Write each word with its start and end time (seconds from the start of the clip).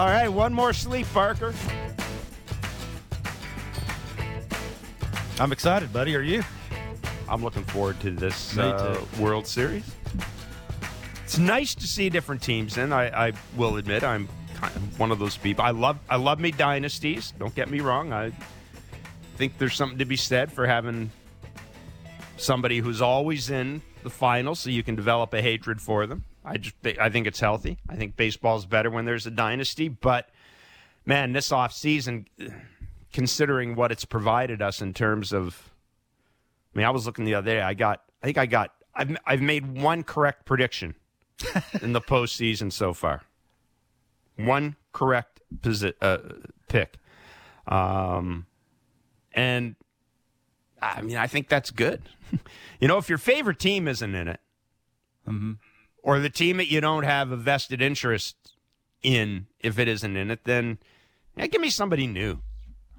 All 0.00 0.06
right, 0.06 0.32
one 0.32 0.54
more 0.54 0.72
sleep, 0.72 1.06
Parker. 1.12 1.52
I'm 5.38 5.52
excited, 5.52 5.92
buddy. 5.92 6.16
Are 6.16 6.22
you? 6.22 6.42
I'm 7.28 7.44
looking 7.44 7.64
forward 7.64 8.00
to 8.00 8.10
this 8.10 8.56
uh. 8.56 9.04
World 9.18 9.46
Series. 9.46 9.84
It's 11.22 11.36
nice 11.36 11.74
to 11.74 11.86
see 11.86 12.08
different 12.08 12.40
teams 12.40 12.78
in. 12.78 12.94
I, 12.94 13.28
I 13.28 13.32
will 13.58 13.76
admit 13.76 14.02
I'm 14.02 14.26
kind 14.54 14.74
of 14.74 14.98
one 14.98 15.10
of 15.10 15.18
those 15.18 15.36
people. 15.36 15.66
I 15.66 15.72
love 15.72 15.98
I 16.08 16.16
love 16.16 16.40
me 16.40 16.50
dynasties. 16.50 17.34
Don't 17.38 17.54
get 17.54 17.68
me 17.68 17.80
wrong. 17.80 18.10
I 18.10 18.32
think 19.36 19.58
there's 19.58 19.74
something 19.74 19.98
to 19.98 20.06
be 20.06 20.16
said 20.16 20.50
for 20.50 20.66
having 20.66 21.10
somebody 22.38 22.78
who's 22.78 23.02
always 23.02 23.50
in 23.50 23.82
the 24.02 24.08
finals, 24.08 24.60
so 24.60 24.70
you 24.70 24.82
can 24.82 24.96
develop 24.96 25.34
a 25.34 25.42
hatred 25.42 25.78
for 25.78 26.06
them. 26.06 26.24
I 26.50 26.56
just 26.56 26.74
I 27.00 27.08
think 27.10 27.28
it's 27.28 27.38
healthy. 27.38 27.78
I 27.88 27.94
think 27.94 28.16
baseball's 28.16 28.66
better 28.66 28.90
when 28.90 29.04
there's 29.04 29.24
a 29.24 29.30
dynasty. 29.30 29.88
But 29.88 30.28
man, 31.06 31.32
this 31.32 31.50
offseason 31.50 32.26
considering 33.12 33.76
what 33.76 33.92
it's 33.92 34.04
provided 34.04 34.60
us 34.60 34.82
in 34.82 34.92
terms 34.92 35.32
of 35.32 35.70
I 36.74 36.78
mean, 36.78 36.86
I 36.86 36.90
was 36.90 37.06
looking 37.06 37.24
the 37.24 37.34
other 37.34 37.50
day. 37.50 37.60
I 37.60 37.74
got, 37.74 38.02
I 38.22 38.26
think 38.26 38.38
I 38.38 38.46
got, 38.46 38.72
I've, 38.94 39.16
I've 39.26 39.40
made 39.40 39.78
one 39.80 40.02
correct 40.02 40.44
prediction 40.44 40.94
in 41.82 41.92
the 41.92 42.00
postseason 42.00 42.72
so 42.72 42.92
far. 42.92 43.22
One 44.36 44.76
correct 44.92 45.40
posi- 45.60 45.94
uh, 46.00 46.18
pick, 46.68 46.96
um, 47.66 48.46
and 49.32 49.76
I 50.80 51.02
mean, 51.02 51.16
I 51.16 51.26
think 51.26 51.48
that's 51.48 51.70
good. 51.70 52.02
you 52.80 52.88
know, 52.88 52.96
if 52.96 53.08
your 53.08 53.18
favorite 53.18 53.58
team 53.58 53.86
isn't 53.86 54.14
in 54.14 54.28
it, 54.28 54.40
or 56.02 56.18
the 56.18 56.30
team 56.30 56.56
that 56.58 56.70
you 56.70 56.80
don't 56.80 57.04
have 57.04 57.30
a 57.30 57.36
vested 57.36 57.82
interest 57.82 58.36
in, 59.02 59.46
if 59.60 59.78
it 59.78 59.88
isn't 59.88 60.16
in 60.16 60.30
it, 60.30 60.44
then 60.44 60.78
yeah, 61.36 61.46
give 61.46 61.60
me 61.60 61.70
somebody 61.70 62.06
new. 62.06 62.38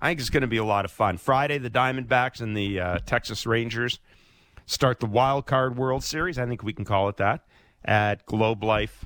I 0.02 0.10
think 0.10 0.20
it's 0.20 0.30
going 0.30 0.42
to 0.42 0.48
be 0.48 0.58
a 0.58 0.64
lot 0.64 0.86
of 0.86 0.92
fun. 0.92 1.18
Friday, 1.18 1.60
the 1.60 1.70
Diamondbacks 1.70 2.42
and 2.42 2.58
the 2.58 2.80
uh, 2.80 3.00
Texas 3.06 3.46
Rangers 3.46 4.00
start 4.66 5.00
the 5.00 5.06
Wild 5.06 5.46
Card 5.46 5.78
World 5.78 6.04
Series. 6.04 6.40
I 6.40 6.46
think 6.48 6.64
we 6.64 6.74
can 6.74 6.86
call 6.86 7.08
it 7.10 7.18
that 7.18 7.46
at 7.86 8.26
Globe 8.26 8.64
Life 8.64 9.06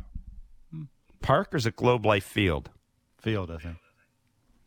Park 1.22 1.54
or 1.54 1.58
is 1.58 1.66
it 1.66 1.76
Globe 1.76 2.06
Life 2.06 2.24
Field? 2.24 2.70
Field, 3.18 3.52
I 3.52 3.58
think. 3.58 3.78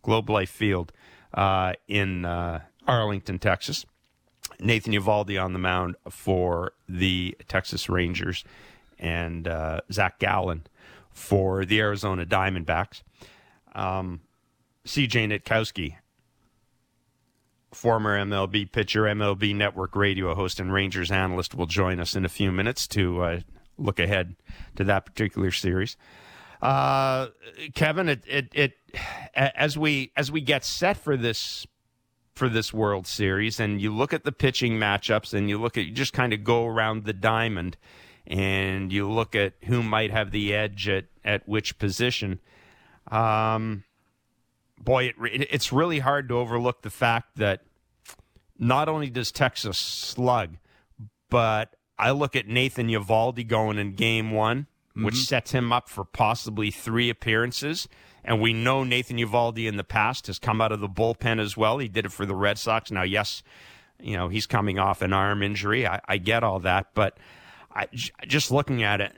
Globe 0.03 0.29
Life 0.29 0.51
Field 0.51 0.93
uh, 1.33 1.75
in 1.87 2.25
uh, 2.25 2.61
Arlington, 2.87 3.39
Texas. 3.39 3.87
Nathan 4.61 4.93
Eovaldi 4.93 5.43
on 5.43 5.53
the 5.53 5.59
mound 5.59 5.95
for 6.11 6.73
the 6.89 7.37
Texas 7.47 7.89
Rangers 7.89 8.45
and 8.99 9.47
uh, 9.47 9.81
Zach 9.93 10.19
Gallen 10.19 10.67
for 11.11 11.65
the 11.65 11.81
Arizona 11.81 12.25
Diamondbacks. 12.25 13.03
Um, 13.75 14.21
CJ 14.87 15.29
Nitkowski, 15.29 15.97
former 17.73 18.19
MLB 18.19 18.71
pitcher, 18.73 19.03
MLB 19.03 19.55
Network 19.55 19.95
radio 19.95 20.35
host, 20.35 20.61
and 20.61 20.73
Rangers 20.73 21.11
analyst, 21.11 21.55
will 21.55 21.67
join 21.67 22.01
us 22.01 22.17
in 22.17 22.25
a 22.25 22.29
few 22.29 22.51
minutes 22.51 22.87
to 22.89 23.23
uh, 23.23 23.41
look 23.77 23.99
ahead 23.99 24.37
to 24.77 24.85
that 24.85 25.07
particular 25.07 25.51
series. 25.51 25.97
Uh, 26.61 27.29
Kevin, 27.75 28.09
it, 28.09 28.25
it, 28.27 28.49
it 28.53 28.73
as 29.35 29.79
we 29.79 30.13
as 30.17 30.33
we 30.33 30.41
get 30.41 30.65
set 30.65 30.97
for 30.97 31.17
this 31.17 31.67
for 32.35 32.49
this 32.49 32.73
World 32.73 33.07
Series, 33.07 33.61
and 33.61 33.81
you 33.81 33.95
look 33.95 34.13
at 34.13 34.25
the 34.25 34.33
pitching 34.33 34.79
matchups, 34.79 35.35
and 35.35 35.49
you 35.49 35.59
look 35.59 35.77
at 35.77 35.85
you 35.87 35.93
just 35.93 36.13
kind 36.13 36.33
of 36.33 36.43
go 36.43 36.67
around 36.67 37.05
the 37.05 37.13
diamond, 37.13 37.77
and 38.29 38.93
you 38.93 39.11
look 39.11 39.35
at 39.35 39.55
who 39.65 39.83
might 39.83 40.11
have 40.11 40.31
the 40.31 40.55
edge 40.55 40.89
at 40.89 41.07
at 41.25 41.49
which 41.49 41.79
position. 41.79 42.41
Um, 43.11 43.85
boy, 44.79 45.07
it, 45.07 45.15
it, 45.33 45.49
it's 45.51 45.73
really 45.73 46.01
hard 46.01 46.29
to 46.29 46.37
overlook 46.37 46.83
the 46.83 46.91
fact 46.91 47.37
that 47.37 47.63
not 48.59 48.89
only 48.89 49.09
does 49.09 49.33
Texas 49.33 49.79
slug, 49.79 50.57
but 51.31 51.75
I 51.99 52.11
look 52.11 52.37
at 52.37 52.47
Nathan 52.47 52.89
Eovaldi 52.89 53.47
going 53.47 53.79
in 53.79 53.95
Game 53.95 54.31
One, 54.31 54.67
which 54.95 55.17
sets 55.17 55.53
him 55.53 55.73
up 55.73 55.89
for 55.89 56.05
possibly 56.05 56.71
three 56.71 57.09
appearances. 57.09 57.89
And 58.25 58.43
we 58.43 58.53
know 58.53 58.85
Nathan 58.85 59.17
Eovaldi 59.17 59.67
in 59.67 59.77
the 59.77 59.85
past 59.85 60.27
has 60.27 60.39
come 60.39 60.61
out 60.61 60.73
of 60.73 60.81
the 60.81 60.89
bullpen 60.89 61.41
as 61.41 61.57
well. 61.57 61.79
He 61.79 61.89
did 61.89 62.05
it 62.05 62.13
for 62.13 62.27
the 62.27 62.35
Red 62.35 62.59
Sox. 62.59 62.91
Now, 62.91 63.05
yes, 63.05 63.43
you 64.01 64.17
know 64.17 64.29
he's 64.29 64.47
coming 64.47 64.79
off 64.79 65.01
an 65.01 65.13
arm 65.13 65.43
injury. 65.43 65.87
I, 65.87 66.01
I 66.07 66.19
get 66.19 66.45
all 66.45 66.59
that, 66.61 66.89
but 66.95 67.17
I, 67.79 67.87
just 68.27 68.51
looking 68.51 68.83
at 68.83 69.01
it, 69.01 69.13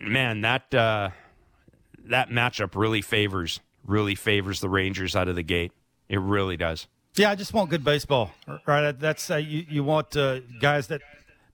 man, 0.00 0.42
that 0.42 0.74
uh, 0.74 1.10
that 2.04 2.28
matchup 2.28 2.74
really 2.74 3.00
favors 3.00 3.60
really 3.86 4.14
favors 4.14 4.60
the 4.60 4.68
Rangers 4.68 5.16
out 5.16 5.28
of 5.28 5.36
the 5.36 5.42
gate. 5.42 5.72
It 6.08 6.20
really 6.20 6.56
does. 6.56 6.86
Yeah, 7.14 7.30
I 7.30 7.34
just 7.34 7.52
want 7.52 7.70
good 7.70 7.84
baseball, 7.84 8.30
right? 8.66 8.92
That's 8.92 9.30
uh, 9.30 9.36
you. 9.36 9.66
You 9.68 9.84
want 9.84 10.16
uh, 10.16 10.40
guys 10.60 10.86
that 10.88 11.02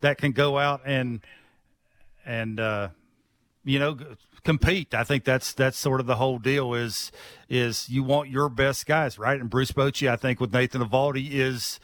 that 0.01 0.19
can 0.19 0.33
go 0.33 0.59
out 0.59 0.83
and 0.85 1.21
and 2.25 2.61
uh, 2.61 2.89
you 3.65 3.79
know 3.79 3.99
compete. 4.45 4.95
I 4.95 5.05
think 5.05 5.25
that's 5.25 5.53
that's 5.53 5.77
sort 5.77 6.01
of 6.01 6.07
the 6.07 6.17
whole 6.17 6.39
deal. 6.39 6.75
Is 6.75 7.11
is 7.49 7.89
you 7.89 8.05
want 8.05 8.31
your 8.31 8.49
best 8.49 8.87
guys, 8.87 9.19
right? 9.19 9.41
And 9.41 9.51
Bruce 9.51 9.73
Bochy, 9.73 10.09
I 10.09 10.17
think, 10.17 10.41
with 10.41 10.53
Nathan 10.53 10.81
Eovaldi 10.81 11.31
is 11.31 11.81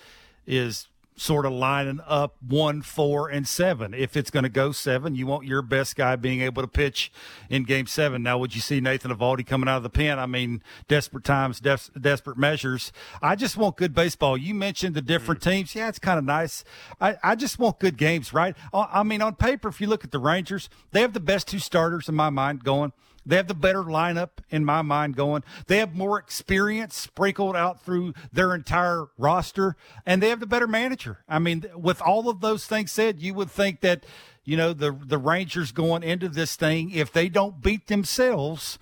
is 0.47 0.89
sort 1.17 1.47
of 1.47 1.53
lining 1.53 2.01
up 2.07 2.35
one, 2.47 2.83
four, 2.83 3.29
and 3.29 3.47
seven. 3.47 3.95
If 3.95 4.17
it's 4.17 4.31
going 4.31 4.43
to 4.43 4.49
go 4.49 4.73
seven, 4.73 5.15
you 5.15 5.27
want 5.27 5.47
your 5.47 5.63
best 5.63 5.95
guy 5.97 6.17
being 6.17 6.41
able 6.41 6.63
to 6.63 6.69
pitch 6.69 7.13
in 7.49 7.65
game 7.65 7.87
seven. 7.87 8.23
Now, 8.23 8.39
would 8.39 8.55
you 8.55 8.61
see 8.61 8.81
Nathan 8.81 9.13
Eovaldi 9.13 9.47
coming 9.47 9.69
out 9.69 9.77
of 9.77 9.83
the 9.83 9.91
pen? 9.91 10.19
I 10.19 10.27
mean, 10.27 10.63
desperate 10.89 11.25
times, 11.25 11.61
des- 11.61 11.99
desperate 11.99 12.37
measures. 12.37 12.93
I 13.23 13.37
just 13.37 13.57
want 13.57 13.77
good 13.77 13.95
baseball. 13.95 14.37
You 14.37 14.55
mentioned 14.55 14.95
the 14.95 15.03
different 15.03 15.41
mm-hmm. 15.41 15.51
teams. 15.51 15.75
Yeah, 15.75 15.89
it's 15.89 15.99
kind 15.99 16.19
of 16.19 16.25
nice. 16.25 16.65
I, 17.01 17.17
I 17.23 17.35
just 17.37 17.59
want 17.59 17.79
good 17.79 17.97
games, 17.97 18.33
right? 18.33 18.57
I 18.73 18.89
I 18.93 19.03
mean, 19.03 19.23
on 19.23 19.35
paper, 19.35 19.69
if 19.69 19.81
you 19.81 19.87
look 19.87 20.05
at 20.05 20.13
the 20.13 20.19
Rangers, 20.19 20.71
they 20.93 21.01
have 21.01 21.13
the 21.13 21.21
best 21.21 21.47
two 21.47 21.59
starters 21.59 22.09
in 22.09 22.15
my 22.15 22.31
mind 22.31 22.65
going. 22.65 22.93
They 23.27 23.37
have 23.37 23.49
the 23.49 23.55
better 23.55 23.83
lineup 23.83 24.31
in 24.51 24.65
my 24.65 24.83
mind 24.83 25.17
going. 25.17 25.45
They 25.67 25.79
have 25.79 25.95
more 25.95 26.19
experience 26.19 26.97
sprinkled 26.97 27.57
out 27.57 27.83
through 27.85 28.15
their 28.33 28.55
entire 28.55 29.07
roster, 29.17 29.77
and 30.05 30.23
they 30.23 30.29
have 30.29 30.41
the 30.41 30.47
better 30.47 30.67
manager. 30.67 31.19
I 31.29 31.39
mean, 31.39 31.65
with 31.75 32.01
all 32.03 32.29
of 32.29 32.41
those 32.41 32.67
things 32.67 32.93
said, 32.93 33.21
you 33.21 33.35
would 33.35 33.51
think 33.51 33.81
that, 33.81 34.05
you 34.45 34.57
know, 34.57 34.73
the 34.73 34.93
the 34.93 35.19
Rangers 35.19 35.73
going 35.73 36.03
into 36.03 36.29
this 36.29 36.57
thing, 36.57 36.91
if 36.91 37.13
they 37.13 37.29
don't 37.29 37.63
beat 37.63 37.87
themselves 37.87 38.79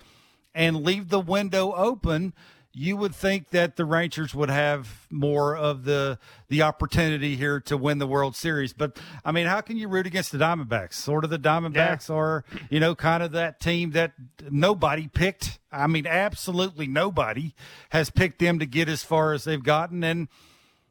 and 0.53 0.83
leave 0.83 1.09
the 1.09 1.19
window 1.19 1.73
open, 1.73 2.33
you 2.75 2.97
would 2.97 3.13
think 3.13 3.51
that 3.51 3.75
the 3.75 3.85
Rangers 3.85 4.33
would 4.33 4.49
have 4.49 5.07
more 5.11 5.55
of 5.55 5.83
the 5.83 6.17
the 6.49 6.63
opportunity 6.63 7.35
here 7.35 7.59
to 7.61 7.77
win 7.77 7.99
the 7.99 8.07
World 8.07 8.35
Series. 8.35 8.73
But 8.73 8.97
I 9.23 9.31
mean, 9.31 9.45
how 9.45 9.61
can 9.61 9.77
you 9.77 9.87
root 9.87 10.07
against 10.07 10.31
the 10.31 10.39
Diamondbacks? 10.39 10.93
Sort 10.93 11.23
of 11.23 11.29
the 11.29 11.37
Diamondbacks 11.37 12.09
are, 12.09 12.43
you 12.71 12.79
know, 12.79 12.95
kind 12.95 13.21
of 13.21 13.31
that 13.33 13.59
team 13.59 13.91
that 13.91 14.13
nobody 14.49 15.07
picked. 15.07 15.59
I 15.71 15.85
mean, 15.85 16.07
absolutely 16.07 16.87
nobody 16.87 17.53
has 17.89 18.09
picked 18.09 18.39
them 18.39 18.57
to 18.57 18.65
get 18.65 18.89
as 18.89 19.03
far 19.03 19.33
as 19.33 19.43
they've 19.43 19.63
gotten. 19.63 20.03
And 20.03 20.27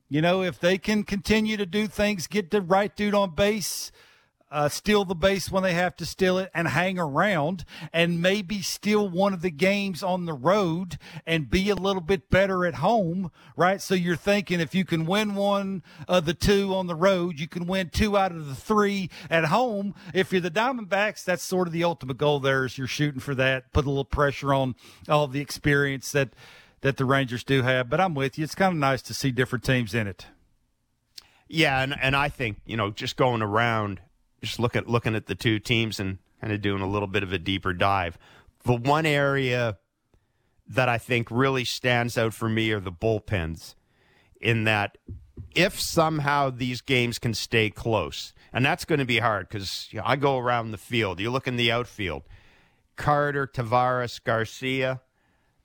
you 0.09 0.21
know, 0.23 0.43
if 0.43 0.61
they 0.61 0.79
can 0.79 1.03
continue 1.03 1.57
to 1.57 1.67
do 1.67 1.87
things, 1.89 2.27
get 2.27 2.51
the 2.51 2.61
right 2.61 2.95
dude 2.95 3.15
on 3.15 3.35
base, 3.35 3.91
uh, 4.53 4.69
steal 4.69 5.05
the 5.05 5.15
base 5.15 5.51
when 5.51 5.63
they 5.63 5.73
have 5.73 5.97
to 5.97 6.05
steal 6.05 6.37
it 6.37 6.51
and 6.55 6.69
hang 6.69 6.99
around 6.99 7.65
and 7.93 8.21
maybe 8.21 8.61
steal 8.61 9.09
one 9.09 9.33
of 9.33 9.41
the 9.41 9.51
games 9.51 10.03
on 10.03 10.27
the 10.27 10.35
road 10.35 10.99
and 11.27 11.49
be 11.49 11.71
a 11.71 11.75
little 11.75 12.03
bit 12.03 12.29
better 12.29 12.67
at 12.67 12.75
home, 12.75 13.33
right? 13.57 13.81
So 13.81 13.95
you're 13.95 14.15
thinking 14.15 14.61
if 14.61 14.75
you 14.75 14.85
can 14.85 15.07
win 15.07 15.35
one 15.35 15.83
of 16.07 16.27
the 16.27 16.35
two 16.35 16.75
on 16.75 16.87
the 16.87 16.95
road, 16.95 17.41
you 17.41 17.49
can 17.49 17.67
win 17.67 17.89
two 17.89 18.17
out 18.17 18.31
of 18.31 18.47
the 18.47 18.55
three 18.55 19.09
at 19.31 19.47
home. 19.47 19.95
If 20.13 20.33
you're 20.33 20.43
the 20.43 20.51
Diamondbacks, 20.51 21.25
that's 21.25 21.43
sort 21.43 21.67
of 21.67 21.73
the 21.73 21.85
ultimate 21.85 22.19
goal 22.19 22.39
there 22.39 22.67
is 22.67 22.77
you're 22.77 22.87
shooting 22.87 23.21
for 23.21 23.35
that, 23.35 23.73
put 23.73 23.87
a 23.87 23.89
little 23.89 24.05
pressure 24.05 24.53
on 24.53 24.77
all 25.09 25.27
the 25.27 25.41
experience 25.41 26.13
that, 26.13 26.35
that 26.83 26.99
the 26.99 27.07
Rangers 27.07 27.43
do 27.43 27.63
have. 27.63 27.89
But 27.89 28.01
I'm 28.01 28.15
with 28.15 28.37
you. 28.37 28.45
It's 28.45 28.55
kind 28.55 28.75
of 28.75 28.79
nice 28.79 29.01
to 29.03 29.15
see 29.15 29.31
different 29.31 29.65
teams 29.65 29.95
in 29.95 30.07
it. 30.07 30.27
Yeah, 31.53 31.83
and 31.83 31.95
and 32.01 32.17
I 32.17 32.31
think 32.31 32.63
you 32.65 32.79
know 32.79 32.91
just 32.91 33.17
going 33.19 33.43
around, 33.43 34.01
just 34.43 34.59
look 34.59 34.77
at 34.77 34.89
looking 34.89 35.15
at 35.15 35.27
the 35.27 35.35
two 35.35 35.59
teams 35.59 36.01
and 36.01 36.19
kind 36.41 36.53
of 36.53 36.61
doing 36.61 36.83
a 36.83 36.89
little 36.89 37.09
bit 37.09 37.23
of 37.23 37.33
a 37.33 37.39
deeper 37.39 37.73
dive. 37.73 38.19
The 38.65 38.75
one 38.75 39.07
area 39.07 39.79
that 40.69 40.89
I 40.89 40.99
think 40.99 41.31
really 41.31 41.65
stands 41.65 42.17
out 42.17 42.35
for 42.35 42.49
me 42.49 42.71
are 42.73 42.81
the 42.81 42.93
bullpens, 42.93 43.75
in 44.41 44.65
that 44.65 44.99
if 45.55 45.79
somehow 45.81 46.51
these 46.51 46.81
games 46.81 47.19
can 47.19 47.35
stay 47.35 47.71
close, 47.71 48.33
and 48.53 48.65
that's 48.65 48.85
going 48.85 48.99
to 48.99 49.05
be 49.05 49.19
hard 49.19 49.49
because 49.49 49.89
you 49.91 49.99
know, 49.99 50.05
I 50.07 50.17
go 50.17 50.39
around 50.39 50.71
the 50.71 50.79
field. 50.79 51.21
You 51.21 51.31
look 51.31 51.49
in 51.49 51.57
the 51.57 51.71
outfield, 51.71 52.23
Carter, 52.97 53.47
Taveras, 53.47 54.23
Garcia. 54.23 55.01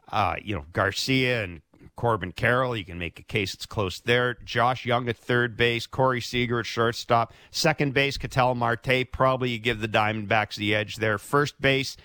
Uh, 0.10 0.36
you 0.42 0.56
know 0.56 0.64
Garcia 0.72 1.44
and 1.44 1.62
Corbin 1.98 2.32
Carroll. 2.32 2.78
You 2.78 2.86
can 2.86 2.98
make 2.98 3.20
a 3.20 3.24
case 3.24 3.54
it's 3.54 3.66
close 3.66 4.00
there. 4.00 4.36
Josh 4.46 4.86
Jung 4.86 5.10
at 5.10 5.18
third 5.18 5.58
base, 5.58 5.86
Corey 5.86 6.22
Seager 6.22 6.62
at 6.62 6.66
shortstop, 6.66 7.34
second 7.52 7.94
base, 7.94 8.18
Ketel 8.18 8.56
Marte. 8.56 9.12
Probably 9.12 9.50
you 9.50 9.60
give 9.60 9.82
the 9.82 9.90
Diamondbacks 9.90 10.56
the 10.56 10.74
edge 10.74 10.96
there. 10.96 11.18
First 11.18 11.60
base, 11.60 11.98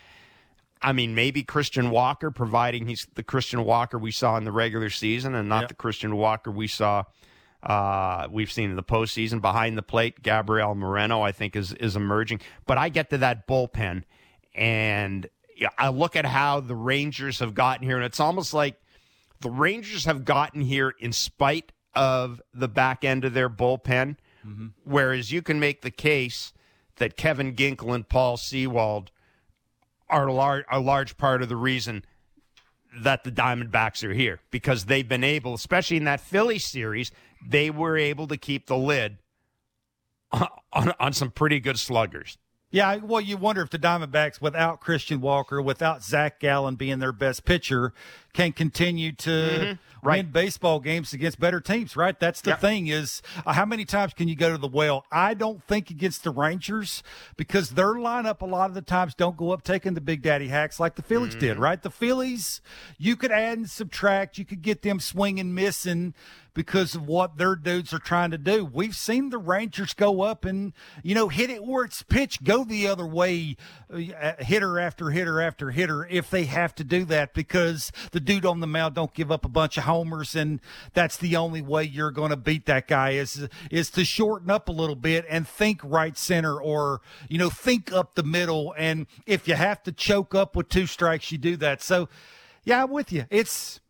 I 0.80 0.92
mean, 0.92 1.14
maybe 1.14 1.44
Christian 1.44 1.90
Walker, 1.90 2.32
providing 2.32 2.88
he's 2.88 3.06
the 3.14 3.22
Christian 3.22 3.64
Walker 3.64 3.98
we 3.98 4.10
saw 4.10 4.36
in 4.36 4.44
the 4.44 4.50
regular 4.50 4.90
season 4.90 5.36
and 5.36 5.48
not 5.48 5.60
Yep. 5.62 5.68
the 5.68 5.74
Christian 5.74 6.16
Walker 6.16 6.50
we 6.50 6.66
saw 6.66 7.04
uh, 7.62 8.26
we've 8.30 8.50
seen 8.50 8.70
in 8.70 8.76
the 8.76 8.82
postseason. 8.82 9.40
Behind 9.40 9.78
the 9.78 9.82
plate, 9.82 10.22
Gabriel 10.22 10.74
Moreno, 10.74 11.22
I 11.22 11.30
think, 11.30 11.54
is 11.54 11.72
is 11.74 11.94
emerging. 11.94 12.40
But 12.66 12.78
I 12.78 12.88
get 12.88 13.10
to 13.10 13.18
that 13.18 13.46
bullpen, 13.46 14.02
and 14.54 15.28
I 15.78 15.90
look 15.90 16.16
at 16.16 16.26
how 16.26 16.58
the 16.60 16.74
Rangers 16.74 17.38
have 17.38 17.54
gotten 17.54 17.86
here, 17.86 17.96
and 17.96 18.04
it's 18.04 18.18
almost 18.18 18.52
like 18.52 18.80
the 19.42 19.50
Rangers 19.50 20.04
have 20.04 20.24
gotten 20.24 20.62
here 20.62 20.94
in 20.98 21.12
spite 21.12 21.72
of 21.94 22.40
the 22.54 22.68
back 22.68 23.04
end 23.04 23.24
of 23.24 23.34
their 23.34 23.50
bullpen. 23.50 24.16
Mm-hmm. 24.46 24.68
Whereas 24.84 25.30
you 25.30 25.42
can 25.42 25.60
make 25.60 25.82
the 25.82 25.90
case 25.90 26.52
that 26.96 27.16
Kevin 27.16 27.54
Ginkel 27.54 27.94
and 27.94 28.08
Paul 28.08 28.36
Sewald 28.36 29.10
are 30.08 30.26
a 30.26 30.32
large, 30.32 30.64
a 30.70 30.80
large 30.80 31.16
part 31.16 31.42
of 31.42 31.48
the 31.48 31.56
reason 31.56 32.04
that 32.94 33.24
the 33.24 33.32
Diamondbacks 33.32 34.04
are 34.04 34.12
here 34.12 34.40
because 34.50 34.84
they've 34.84 35.08
been 35.08 35.24
able, 35.24 35.54
especially 35.54 35.96
in 35.96 36.04
that 36.04 36.20
Philly 36.20 36.58
series, 36.58 37.10
they 37.46 37.70
were 37.70 37.96
able 37.96 38.26
to 38.26 38.36
keep 38.36 38.66
the 38.66 38.76
lid 38.76 39.18
on, 40.32 40.48
on, 40.72 40.92
on 41.00 41.12
some 41.12 41.30
pretty 41.30 41.60
good 41.60 41.78
sluggers. 41.78 42.36
Yeah, 42.72 42.96
well, 42.96 43.20
you 43.20 43.36
wonder 43.36 43.60
if 43.62 43.70
the 43.70 43.78
Diamondbacks, 43.78 44.40
without 44.40 44.80
Christian 44.80 45.20
Walker, 45.20 45.60
without 45.62 46.02
Zach 46.02 46.40
Gallen 46.40 46.74
being 46.74 46.98
their 46.98 47.12
best 47.12 47.44
pitcher, 47.44 47.92
can 48.32 48.52
continue 48.52 49.12
to 49.12 49.30
Mm-hmm. 49.30 49.72
Right. 50.08 50.24
win 50.24 50.32
baseball 50.32 50.80
games 50.80 51.12
against 51.12 51.38
better 51.38 51.60
teams. 51.60 51.96
Right? 51.96 52.18
That's 52.18 52.40
the 52.40 52.50
Yep. 52.50 52.60
thing. 52.60 52.86
Is 52.88 53.22
uh, 53.46 53.52
how 53.52 53.64
many 53.64 53.84
times 53.84 54.14
can 54.14 54.26
you 54.26 54.34
go 54.34 54.50
to 54.50 54.58
the 54.58 54.66
well? 54.66 55.04
I 55.12 55.34
don't 55.34 55.62
think 55.68 55.90
against 55.90 56.24
the 56.24 56.30
Rangers 56.32 57.04
because 57.36 57.70
their 57.70 57.94
lineup 57.94 58.40
a 58.40 58.46
lot 58.46 58.68
of 58.68 58.74
the 58.74 58.82
times 58.82 59.14
don't 59.14 59.36
go 59.36 59.52
up 59.52 59.62
taking 59.62 59.94
the 59.94 60.00
big 60.00 60.20
daddy 60.22 60.48
hacks 60.48 60.80
like 60.80 60.96
the 60.96 61.02
Phillies 61.02 61.36
did. 61.36 61.52
Mm-hmm. 61.52 61.62
Right? 61.62 61.80
The 61.82 61.90
Phillies, 61.90 62.60
you 62.98 63.14
could 63.14 63.30
add 63.30 63.58
and 63.58 63.70
subtract. 63.70 64.38
You 64.38 64.44
could 64.44 64.62
get 64.62 64.82
them 64.82 64.98
swinging, 64.98 65.54
missing 65.54 66.14
because 66.54 66.94
of 66.94 67.06
what 67.06 67.38
their 67.38 67.56
dudes 67.56 67.92
are 67.92 67.98
trying 67.98 68.30
to 68.30 68.38
do. 68.38 68.64
We've 68.64 68.94
seen 68.94 69.30
the 69.30 69.38
Rangers 69.38 69.94
go 69.94 70.22
up 70.22 70.44
and, 70.44 70.72
you 71.02 71.14
know, 71.14 71.28
hit 71.28 71.50
it 71.50 71.64
where 71.64 71.84
it's 71.84 72.02
pitched, 72.02 72.44
go 72.44 72.64
the 72.64 72.86
other 72.86 73.06
way, 73.06 73.56
uh, 73.92 74.32
hitter 74.38 74.78
after 74.78 75.10
hitter 75.10 75.40
after 75.40 75.70
hitter, 75.70 76.06
if 76.06 76.30
they 76.30 76.44
have 76.44 76.74
to 76.76 76.84
do 76.84 77.04
that 77.06 77.34
because 77.34 77.92
the 78.12 78.20
dude 78.20 78.44
on 78.44 78.60
the 78.60 78.66
mound 78.66 78.94
don't 78.94 79.14
give 79.14 79.32
up 79.32 79.44
a 79.44 79.48
bunch 79.48 79.78
of 79.78 79.84
homers. 79.84 80.34
And 80.34 80.60
that's 80.92 81.16
the 81.16 81.36
only 81.36 81.62
way 81.62 81.84
you're 81.84 82.10
going 82.10 82.30
to 82.30 82.36
beat 82.36 82.66
that 82.66 82.86
guy 82.86 83.10
is, 83.10 83.48
is 83.70 83.90
to 83.90 84.04
shorten 84.04 84.50
up 84.50 84.68
a 84.68 84.72
little 84.72 84.96
bit 84.96 85.24
and 85.28 85.46
think 85.46 85.80
right 85.82 86.16
center 86.16 86.60
or, 86.60 87.00
you 87.28 87.38
know, 87.38 87.50
think 87.50 87.92
up 87.92 88.14
the 88.14 88.22
middle. 88.22 88.74
And 88.76 89.06
if 89.26 89.48
you 89.48 89.54
have 89.54 89.82
to 89.84 89.92
choke 89.92 90.34
up 90.34 90.54
with 90.56 90.68
two 90.68 90.86
strikes, 90.86 91.32
you 91.32 91.38
do 91.38 91.56
that. 91.56 91.82
So, 91.82 92.08
yeah, 92.64 92.84
I'm 92.84 92.90
with 92.90 93.12
you. 93.12 93.24
It's, 93.30 93.80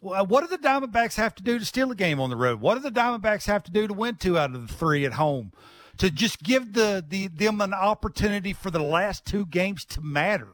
what 0.00 0.40
do 0.40 0.46
the 0.46 0.58
Diamondbacks 0.58 1.16
have 1.16 1.34
to 1.36 1.42
do 1.42 1.58
to 1.58 1.64
steal 1.64 1.90
a 1.90 1.94
game 1.94 2.20
on 2.20 2.30
the 2.30 2.36
road? 2.36 2.60
What 2.60 2.74
do 2.74 2.80
the 2.80 2.90
Diamondbacks 2.90 3.46
have 3.46 3.62
to 3.64 3.70
do 3.70 3.86
to 3.86 3.94
win 3.94 4.16
two 4.16 4.38
out 4.38 4.54
of 4.54 4.66
the 4.66 4.72
three 4.74 5.04
at 5.04 5.14
home? 5.14 5.52
To 5.98 6.10
just 6.10 6.42
give 6.42 6.72
the, 6.72 7.04
the 7.06 7.28
them 7.28 7.60
an 7.60 7.74
opportunity 7.74 8.54
for 8.54 8.70
the 8.70 8.82
last 8.82 9.26
two 9.26 9.44
games 9.44 9.84
to 9.86 10.00
matter, 10.00 10.48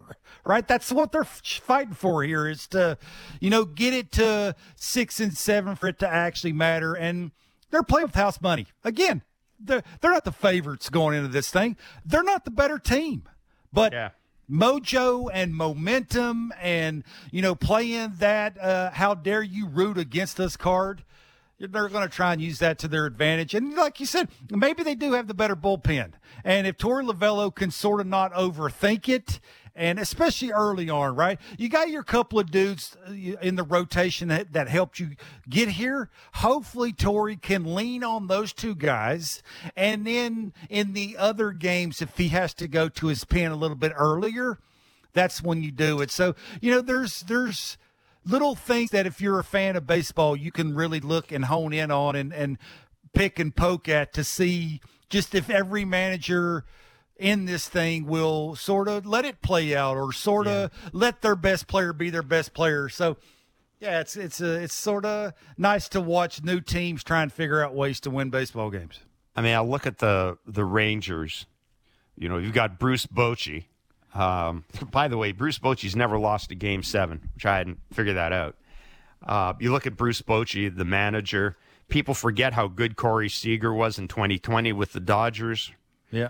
right? 0.44 0.66
That's 0.66 0.90
what 0.90 1.12
they're 1.12 1.22
fighting 1.22 1.94
for 1.94 2.24
here 2.24 2.48
is 2.48 2.66
to, 2.68 2.98
you 3.40 3.48
know, 3.50 3.64
get 3.64 3.94
it 3.94 4.10
to 4.12 4.56
six 4.74 5.20
and 5.20 5.36
seven 5.36 5.76
for 5.76 5.86
it 5.86 6.00
to 6.00 6.08
actually 6.08 6.52
matter. 6.52 6.94
And 6.94 7.30
they're 7.70 7.84
playing 7.84 8.08
with 8.08 8.16
house 8.16 8.40
money 8.40 8.66
again. 8.82 9.22
They're 9.60 9.84
they're 10.00 10.10
not 10.10 10.24
the 10.24 10.32
favorites 10.32 10.90
going 10.90 11.16
into 11.16 11.28
this 11.28 11.48
thing. 11.50 11.76
They're 12.04 12.24
not 12.24 12.44
the 12.44 12.50
better 12.50 12.78
team, 12.80 13.28
but 13.72 13.92
Yeah. 13.92 14.10
Mojo 14.50 15.28
and 15.32 15.54
momentum 15.54 16.52
and 16.60 17.04
you 17.30 17.42
know 17.42 17.54
playing 17.54 18.14
that 18.18 18.58
uh, 18.60 18.90
how 18.90 19.14
dare 19.14 19.42
you 19.42 19.66
root 19.66 19.98
against 19.98 20.38
us 20.40 20.56
card. 20.56 21.02
They're 21.58 21.88
going 21.88 22.06
to 22.06 22.14
try 22.14 22.34
and 22.34 22.42
use 22.42 22.58
that 22.58 22.78
to 22.80 22.88
their 22.88 23.06
advantage. 23.06 23.54
And 23.54 23.74
like 23.74 23.98
you 23.98 24.06
said 24.06 24.28
maybe 24.50 24.82
they 24.82 24.94
do 24.94 25.12
have 25.12 25.26
the 25.26 25.34
better 25.34 25.56
bullpen. 25.56 26.12
And 26.44 26.66
if 26.66 26.76
Torey 26.76 27.08
Lovullo 27.08 27.54
can 27.54 27.70
sort 27.70 28.00
of 28.00 28.06
not 28.06 28.32
overthink 28.34 29.08
it 29.08 29.40
and 29.76 29.98
especially 29.98 30.50
early 30.50 30.90
on, 30.90 31.14
right? 31.14 31.38
You 31.58 31.68
got 31.68 31.90
your 31.90 32.02
couple 32.02 32.38
of 32.38 32.50
dudes 32.50 32.96
uh, 33.06 33.12
in 33.12 33.56
the 33.56 33.62
rotation 33.62 34.28
that, 34.28 34.52
that 34.54 34.68
helped 34.68 34.98
you 34.98 35.10
get 35.48 35.68
here. 35.68 36.10
Hopefully, 36.34 36.92
Torey 36.92 37.40
can 37.40 37.74
lean 37.74 38.02
on 38.02 38.26
those 38.26 38.52
two 38.52 38.74
guys. 38.74 39.42
And 39.76 40.06
then 40.06 40.54
in 40.70 40.94
the 40.94 41.16
other 41.18 41.52
games, 41.52 42.00
if 42.00 42.16
he 42.16 42.28
has 42.28 42.54
to 42.54 42.66
go 42.66 42.88
to 42.88 43.06
his 43.08 43.24
pen 43.24 43.52
a 43.52 43.56
little 43.56 43.76
bit 43.76 43.92
earlier, 43.96 44.58
that's 45.12 45.42
when 45.42 45.62
you 45.62 45.70
do 45.70 46.00
it. 46.00 46.10
So, 46.10 46.34
you 46.60 46.70
know, 46.70 46.80
there's, 46.80 47.20
there's, 47.22 47.76
little 48.28 48.56
things 48.56 48.90
that 48.90 49.06
if 49.06 49.20
you're 49.20 49.38
a 49.38 49.44
fan 49.44 49.76
of 49.76 49.86
baseball, 49.86 50.34
you 50.36 50.50
can 50.50 50.74
really 50.74 50.98
look 50.98 51.30
and 51.30 51.44
hone 51.44 51.72
in 51.72 51.92
on 51.92 52.16
and, 52.16 52.34
and 52.34 52.58
pick 53.14 53.38
and 53.38 53.54
poke 53.54 53.88
at 53.88 54.12
to 54.12 54.24
see 54.24 54.80
just 55.08 55.34
if 55.34 55.48
every 55.48 55.84
manager 55.84 56.64
in 57.18 57.46
this 57.46 57.68
thing 57.68 58.06
will 58.06 58.54
sort 58.56 58.88
of 58.88 59.06
let 59.06 59.24
it 59.24 59.40
play 59.42 59.74
out 59.74 59.96
or 59.96 60.12
sort 60.12 60.46
of 60.46 60.70
let 60.92 61.22
their 61.22 61.36
best 61.36 61.66
player 61.66 61.92
be 61.92 62.10
their 62.10 62.22
best 62.22 62.52
player. 62.52 62.88
So 62.88 63.16
yeah, 63.80 64.00
it's 64.00 64.16
it's 64.16 64.40
a, 64.40 64.62
it's 64.62 64.74
sort 64.74 65.04
of 65.04 65.32
nice 65.56 65.88
to 65.90 66.00
watch 66.00 66.42
new 66.42 66.60
teams 66.60 67.04
try 67.04 67.22
and 67.22 67.32
figure 67.32 67.62
out 67.62 67.74
ways 67.74 68.00
to 68.00 68.10
win 68.10 68.30
baseball 68.30 68.70
games. 68.70 69.00
I 69.34 69.42
mean, 69.42 69.54
I 69.54 69.60
look 69.60 69.86
at 69.86 69.98
the 69.98 70.38
the 70.46 70.64
Rangers. 70.64 71.46
You 72.16 72.28
know, 72.28 72.38
you've 72.38 72.54
got 72.54 72.78
Bruce 72.78 73.06
Bochy. 73.06 73.64
Um, 74.14 74.64
by 74.90 75.08
the 75.08 75.18
way, 75.18 75.32
Bruce 75.32 75.58
Bochy's 75.58 75.94
never 75.94 76.18
lost 76.18 76.50
a 76.50 76.54
game 76.54 76.82
seven, 76.82 77.28
which 77.34 77.44
I 77.44 77.58
hadn't 77.58 77.80
figured 77.92 78.16
that 78.16 78.32
out. 78.32 78.56
Uh, 79.24 79.54
you 79.58 79.72
look 79.72 79.86
at 79.86 79.96
Bruce 79.96 80.22
Bochy, 80.22 80.74
the 80.74 80.84
manager. 80.84 81.56
People 81.88 82.14
forget 82.14 82.52
how 82.52 82.66
good 82.66 82.96
Corey 82.96 83.28
Seager 83.28 83.72
was 83.72 83.98
in 83.98 84.08
2020 84.08 84.72
with 84.72 84.92
the 84.92 85.00
Dodgers 85.00 85.70
Yeah. 86.10 86.28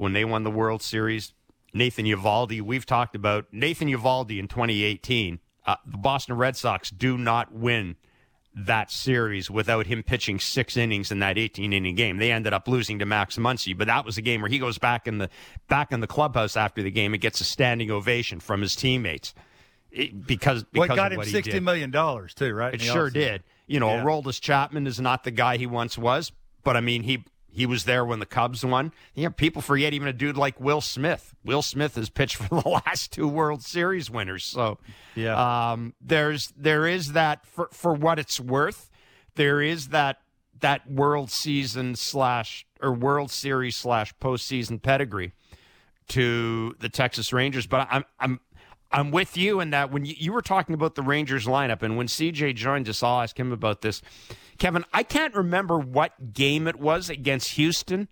When 0.00 0.14
they 0.14 0.24
won 0.24 0.44
the 0.44 0.50
World 0.50 0.82
Series. 0.82 1.34
Nathan 1.74 2.06
Eovaldi, 2.06 2.62
we've 2.62 2.86
talked 2.86 3.14
about 3.14 3.46
Nathan 3.52 3.86
Eovaldi 3.88 4.38
in 4.38 4.48
2018. 4.48 5.38
Uh, 5.66 5.76
the 5.86 5.98
Boston 5.98 6.36
Red 6.36 6.56
Sox 6.56 6.90
do 6.90 7.18
not 7.18 7.52
win 7.52 7.96
that 8.54 8.90
series 8.90 9.50
without 9.50 9.86
him 9.86 10.02
pitching 10.02 10.40
six 10.40 10.76
innings 10.76 11.12
in 11.12 11.18
that 11.20 11.36
18 11.36 11.72
inning 11.72 11.94
game. 11.94 12.16
They 12.16 12.32
ended 12.32 12.52
up 12.54 12.66
losing 12.66 12.98
to 12.98 13.04
Max 13.06 13.36
Muncy, 13.36 13.76
but 13.76 13.86
that 13.88 14.04
was 14.06 14.16
a 14.16 14.22
game 14.22 14.40
where 14.40 14.50
he 14.50 14.58
goes 14.58 14.78
back 14.78 15.06
in 15.06 15.18
the 15.18 15.28
back 15.68 15.92
in 15.92 16.00
the 16.00 16.06
clubhouse 16.08 16.56
after 16.56 16.82
the 16.82 16.90
game 16.90 17.12
and 17.12 17.20
gets 17.20 17.40
a 17.40 17.44
standing 17.44 17.90
ovation 17.90 18.40
from 18.40 18.62
his 18.62 18.74
teammates 18.74 19.34
It- 19.92 20.26
because 20.26 20.64
because 20.64 20.88
What 20.88 20.96
got 20.96 21.12
him 21.12 21.22
sixty 21.24 21.60
million 21.60 21.90
dollars 21.90 22.32
too, 22.34 22.52
right? 22.54 22.74
It 22.74 22.80
sure 22.80 23.10
offseason. 23.10 23.12
did. 23.12 23.42
You 23.68 23.78
know, 23.78 23.90
Yeah. 23.94 24.02
Aroldis 24.02 24.40
Chapman 24.40 24.86
is 24.86 24.98
not 24.98 25.22
the 25.24 25.30
guy 25.30 25.58
he 25.58 25.66
once 25.66 25.96
was, 25.98 26.32
but 26.64 26.76
I 26.76 26.80
mean, 26.80 27.02
he 27.04 27.22
he 27.52 27.66
was 27.66 27.84
there 27.84 28.04
when 28.04 28.20
the 28.20 28.26
Cubs 28.26 28.64
won. 28.64 28.92
You 29.14 29.24
know, 29.24 29.30
people 29.30 29.60
forget 29.62 29.92
even 29.92 30.06
a 30.08 30.12
dude 30.12 30.36
like 30.36 30.60
Will 30.60 30.80
Smith. 30.80 31.34
Will 31.44 31.62
Smith 31.62 31.96
has 31.96 32.08
pitched 32.08 32.36
for 32.36 32.48
the 32.62 32.68
last 32.68 33.12
two 33.12 33.26
World 33.28 33.62
Series 33.62 34.10
winners. 34.10 34.44
So, 34.44 34.78
Yeah. 35.14 35.70
um, 35.72 35.94
there's 36.00 36.52
there 36.56 36.86
is 36.86 37.12
that 37.12 37.44
for 37.46 37.68
for 37.72 37.92
what 37.94 38.18
it's 38.18 38.38
worth. 38.40 38.90
There 39.34 39.60
is 39.60 39.88
that 39.88 40.20
that 40.60 40.90
World 40.90 41.30
Season 41.30 41.94
slash 41.96 42.66
or 42.82 42.92
World 42.92 43.30
Series 43.30 43.76
slash 43.76 44.12
postseason 44.20 44.80
pedigree 44.82 45.32
to 46.08 46.74
the 46.80 46.88
Texas 46.88 47.32
Rangers. 47.32 47.66
But 47.66 47.86
I'm 47.90 48.04
I'm 48.18 48.40
I'm 48.92 49.10
with 49.10 49.36
you 49.36 49.60
in 49.60 49.70
that 49.70 49.90
when 49.92 50.04
you, 50.04 50.14
you 50.18 50.32
were 50.32 50.42
talking 50.42 50.74
about 50.74 50.94
the 50.96 51.02
Rangers 51.02 51.46
lineup 51.46 51.82
and 51.82 51.96
when 51.96 52.06
CJ 52.08 52.54
joined 52.56 52.88
us, 52.88 53.02
I'll 53.02 53.20
ask 53.20 53.38
him 53.38 53.52
about 53.52 53.82
this. 53.82 54.02
Kevin, 54.58 54.84
I 54.92 55.02
can't 55.02 55.34
remember 55.34 55.78
what 55.78 56.32
game 56.34 56.66
it 56.66 56.76
was 56.76 57.08
against 57.08 57.52
Houston, 57.52 58.08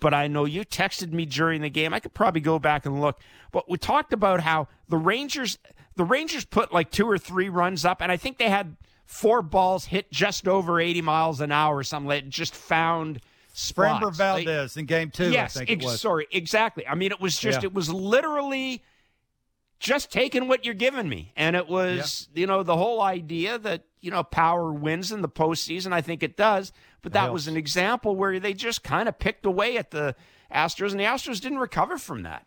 but 0.00 0.14
I 0.14 0.28
know 0.28 0.44
you 0.44 0.64
texted 0.64 1.12
me 1.12 1.26
during 1.26 1.60
the 1.60 1.68
game. 1.68 1.92
I 1.92 2.00
could 2.00 2.14
probably 2.14 2.40
go 2.40 2.58
back 2.58 2.86
and 2.86 3.00
look. 3.00 3.20
But 3.50 3.68
we 3.68 3.78
talked 3.78 4.12
about 4.12 4.40
how 4.40 4.68
the 4.88 4.96
Rangers 4.96 5.58
the 5.96 6.04
Rangers 6.04 6.44
put 6.46 6.72
like 6.72 6.90
two 6.90 7.08
or 7.08 7.18
three 7.18 7.48
runs 7.50 7.84
up, 7.84 8.00
and 8.00 8.10
I 8.10 8.16
think 8.16 8.38
they 8.38 8.48
had 8.48 8.76
four 9.04 9.42
balls 9.42 9.84
hit 9.86 10.10
just 10.10 10.48
over 10.48 10.80
80 10.80 11.02
miles 11.02 11.40
an 11.42 11.52
hour 11.52 11.76
or 11.76 11.84
something. 11.84 12.08
Like 12.08 12.28
just 12.30 12.54
found 12.54 13.20
spots. 13.52 14.00
Framber 14.02 14.06
Like- 14.06 14.14
Valdez 14.46 14.76
in 14.78 14.86
game 14.86 15.10
two, 15.10 15.30
yes, 15.30 15.56
I 15.58 15.66
think 15.66 15.82
it 15.82 15.86
ex- 15.86 16.00
sorry, 16.00 16.26
exactly. 16.30 16.86
I 16.88 16.94
mean, 16.94 17.12
it 17.12 17.20
was 17.20 17.38
just, 17.38 17.60
Yeah. 17.60 17.66
it 17.66 17.74
was 17.74 17.90
literally 17.92 18.82
just 19.82 20.12
taking 20.12 20.46
what 20.46 20.64
you're 20.64 20.74
giving 20.74 21.08
me. 21.08 21.32
And 21.36 21.56
it 21.56 21.66
was, 21.68 22.28
you 22.34 22.46
know, 22.46 22.62
the 22.62 22.76
whole 22.76 23.02
idea 23.02 23.58
that, 23.58 23.82
you 24.00 24.12
know, 24.12 24.22
power 24.22 24.72
wins 24.72 25.10
in 25.10 25.22
the 25.22 25.28
postseason. 25.28 25.92
I 25.92 26.00
think 26.00 26.22
it 26.22 26.36
does. 26.36 26.72
But 27.02 27.12
that 27.14 27.32
was 27.32 27.48
an 27.48 27.56
example 27.56 28.14
where 28.14 28.38
they 28.38 28.54
just 28.54 28.84
kind 28.84 29.08
of 29.08 29.18
picked 29.18 29.44
away 29.44 29.76
at 29.76 29.90
the 29.90 30.14
Astros, 30.54 30.92
and 30.92 31.00
the 31.00 31.04
Astros 31.04 31.40
didn't 31.40 31.58
recover 31.58 31.98
from 31.98 32.22
that. 32.22 32.46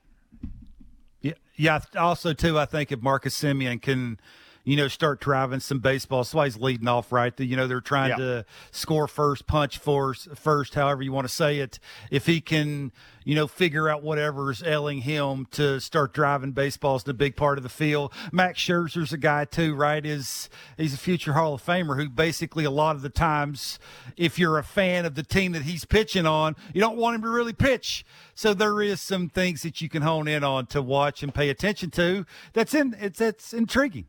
Yeah, 1.22 1.34
yeah. 1.56 1.82
Also, 1.98 2.32
too, 2.32 2.58
I 2.58 2.66
think 2.66 2.92
if 2.92 3.02
Marcus 3.02 3.38
Semien 3.38 3.82
can, 3.82 4.18
you 4.64 4.78
know, 4.78 4.88
start 4.88 5.20
driving 5.20 5.60
some 5.60 5.80
baseball. 5.80 6.22
That's 6.22 6.34
why 6.34 6.46
he's 6.46 6.58
leading 6.58 6.88
off, 6.88 7.12
right? 7.12 7.36
The, 7.36 7.46
you 7.46 7.58
know, 7.58 7.68
they're 7.68 7.82
trying 7.82 8.12
Yeah. 8.12 8.16
to 8.18 8.46
score 8.72 9.08
first, 9.08 9.46
punch 9.46 9.78
first, 9.78 10.30
first, 10.36 10.74
however 10.76 11.04
you 11.04 11.12
want 11.12 11.28
to 11.28 11.34
say 11.34 11.60
it. 11.60 11.80
If 12.10 12.28
he 12.28 12.40
can, 12.40 12.92
you 13.26 13.36
know, 13.36 13.48
figure 13.48 13.90
out 13.90 14.04
whatever's 14.04 14.64
ailing 14.64 15.02
him 15.02 15.48
to 15.52 15.82
start 15.82 16.14
driving 16.14 16.52
baseballs 16.52 17.04
to 17.04 17.12
a 17.12 17.14
big 17.14 17.36
part 17.36 17.58
of 17.58 17.64
the 17.64 17.70
field. 17.70 18.14
Max 18.32 18.60
Scherzer's 18.60 19.12
a 19.12 19.18
guy 19.18 19.44
too, 19.44 19.76
right? 19.76 20.06
Is 20.06 20.50
he's 20.78 20.94
a 20.94 20.98
future 20.98 21.34
Hall 21.34 21.56
of 21.56 21.66
Famer 21.66 21.98
who 21.98 22.08
basically 22.08 22.64
a 22.64 22.72
lot 22.72 22.96
of 22.96 23.02
the 23.02 23.10
times, 23.10 23.80
if 24.16 24.40
you're 24.40 24.58
a 24.58 24.64
fan 24.64 25.06
of 25.06 25.16
the 25.16 25.24
team 25.24 25.52
that 25.52 25.64
he's 25.64 25.84
pitching 25.84 26.26
on, 26.26 26.56
you 26.74 26.80
don't 26.80 26.98
want 26.98 27.16
him 27.16 27.24
to 27.24 27.30
really 27.30 27.54
pitch. 27.54 28.06
So 28.36 28.54
there 28.54 28.82
is 28.82 29.02
some 29.02 29.28
things 29.28 29.64
that 29.64 29.82
you 29.82 29.90
can 29.90 30.04
hone 30.04 30.28
in 30.28 30.44
on 30.44 30.68
to 30.68 30.82
watch 30.82 31.24
and 31.24 31.34
pay 31.34 31.50
attention 31.50 31.90
to. 31.92 32.26
That's 32.54 32.74
in 32.74 32.96
it's 33.00 33.20
that's 33.20 33.54
intriguing. 33.54 34.06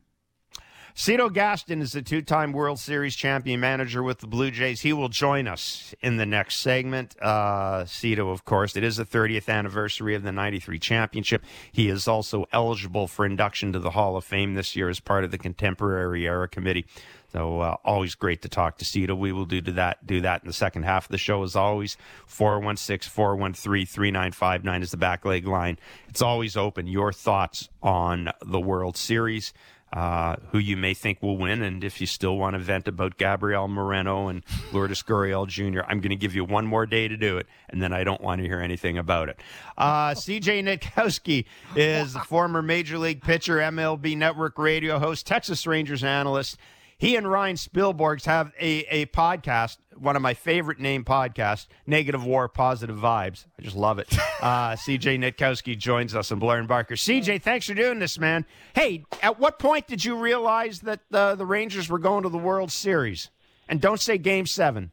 Cito 0.98 1.28
Gaston 1.28 1.82
is 1.82 1.94
a 1.94 2.00
two 2.00 2.22
time 2.22 2.52
World 2.52 2.78
Series 2.78 3.14
champion 3.14 3.60
manager 3.60 4.02
with 4.02 4.20
the 4.20 4.26
Blue 4.26 4.50
Jays. 4.50 4.80
He 4.80 4.94
will 4.94 5.10
join 5.10 5.46
us 5.46 5.94
in 6.00 6.16
the 6.16 6.24
next 6.24 6.60
segment. 6.60 7.14
Uh, 7.20 7.84
Cito, 7.84 8.30
of 8.30 8.46
course, 8.46 8.78
it 8.78 8.82
is 8.82 8.96
the 8.96 9.04
30th 9.04 9.50
anniversary 9.50 10.14
of 10.14 10.22
the 10.22 10.32
93 10.32 10.78
championship. 10.78 11.44
He 11.70 11.90
is 11.90 12.08
also 12.08 12.46
eligible 12.50 13.08
for 13.08 13.26
induction 13.26 13.74
to 13.74 13.78
the 13.78 13.90
Hall 13.90 14.16
of 14.16 14.24
Fame 14.24 14.54
this 14.54 14.74
year 14.74 14.88
as 14.88 14.98
part 14.98 15.22
of 15.22 15.30
the 15.30 15.36
Contemporary 15.36 16.26
Era 16.26 16.48
Committee. 16.48 16.86
So 17.30 17.60
uh, 17.60 17.76
always 17.84 18.14
great 18.14 18.40
to 18.40 18.48
talk 18.48 18.78
to 18.78 18.86
Cito. 18.86 19.14
We 19.14 19.32
will 19.32 19.44
do 19.44 19.60
that 19.60 20.06
do 20.06 20.22
that 20.22 20.44
in 20.44 20.46
the 20.46 20.54
second 20.54 20.84
half 20.84 21.04
of 21.04 21.10
the 21.10 21.18
show 21.18 21.42
as 21.42 21.54
always. 21.54 21.98
416-413-3959 22.26 24.82
is 24.82 24.92
the 24.92 24.96
back 24.96 25.26
leg 25.26 25.46
line. 25.46 25.78
It's 26.08 26.22
always 26.22 26.56
open. 26.56 26.86
Your 26.86 27.12
thoughts 27.12 27.68
on 27.82 28.30
the 28.40 28.60
World 28.60 28.96
Series 28.96 29.52
uh, 29.96 30.36
who 30.50 30.58
you 30.58 30.76
may 30.76 30.92
think 30.92 31.22
will 31.22 31.38
win. 31.38 31.62
And 31.62 31.82
if 31.82 32.02
you 32.02 32.06
still 32.06 32.36
want 32.36 32.52
to 32.52 32.58
vent 32.58 32.86
about 32.86 33.16
Gabriel 33.16 33.66
Moreno 33.66 34.28
and 34.28 34.44
Lourdes 34.70 35.02
Gurriel 35.02 35.48
Jr., 35.48 35.80
I'm 35.88 36.00
going 36.00 36.10
to 36.10 36.16
give 36.16 36.34
you 36.34 36.44
one 36.44 36.66
more 36.66 36.84
day 36.84 37.08
to 37.08 37.16
do 37.16 37.38
it, 37.38 37.46
and 37.70 37.80
then 37.80 37.94
I 37.94 38.04
don't 38.04 38.20
want 38.20 38.42
to 38.42 38.46
hear 38.46 38.60
anything 38.60 38.98
about 38.98 39.30
it. 39.30 39.40
Uh, 39.78 40.10
CJ 40.10 40.62
Nitkowski 40.64 41.46
is 41.74 42.12
the 42.12 42.20
former 42.20 42.60
Major 42.60 42.98
League 42.98 43.22
pitcher, 43.22 43.56
MLB 43.56 44.18
Network 44.18 44.58
radio 44.58 44.98
host, 44.98 45.26
Texas 45.26 45.66
Rangers 45.66 46.04
analyst. 46.04 46.58
He 46.98 47.14
and 47.16 47.30
Ryan 47.30 47.56
Spilborghs 47.56 48.24
have 48.24 48.52
a, 48.58 48.84
a 48.90 49.06
podcast, 49.06 49.76
one 49.98 50.16
of 50.16 50.22
my 50.22 50.32
favorite 50.32 50.80
name 50.80 51.04
podcasts, 51.04 51.66
Negative 51.86 52.24
War, 52.24 52.48
Positive 52.48 52.96
Vibes. 52.96 53.44
I 53.58 53.62
just 53.62 53.76
love 53.76 53.98
it. 53.98 54.08
Uh, 54.38 54.72
CJ 54.76 55.18
Nitkowski 55.18 55.78
joins 55.78 56.14
us 56.14 56.30
and 56.30 56.38
Blair 56.38 56.58
and 56.58 56.68
Barker. 56.68 56.94
CJ, 56.94 57.40
thanks 57.40 57.66
for 57.66 57.72
doing 57.72 57.98
this, 57.98 58.18
man. 58.18 58.44
Hey, 58.74 59.06
at 59.22 59.40
what 59.40 59.58
point 59.58 59.86
did 59.86 60.04
you 60.04 60.14
realize 60.14 60.80
that 60.80 61.00
uh, 61.10 61.36
the 61.36 61.46
Rangers 61.46 61.88
were 61.88 61.98
going 61.98 62.22
to 62.22 62.28
the 62.28 62.36
World 62.36 62.70
Series? 62.70 63.30
And 63.66 63.80
don't 63.80 63.98
say 63.98 64.18
Game 64.18 64.44
7 64.44 64.90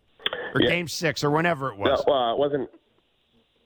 or 0.55 0.61
Yeah. 0.61 0.69
Game 0.69 0.87
6 0.87 1.23
or 1.25 1.29
whenever 1.29 1.73
it 1.73 1.77
No, 1.77 1.91
was. 1.91 2.03
well, 2.07 2.31
it 2.31 2.39
wasn't. 2.39 2.69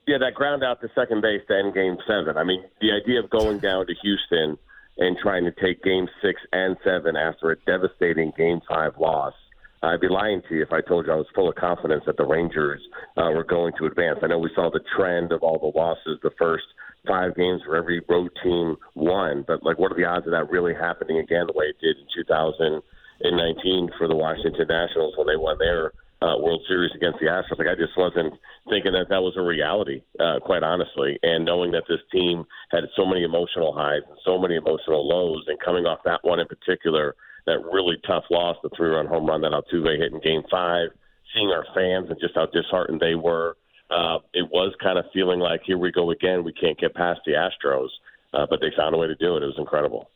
Yeah, 0.08 0.18
that 0.18 0.34
ground 0.34 0.64
out 0.64 0.80
to 0.80 0.88
second 0.96 1.20
base 1.22 1.42
to 1.46 1.56
end 1.56 1.74
Game 1.74 1.96
Seven. 2.08 2.36
I 2.36 2.42
mean, 2.42 2.64
the 2.80 2.90
idea 2.90 3.20
of 3.20 3.30
going 3.30 3.60
down 3.60 3.86
to 3.86 3.94
Houston 4.02 4.58
and 4.98 5.16
trying 5.16 5.44
to 5.44 5.52
take 5.52 5.82
Game 5.82 6.08
Six 6.22 6.40
and 6.52 6.76
Seven 6.84 7.16
after 7.16 7.50
a 7.50 7.56
devastating 7.66 8.32
Game 8.36 8.60
Five 8.68 8.92
loss. 8.98 9.34
I'd 9.82 10.00
be 10.00 10.08
lying 10.08 10.42
to 10.48 10.56
you 10.56 10.62
if 10.62 10.72
I 10.72 10.80
told 10.80 11.06
you 11.06 11.12
I 11.12 11.16
was 11.16 11.26
full 11.34 11.48
of 11.48 11.54
confidence 11.54 12.02
that 12.06 12.16
the 12.16 12.26
Rangers 12.26 12.80
uh, 13.16 13.30
were 13.30 13.44
going 13.44 13.72
to 13.78 13.86
advance. 13.86 14.18
I 14.22 14.26
know 14.26 14.38
we 14.38 14.50
saw 14.54 14.70
the 14.70 14.80
trend 14.96 15.30
of 15.30 15.42
all 15.42 15.58
the 15.58 15.78
losses 15.78 16.18
the 16.22 16.32
first 16.36 16.64
five 17.06 17.36
games 17.36 17.62
where 17.64 17.76
every 17.76 18.02
road 18.08 18.30
team 18.42 18.76
won, 18.96 19.44
but 19.46 19.62
like, 19.62 19.78
what 19.78 19.92
are 19.92 19.96
the 19.96 20.04
odds 20.04 20.26
of 20.26 20.32
that 20.32 20.50
really 20.50 20.74
happening 20.74 21.18
again 21.18 21.46
the 21.46 21.52
way 21.54 21.66
it 21.66 21.78
did 21.80 21.96
in 21.96 22.06
2019 22.12 23.90
for 23.96 24.08
the 24.08 24.16
Washington 24.16 24.66
Nationals 24.68 25.14
when 25.16 25.28
they 25.28 25.36
won 25.36 25.56
their 25.58 25.92
uh, 26.20 26.34
World 26.38 26.62
Series 26.66 26.90
against 26.94 27.20
the 27.20 27.26
Astros. 27.26 27.58
Like 27.58 27.68
I 27.68 27.74
just 27.74 27.96
wasn't 27.96 28.34
thinking 28.68 28.92
that 28.92 29.08
that 29.08 29.22
was 29.22 29.34
a 29.36 29.42
reality, 29.42 30.02
uh, 30.18 30.40
quite 30.40 30.62
honestly. 30.62 31.18
And 31.22 31.44
knowing 31.44 31.70
that 31.72 31.84
this 31.88 32.00
team 32.12 32.44
had 32.70 32.84
so 32.96 33.06
many 33.06 33.22
emotional 33.22 33.72
highs 33.72 34.02
and 34.08 34.18
so 34.24 34.38
many 34.38 34.56
emotional 34.56 35.06
lows, 35.06 35.44
and 35.46 35.58
coming 35.60 35.86
off 35.86 36.00
that 36.04 36.20
one 36.22 36.40
in 36.40 36.46
particular, 36.46 37.14
that 37.46 37.64
really 37.72 37.96
tough 38.06 38.24
loss, 38.30 38.56
the 38.62 38.70
three-run 38.76 39.06
home 39.06 39.26
run 39.26 39.40
that 39.42 39.52
Altuve 39.52 39.98
hit 39.98 40.12
in 40.12 40.20
Game 40.20 40.42
Five, 40.50 40.88
seeing 41.34 41.48
our 41.50 41.64
fans 41.74 42.10
and 42.10 42.18
just 42.20 42.34
how 42.34 42.46
disheartened 42.46 43.00
they 43.00 43.14
were. 43.14 43.56
Uh, 43.90 44.18
it 44.34 44.50
was 44.50 44.74
kind 44.82 44.98
of 44.98 45.06
feeling 45.14 45.38
like 45.38 45.62
here 45.64 45.78
we 45.78 45.90
go 45.90 46.10
again. 46.10 46.44
We 46.44 46.52
can't 46.52 46.78
get 46.78 46.94
past 46.94 47.20
the 47.24 47.32
Astros, 47.32 47.88
uh, 48.34 48.46
but 48.50 48.60
they 48.60 48.70
found 48.76 48.94
a 48.94 48.98
way 48.98 49.06
to 49.06 49.14
do 49.14 49.36
it. 49.36 49.42
It 49.42 49.46
was 49.46 49.54
incredible. 49.56 50.10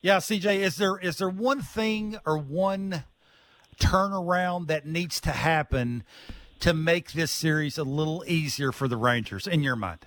Yeah, 0.00 0.16
CJ, 0.16 0.58
is 0.58 0.76
there 0.76 0.98
is 0.98 1.18
there 1.18 1.28
one 1.28 1.62
thing 1.62 2.18
or 2.26 2.36
one 2.36 3.04
turnaround 3.82 4.68
that 4.68 4.86
needs 4.86 5.20
to 5.20 5.30
happen 5.30 6.04
to 6.60 6.72
make 6.72 7.12
this 7.12 7.30
series 7.30 7.76
a 7.76 7.84
little 7.84 8.24
easier 8.26 8.70
for 8.70 8.86
the 8.86 8.96
Rangers 8.96 9.46
in 9.46 9.62
your 9.62 9.76
mind? 9.76 10.06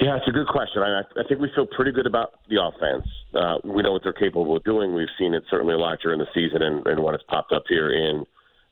Yeah, 0.00 0.16
it's 0.16 0.28
a 0.28 0.32
good 0.32 0.46
question. 0.46 0.82
I, 0.82 1.00
I 1.00 1.24
think 1.28 1.40
we 1.40 1.50
feel 1.54 1.66
pretty 1.66 1.92
good 1.92 2.06
about 2.06 2.40
the 2.48 2.62
offense. 2.62 3.06
Uh, 3.34 3.58
we 3.64 3.82
know 3.82 3.92
what 3.92 4.02
they're 4.04 4.12
capable 4.12 4.56
of 4.56 4.64
doing. 4.64 4.94
We've 4.94 5.08
seen 5.18 5.34
it 5.34 5.42
certainly 5.50 5.74
a 5.74 5.78
lot 5.78 5.98
during 6.02 6.20
the 6.20 6.28
season 6.32 6.62
and, 6.62 6.86
and 6.86 7.02
when 7.02 7.14
it's 7.14 7.24
popped 7.28 7.52
up 7.52 7.64
here 7.68 7.90
in 7.90 8.24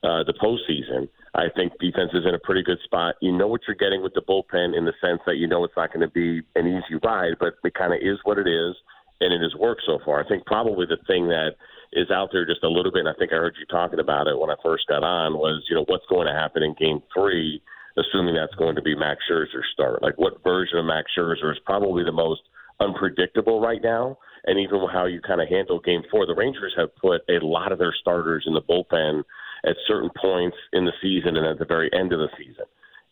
uh, 0.03 0.23
the 0.23 0.33
postseason. 0.33 1.09
I 1.35 1.49
think 1.55 1.73
defense 1.79 2.11
is 2.13 2.25
in 2.25 2.33
a 2.33 2.39
pretty 2.39 2.63
good 2.63 2.79
spot. 2.85 3.15
You 3.21 3.31
know 3.31 3.47
what 3.47 3.61
you're 3.67 3.75
getting 3.75 4.01
with 4.01 4.13
the 4.13 4.21
bullpen 4.21 4.75
in 4.75 4.85
the 4.85 4.93
sense 5.01 5.19
that 5.27 5.35
you 5.35 5.47
know 5.47 5.63
it's 5.65 5.73
not 5.75 5.93
going 5.93 6.07
to 6.07 6.11
be 6.11 6.41
an 6.55 6.65
easy 6.67 6.99
ride, 7.03 7.33
but 7.39 7.55
it 7.63 7.73
kind 7.73 7.93
of 7.93 7.99
is 8.01 8.17
what 8.23 8.39
it 8.39 8.47
is, 8.47 8.75
and 9.19 9.33
it 9.33 9.41
has 9.41 9.53
worked 9.59 9.83
so 9.85 9.99
far. 10.05 10.23
I 10.23 10.27
think 10.27 10.45
probably 10.45 10.85
the 10.85 10.97
thing 11.07 11.27
that 11.27 11.55
is 11.93 12.11
out 12.11 12.29
there 12.31 12.45
just 12.45 12.63
a 12.63 12.69
little 12.69 12.91
bit, 12.91 13.05
and 13.05 13.09
I 13.09 13.13
think 13.13 13.31
I 13.31 13.37
heard 13.37 13.55
you 13.59 13.65
talking 13.65 13.99
about 13.99 14.27
it 14.27 14.37
when 14.37 14.49
I 14.49 14.55
first 14.63 14.87
got 14.87 15.03
on, 15.03 15.33
was 15.33 15.63
you 15.69 15.75
know 15.75 15.85
what's 15.87 16.05
going 16.09 16.27
to 16.27 16.33
happen 16.33 16.63
in 16.63 16.75
Game 16.79 17.01
Three, 17.13 17.61
assuming 17.97 18.35
that's 18.35 18.55
going 18.55 18.75
to 18.75 18.81
be 18.81 18.95
Max 18.95 19.21
Scherzer's 19.29 19.67
start. 19.73 20.01
Like 20.01 20.17
what 20.17 20.43
version 20.43 20.79
of 20.79 20.85
Max 20.85 21.11
Scherzer 21.17 21.51
is 21.51 21.59
probably 21.65 22.03
the 22.03 22.11
most 22.11 22.41
unpredictable 22.79 23.61
right 23.61 23.81
now, 23.81 24.17
and 24.45 24.59
even 24.59 24.85
how 24.91 25.05
you 25.05 25.21
kind 25.21 25.41
of 25.41 25.49
handle 25.49 25.79
Game 25.79 26.03
Four. 26.11 26.25
The 26.25 26.35
Rangers 26.35 26.73
have 26.77 26.95
put 26.95 27.21
a 27.29 27.43
lot 27.43 27.71
of 27.71 27.79
their 27.79 27.95
starters 27.99 28.43
in 28.45 28.53
the 28.53 28.61
bullpen 28.61 29.23
at 29.65 29.75
certain 29.87 30.09
points 30.21 30.57
in 30.73 30.85
the 30.85 30.93
season 31.01 31.37
and 31.37 31.45
at 31.45 31.59
the 31.59 31.65
very 31.65 31.89
end 31.93 32.13
of 32.13 32.19
the 32.19 32.29
season. 32.37 32.65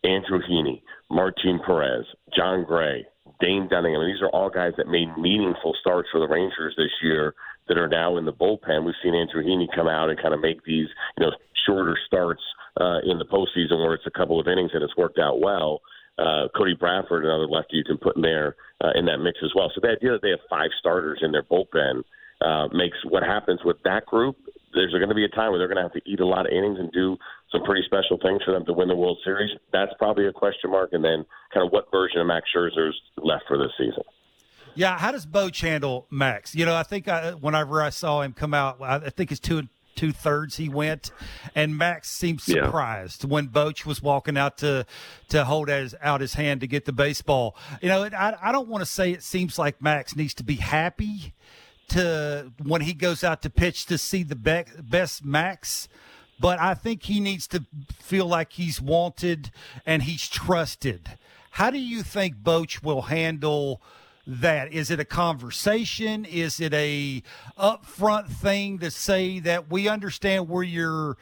Andrew 0.03 0.39
Heaney, 0.48 0.82
Martin 1.10 1.60
Perez, 1.65 2.05
Jon 2.36 2.63
Gray, 2.63 3.08
Dane 3.39 3.67
Dunning. 3.67 3.96
I 3.96 4.00
mean, 4.00 4.13
these 4.13 4.22
are 4.22 4.29
all 4.29 4.50
guys 4.50 4.74
that 4.77 4.88
made 4.88 5.17
meaningful 5.17 5.75
starts 5.82 6.10
for 6.12 6.20
the 6.20 6.27
Rangers 6.27 6.75
this 6.77 6.91
year 7.01 7.34
that 7.67 7.77
are 7.77 7.88
now 7.88 8.17
in 8.17 8.25
the 8.25 8.34
bullpen. 8.34 8.86
We've 8.86 8.95
seen 9.03 9.15
Andrew 9.15 9.43
Heaney 9.43 9.67
come 9.74 9.88
out 9.88 10.10
and 10.10 10.22
kind 10.22 10.34
of 10.34 10.41
make 10.41 10.63
these, 10.63 10.88
you 11.17 11.25
know, 11.25 11.31
shorter 11.65 11.98
starts 12.05 12.41
uh, 12.79 13.00
in 13.03 13.17
the 13.17 13.25
postseason 13.25 13.79
where 13.79 13.93
it's 13.93 14.07
a 14.07 14.12
couple 14.12 14.39
of 14.39 14.48
innings 14.48 14.72
and 14.74 14.84
it's 14.84 14.98
worked 14.98 15.19
out 15.19 15.39
well. 15.39 15.81
Uh, 16.17 16.48
Cody 16.55 16.75
Bradford, 16.75 17.25
another 17.25 17.48
lefty 17.48 17.77
you 17.77 17.84
can 17.84 17.98
put 17.98 18.15
in 18.15 18.22
there 18.22 18.55
uh, 18.84 18.91
in 18.95 19.05
that 19.05 19.17
mix 19.17 19.39
as 19.43 19.51
well. 19.55 19.72
So 19.74 19.81
the 19.81 19.89
idea 19.89 20.12
that 20.12 20.22
they 20.22 20.29
have 20.29 20.39
five 20.50 20.69
starters 20.79 21.19
in 21.22 21.31
their 21.31 21.43
bullpen 21.43 22.03
uh, 22.41 22.67
makes 22.74 22.98
what 23.10 23.24
happens 23.24 23.62
with 23.65 23.77
that 23.84 24.05
group. 24.05 24.38
There's 24.74 24.91
going 24.91 25.10
to 25.10 25.15
be 25.15 25.25
a 25.25 25.29
time 25.29 25.51
where 25.51 25.60
they're 25.60 25.67
going 25.67 25.77
to 25.77 25.84
have 25.84 25.93
to 25.93 26.01
eat 26.05 26.19
a 26.19 26.25
lot 26.25 26.45
of 26.45 26.51
innings 26.51 26.79
and 26.79 26.91
do 26.91 27.17
some 27.51 27.63
pretty 27.63 27.84
special 27.86 28.17
things 28.22 28.43
for 28.43 28.51
them 28.51 28.65
to 28.65 28.74
win 28.74 28.89
the 28.89 28.95
World 28.95 29.19
Series. 29.24 29.51
That's 29.72 29.91
probably 29.98 30.27
a 30.27 30.34
question 30.34 30.72
mark. 30.72 30.91
And 30.91 31.03
then, 31.03 31.25
kind 31.53 31.65
of, 31.65 31.72
what 31.72 31.91
version 31.91 32.19
of 32.19 32.27
Max 32.27 32.45
Scherzer's 32.53 33.00
left 33.17 33.45
for 33.48 33.57
this 33.57 33.72
season? 33.77 34.03
Yeah, 34.75 34.98
how 34.98 35.12
does 35.12 35.25
Boch 35.25 35.60
handle 35.62 36.05
Max? 36.10 36.53
You 36.55 36.65
know, 36.65 36.75
I 36.75 36.84
think 36.84 37.08
I, 37.08 37.32
whenever 37.32 37.82
I 37.82 37.89
saw 37.89 38.22
him 38.22 38.34
come 38.34 38.53
out, 38.53 38.82
I 38.82 39.10
think 39.10 39.32
it's 39.32 39.39
two 39.39 39.67
two 39.96 40.12
thirds 40.12 40.58
he 40.58 40.67
went, 40.67 41.10
and 41.55 41.77
Max 41.77 42.10
seemed 42.10 42.46
Yeah. 42.46 42.65
surprised 42.65 43.24
when 43.24 43.48
Boch 43.48 43.86
was 43.86 44.01
walking 44.01 44.38
out 44.38 44.58
to 44.58 44.86
to 45.29 45.46
hold 45.46 45.70
his, 45.70 45.96
out 46.01 46.20
his 46.20 46.34
hand 46.34 46.60
to 46.62 46.67
get 46.67 46.84
the 46.86 46.91
baseball. 46.91 47.55
You 47.82 47.88
know, 47.89 48.03
I 48.03 48.36
I 48.41 48.51
don't 48.51 48.67
want 48.67 48.82
to 48.82 48.86
say 48.86 49.12
it 49.12 49.24
seems 49.24 49.58
like 49.58 49.82
Max 49.82 50.15
needs 50.15 50.34
to 50.36 50.44
be 50.44 50.55
happy 50.55 51.34
to 51.89 52.51
when 52.62 52.82
he 52.82 52.94
goes 52.94 53.24
out 53.24 53.41
to 53.44 53.50
pitch 53.50 53.86
to 53.86 53.98
see 53.98 54.24
the 54.24 54.36
be- 54.36 54.65
best 54.82 55.24
Max. 55.24 55.88
But 56.38 56.60
I 56.60 56.74
think 56.74 57.03
he 57.03 57.22
needs 57.22 57.48
to 57.48 57.63
feel 57.98 58.25
like 58.25 58.51
he's 58.53 58.82
wanted 58.82 59.51
and 59.86 60.03
he's 60.03 60.27
trusted. 60.27 61.12
How 61.51 61.70
do 61.70 61.77
you 61.79 62.03
think 62.03 62.36
Boch 62.44 62.84
will 62.84 63.03
handle 63.03 63.82
that? 64.27 64.74
Is 64.74 64.91
it 64.91 65.00
a 65.00 65.05
conversation? 65.05 66.25
Is 66.25 66.60
it 66.60 66.74
a 66.74 67.24
upfront 67.58 68.27
thing 68.27 68.79
to 68.79 68.91
say 68.91 69.39
that 69.39 69.70
we 69.70 69.88
understand 69.88 70.50
where 70.50 70.63
you're, 70.63 71.17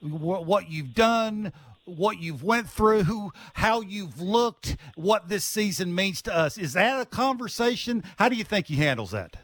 wh- 0.00 0.46
what 0.46 0.70
you've 0.70 0.94
done, 0.94 1.52
what 1.84 2.20
you've 2.20 2.42
went 2.42 2.68
through, 2.68 3.04
who, 3.04 3.32
how 3.54 3.80
you've 3.80 4.20
looked, 4.20 4.76
what 4.94 5.28
this 5.28 5.44
season 5.44 5.94
means 5.94 6.20
to 6.22 6.36
us? 6.36 6.58
Is 6.58 6.74
that 6.74 7.00
a 7.00 7.06
conversation? 7.06 8.04
How 8.18 8.28
do 8.28 8.36
you 8.36 8.44
think 8.44 8.66
he 8.66 8.76
handles 8.76 9.12
that? 9.12 9.36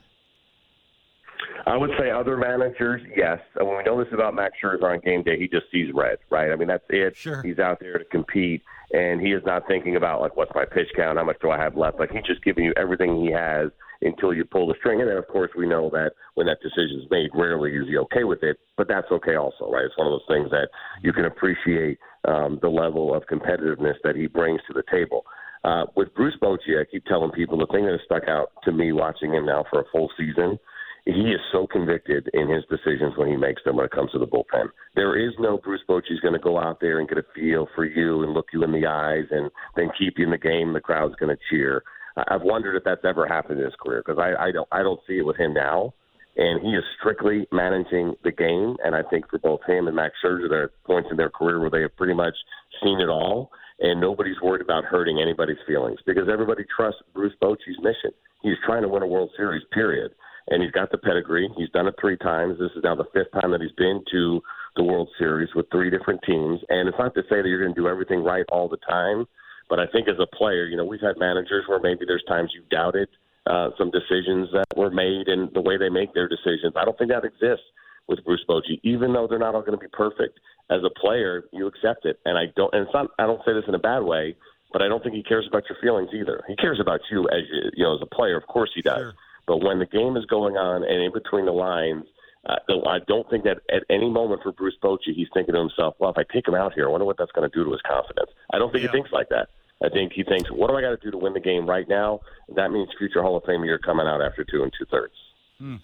I 1.66 1.76
would 1.76 1.90
say 1.98 2.10
other 2.10 2.36
managers, 2.36 3.00
yes. 3.16 3.40
And 3.56 3.66
when 3.66 3.78
we 3.78 3.82
know 3.84 4.02
this 4.02 4.12
about 4.12 4.34
Max 4.34 4.54
Scherzer 4.62 4.82
on 4.82 5.00
game 5.00 5.22
day, 5.22 5.38
he 5.38 5.48
just 5.48 5.70
sees 5.72 5.90
red, 5.94 6.18
right? 6.30 6.50
I 6.50 6.56
mean, 6.56 6.68
that's 6.68 6.84
it. 6.90 7.16
Sure. 7.16 7.42
He's 7.42 7.58
out 7.58 7.80
there 7.80 7.98
to 7.98 8.04
compete, 8.04 8.62
and 8.94 9.20
he 9.20 9.32
is 9.32 9.42
not 9.44 9.66
thinking 9.66 9.96
about 9.96 10.20
like 10.20 10.36
what's 10.36 10.54
my 10.54 10.64
pitch 10.64 10.86
count, 10.94 11.18
how 11.18 11.24
much 11.24 11.38
do 11.42 11.50
I 11.50 11.58
have 11.58 11.76
left. 11.76 11.98
Like 11.98 12.12
he's 12.12 12.22
just 12.22 12.44
giving 12.44 12.64
you 12.64 12.72
everything 12.76 13.20
he 13.20 13.32
has 13.32 13.70
until 14.00 14.32
you 14.32 14.44
pull 14.44 14.68
the 14.68 14.74
string. 14.78 15.00
And 15.00 15.10
then, 15.10 15.16
of 15.16 15.26
course, 15.26 15.50
we 15.56 15.66
know 15.66 15.90
that 15.90 16.12
when 16.34 16.46
that 16.46 16.58
decision 16.62 17.00
is 17.02 17.10
made, 17.10 17.30
rarely 17.34 17.72
is 17.72 17.88
he 17.88 17.96
okay 17.98 18.22
with 18.22 18.44
it, 18.44 18.58
but 18.76 18.86
that's 18.86 19.10
okay 19.10 19.34
also, 19.34 19.68
right? 19.68 19.84
It's 19.84 19.98
one 19.98 20.06
of 20.06 20.12
those 20.12 20.28
things 20.28 20.50
that 20.50 20.68
you 21.02 21.12
can 21.12 21.24
appreciate 21.24 21.98
um, 22.28 22.60
the 22.62 22.68
level 22.68 23.12
of 23.14 23.24
competitiveness 23.26 23.96
that 24.04 24.14
he 24.14 24.28
brings 24.28 24.60
to 24.68 24.72
the 24.72 24.84
table. 24.90 25.24
Uh, 25.64 25.86
with 25.96 26.14
Bruce 26.14 26.36
Bochy, 26.40 26.80
I 26.80 26.84
keep 26.88 27.04
telling 27.06 27.32
people 27.32 27.58
the 27.58 27.66
thing 27.66 27.86
that 27.86 27.92
has 27.92 28.00
stuck 28.04 28.28
out 28.28 28.50
to 28.64 28.70
me 28.70 28.92
watching 28.92 29.34
him 29.34 29.46
now 29.46 29.64
for 29.70 29.80
a 29.80 29.84
full 29.90 30.08
season– 30.16 30.58
he 31.06 31.32
is 31.32 31.40
so 31.52 31.66
convicted 31.66 32.30
in 32.32 32.48
his 32.48 32.64
decisions 32.70 33.12
when 33.16 33.28
he 33.28 33.36
makes 33.36 33.62
them 33.64 33.76
when 33.76 33.84
it 33.84 33.92
comes 33.92 34.10
to 34.12 34.18
the 34.18 34.26
bullpen. 34.26 34.68
There 34.94 35.18
is 35.18 35.34
no 35.38 35.58
Bruce 35.58 35.82
Bochy's 35.86 36.20
going 36.20 36.32
to 36.32 36.40
go 36.40 36.58
out 36.58 36.80
there 36.80 36.98
and 36.98 37.08
get 37.08 37.18
a 37.18 37.24
feel 37.34 37.68
for 37.74 37.84
you 37.84 38.22
and 38.22 38.32
look 38.32 38.46
you 38.52 38.64
in 38.64 38.72
the 38.72 38.86
eyes 38.86 39.26
and 39.30 39.50
then 39.76 39.90
keep 39.98 40.14
you 40.16 40.24
in 40.24 40.30
the 40.30 40.38
game. 40.38 40.72
The 40.72 40.80
crowd's 40.80 41.14
going 41.16 41.34
to 41.34 41.42
cheer. 41.50 41.82
I've 42.16 42.42
wondered 42.42 42.76
if 42.76 42.84
that's 42.84 43.04
ever 43.04 43.26
happened 43.26 43.58
in 43.58 43.66
his 43.66 43.74
career 43.82 44.02
because 44.04 44.18
I, 44.18 44.46
I 44.46 44.52
don't 44.52 44.68
I 44.72 44.82
don't 44.82 45.00
see 45.06 45.18
it 45.18 45.26
with 45.26 45.36
him 45.36 45.52
now. 45.52 45.92
And 46.36 46.62
he 46.62 46.70
is 46.70 46.82
strictly 46.98 47.46
managing 47.52 48.14
the 48.24 48.32
game. 48.32 48.76
And 48.82 48.94
I 48.94 49.02
think 49.02 49.28
for 49.28 49.38
both 49.38 49.60
him 49.66 49.86
and 49.86 49.94
Max 49.94 50.14
Scherzer, 50.24 50.48
there 50.48 50.62
are 50.62 50.72
points 50.86 51.08
in 51.10 51.16
their 51.16 51.30
career 51.30 51.60
where 51.60 51.70
they 51.70 51.82
have 51.82 51.96
pretty 51.96 52.14
much 52.14 52.34
seen 52.82 53.00
it 53.00 53.08
all, 53.08 53.50
and 53.78 54.00
nobody's 54.00 54.40
worried 54.42 54.62
about 54.62 54.84
hurting 54.84 55.20
anybody's 55.20 55.62
feelings 55.64 56.00
because 56.06 56.28
everybody 56.32 56.64
trusts 56.74 57.00
Bruce 57.12 57.34
Bochy's 57.40 57.78
mission. 57.78 58.10
He's 58.42 58.56
trying 58.66 58.82
to 58.82 58.88
win 58.88 59.02
a 59.02 59.06
World 59.06 59.30
Series, 59.36 59.62
period 59.72 60.12
and 60.48 60.62
he's 60.62 60.72
got 60.72 60.90
the 60.90 60.98
pedigree. 60.98 61.48
He's 61.56 61.70
done 61.70 61.86
it 61.86 61.94
three 62.00 62.16
times. 62.16 62.58
This 62.58 62.70
is 62.76 62.82
now 62.84 62.94
the 62.94 63.08
fifth 63.12 63.32
time 63.40 63.50
that 63.52 63.60
he's 63.60 63.72
been 63.72 64.02
to 64.12 64.42
the 64.76 64.82
World 64.82 65.08
Series 65.18 65.48
with 65.54 65.66
three 65.70 65.90
different 65.90 66.20
teams. 66.26 66.60
And 66.68 66.88
it's 66.88 66.98
not 66.98 67.14
to 67.14 67.22
say 67.22 67.42
that 67.42 67.48
you're 67.48 67.62
going 67.62 67.74
to 67.74 67.80
do 67.80 67.88
everything 67.88 68.22
right 68.22 68.44
all 68.50 68.68
the 68.68 68.78
time, 68.88 69.26
but 69.68 69.78
I 69.78 69.86
think 69.86 70.08
as 70.08 70.16
a 70.18 70.36
player, 70.36 70.66
you 70.66 70.76
know, 70.76 70.84
we've 70.84 71.00
had 71.00 71.16
managers 71.18 71.64
where 71.66 71.80
maybe 71.80 72.04
there's 72.06 72.24
times 72.28 72.50
you 72.54 72.62
doubted 72.70 73.08
uh, 73.46 73.70
some 73.78 73.90
decisions 73.90 74.48
that 74.52 74.66
were 74.76 74.90
made 74.90 75.28
and 75.28 75.52
the 75.54 75.60
way 75.60 75.76
they 75.76 75.88
make 75.88 76.14
their 76.14 76.28
decisions. 76.28 76.74
I 76.76 76.84
don't 76.84 76.96
think 76.98 77.10
that 77.10 77.24
exists 77.24 77.64
with 78.06 78.24
Bruce 78.24 78.44
Bochy, 78.48 78.80
even 78.82 79.12
though 79.12 79.26
they're 79.26 79.38
not 79.38 79.54
all 79.54 79.62
going 79.62 79.78
to 79.78 79.82
be 79.82 79.90
perfect. 79.92 80.38
As 80.70 80.80
a 80.84 80.90
player, 80.98 81.44
you 81.52 81.66
accept 81.66 82.06
it, 82.06 82.20
and 82.24 82.38
I 82.38 82.44
don't. 82.56 82.72
And 82.72 82.84
it's 82.84 82.94
not. 82.94 83.10
I 83.18 83.26
don't 83.26 83.40
say 83.44 83.52
this 83.52 83.64
in 83.68 83.74
a 83.74 83.78
bad 83.78 84.00
way, 84.00 84.34
but 84.72 84.80
I 84.80 84.88
don't 84.88 85.02
think 85.02 85.14
he 85.14 85.22
cares 85.22 85.46
about 85.46 85.64
your 85.68 85.76
feelings 85.82 86.08
either. 86.14 86.42
He 86.48 86.56
cares 86.56 86.80
about 86.80 87.00
you 87.10 87.28
as 87.28 87.42
you, 87.52 87.70
you 87.74 87.84
know, 87.84 87.94
as 87.94 88.00
a 88.00 88.06
player. 88.06 88.38
Of 88.38 88.46
course, 88.46 88.70
he 88.74 88.80
does. 88.80 88.98
Sure. 88.98 89.14
But 89.46 89.62
when 89.62 89.78
the 89.78 89.86
game 89.86 90.16
is 90.16 90.24
going 90.26 90.56
on 90.56 90.82
and 90.84 91.02
in 91.02 91.12
between 91.12 91.44
the 91.44 91.52
lines, 91.52 92.04
uh, 92.46 92.56
I 92.86 92.98
don't 93.06 93.28
think 93.30 93.44
that 93.44 93.58
at 93.70 93.84
any 93.88 94.10
moment 94.10 94.42
for 94.42 94.52
Bruce 94.52 94.76
Bochy, 94.82 95.14
he's 95.14 95.28
thinking 95.32 95.54
to 95.54 95.60
himself, 95.60 95.96
well, 95.98 96.10
if 96.10 96.18
I 96.18 96.24
take 96.32 96.46
him 96.46 96.54
out 96.54 96.74
here, 96.74 96.88
I 96.88 96.90
wonder 96.90 97.06
what 97.06 97.16
that's 97.18 97.32
going 97.32 97.48
to 97.48 97.54
do 97.54 97.64
to 97.64 97.72
his 97.72 97.80
confidence. 97.82 98.30
I 98.52 98.58
don't 98.58 98.70
think 98.70 98.84
yeah. 98.84 98.90
he 98.90 98.96
thinks 98.96 99.12
like 99.12 99.28
that. 99.30 99.48
I 99.82 99.88
think 99.88 100.12
he 100.12 100.22
thinks, 100.24 100.50
what 100.50 100.68
do 100.68 100.76
I 100.76 100.80
got 100.80 100.90
to 100.90 100.96
do 100.96 101.10
to 101.10 101.18
win 101.18 101.32
the 101.32 101.40
game 101.40 101.68
right 101.68 101.88
now? 101.88 102.20
That 102.54 102.70
means 102.70 102.88
future 102.98 103.22
Hall 103.22 103.36
of 103.36 103.44
Fame 103.44 103.64
year 103.64 103.78
coming 103.78 104.06
out 104.06 104.22
after 104.22 104.44
two 104.44 104.62
and 104.62 104.72
two 104.78 104.84
thirds. 104.90 105.14
Hmm. 105.58 105.76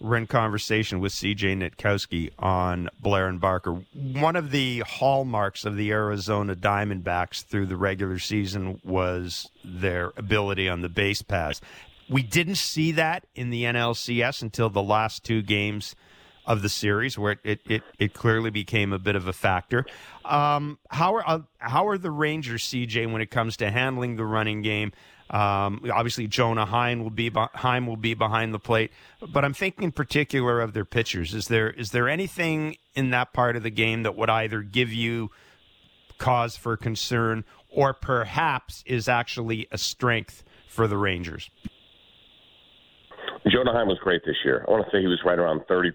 We're 0.00 0.16
in 0.16 0.26
conversation 0.26 0.98
with 0.98 1.12
CJ 1.12 1.56
Nitkowski 1.58 2.32
on 2.36 2.88
Blair 2.98 3.28
and 3.28 3.40
Barker. 3.40 3.84
One 3.94 4.34
of 4.34 4.50
the 4.50 4.80
hallmarks 4.80 5.64
of 5.64 5.76
the 5.76 5.92
Arizona 5.92 6.56
Diamondbacks 6.56 7.44
through 7.44 7.66
the 7.66 7.76
regular 7.76 8.18
season 8.18 8.80
was 8.82 9.48
their 9.64 10.12
ability 10.16 10.68
on 10.68 10.80
the 10.80 10.88
base 10.88 11.22
pass. 11.22 11.60
We 12.12 12.22
didn't 12.22 12.56
see 12.56 12.92
that 12.92 13.26
in 13.34 13.48
the 13.48 13.64
NLCS 13.64 14.42
until 14.42 14.68
the 14.68 14.82
last 14.82 15.24
two 15.24 15.40
games 15.40 15.96
of 16.44 16.60
the 16.60 16.68
series, 16.68 17.18
where 17.18 17.36
it 17.42 17.60
it, 17.66 17.82
it 17.98 18.12
clearly 18.12 18.50
became 18.50 18.92
a 18.92 18.98
bit 18.98 19.16
of 19.16 19.26
a 19.26 19.32
factor. 19.32 19.86
Um, 20.24 20.78
how 20.90 21.14
are 21.14 21.24
uh, 21.26 21.40
how 21.58 21.88
are 21.88 21.96
the 21.96 22.10
Rangers, 22.10 22.64
CJ, 22.64 23.10
when 23.10 23.22
it 23.22 23.30
comes 23.30 23.56
to 23.58 23.70
handling 23.70 24.16
the 24.16 24.26
running 24.26 24.60
game? 24.60 24.92
Um, 25.30 25.80
obviously, 25.90 26.26
Jonah 26.26 26.66
Heim 26.66 27.02
will 27.02 27.10
be 27.10 27.30
Heim 27.54 27.86
will 27.86 27.96
be 27.96 28.12
behind 28.12 28.52
the 28.52 28.58
plate, 28.58 28.92
but 29.32 29.44
I'm 29.44 29.54
thinking 29.54 29.84
in 29.84 29.92
particular 29.92 30.60
of 30.60 30.74
their 30.74 30.84
pitchers. 30.84 31.32
Is 31.32 31.48
there 31.48 31.70
is 31.70 31.92
there 31.92 32.08
anything 32.08 32.76
in 32.94 33.10
that 33.10 33.32
part 33.32 33.56
of 33.56 33.62
the 33.62 33.70
game 33.70 34.02
that 34.02 34.16
would 34.16 34.28
either 34.28 34.60
give 34.60 34.92
you 34.92 35.30
cause 36.18 36.56
for 36.56 36.76
concern, 36.76 37.44
or 37.70 37.94
perhaps 37.94 38.82
is 38.84 39.08
actually 39.08 39.66
a 39.70 39.78
strength 39.78 40.44
for 40.68 40.86
the 40.86 40.98
Rangers? 40.98 41.48
Jonah 43.50 43.72
Heim 43.72 43.88
was 43.88 43.98
great 43.98 44.22
this 44.24 44.36
year. 44.44 44.64
I 44.66 44.70
want 44.70 44.84
to 44.84 44.90
say 44.90 45.00
he 45.00 45.08
was 45.08 45.20
right 45.24 45.38
around 45.38 45.62
30% 45.68 45.90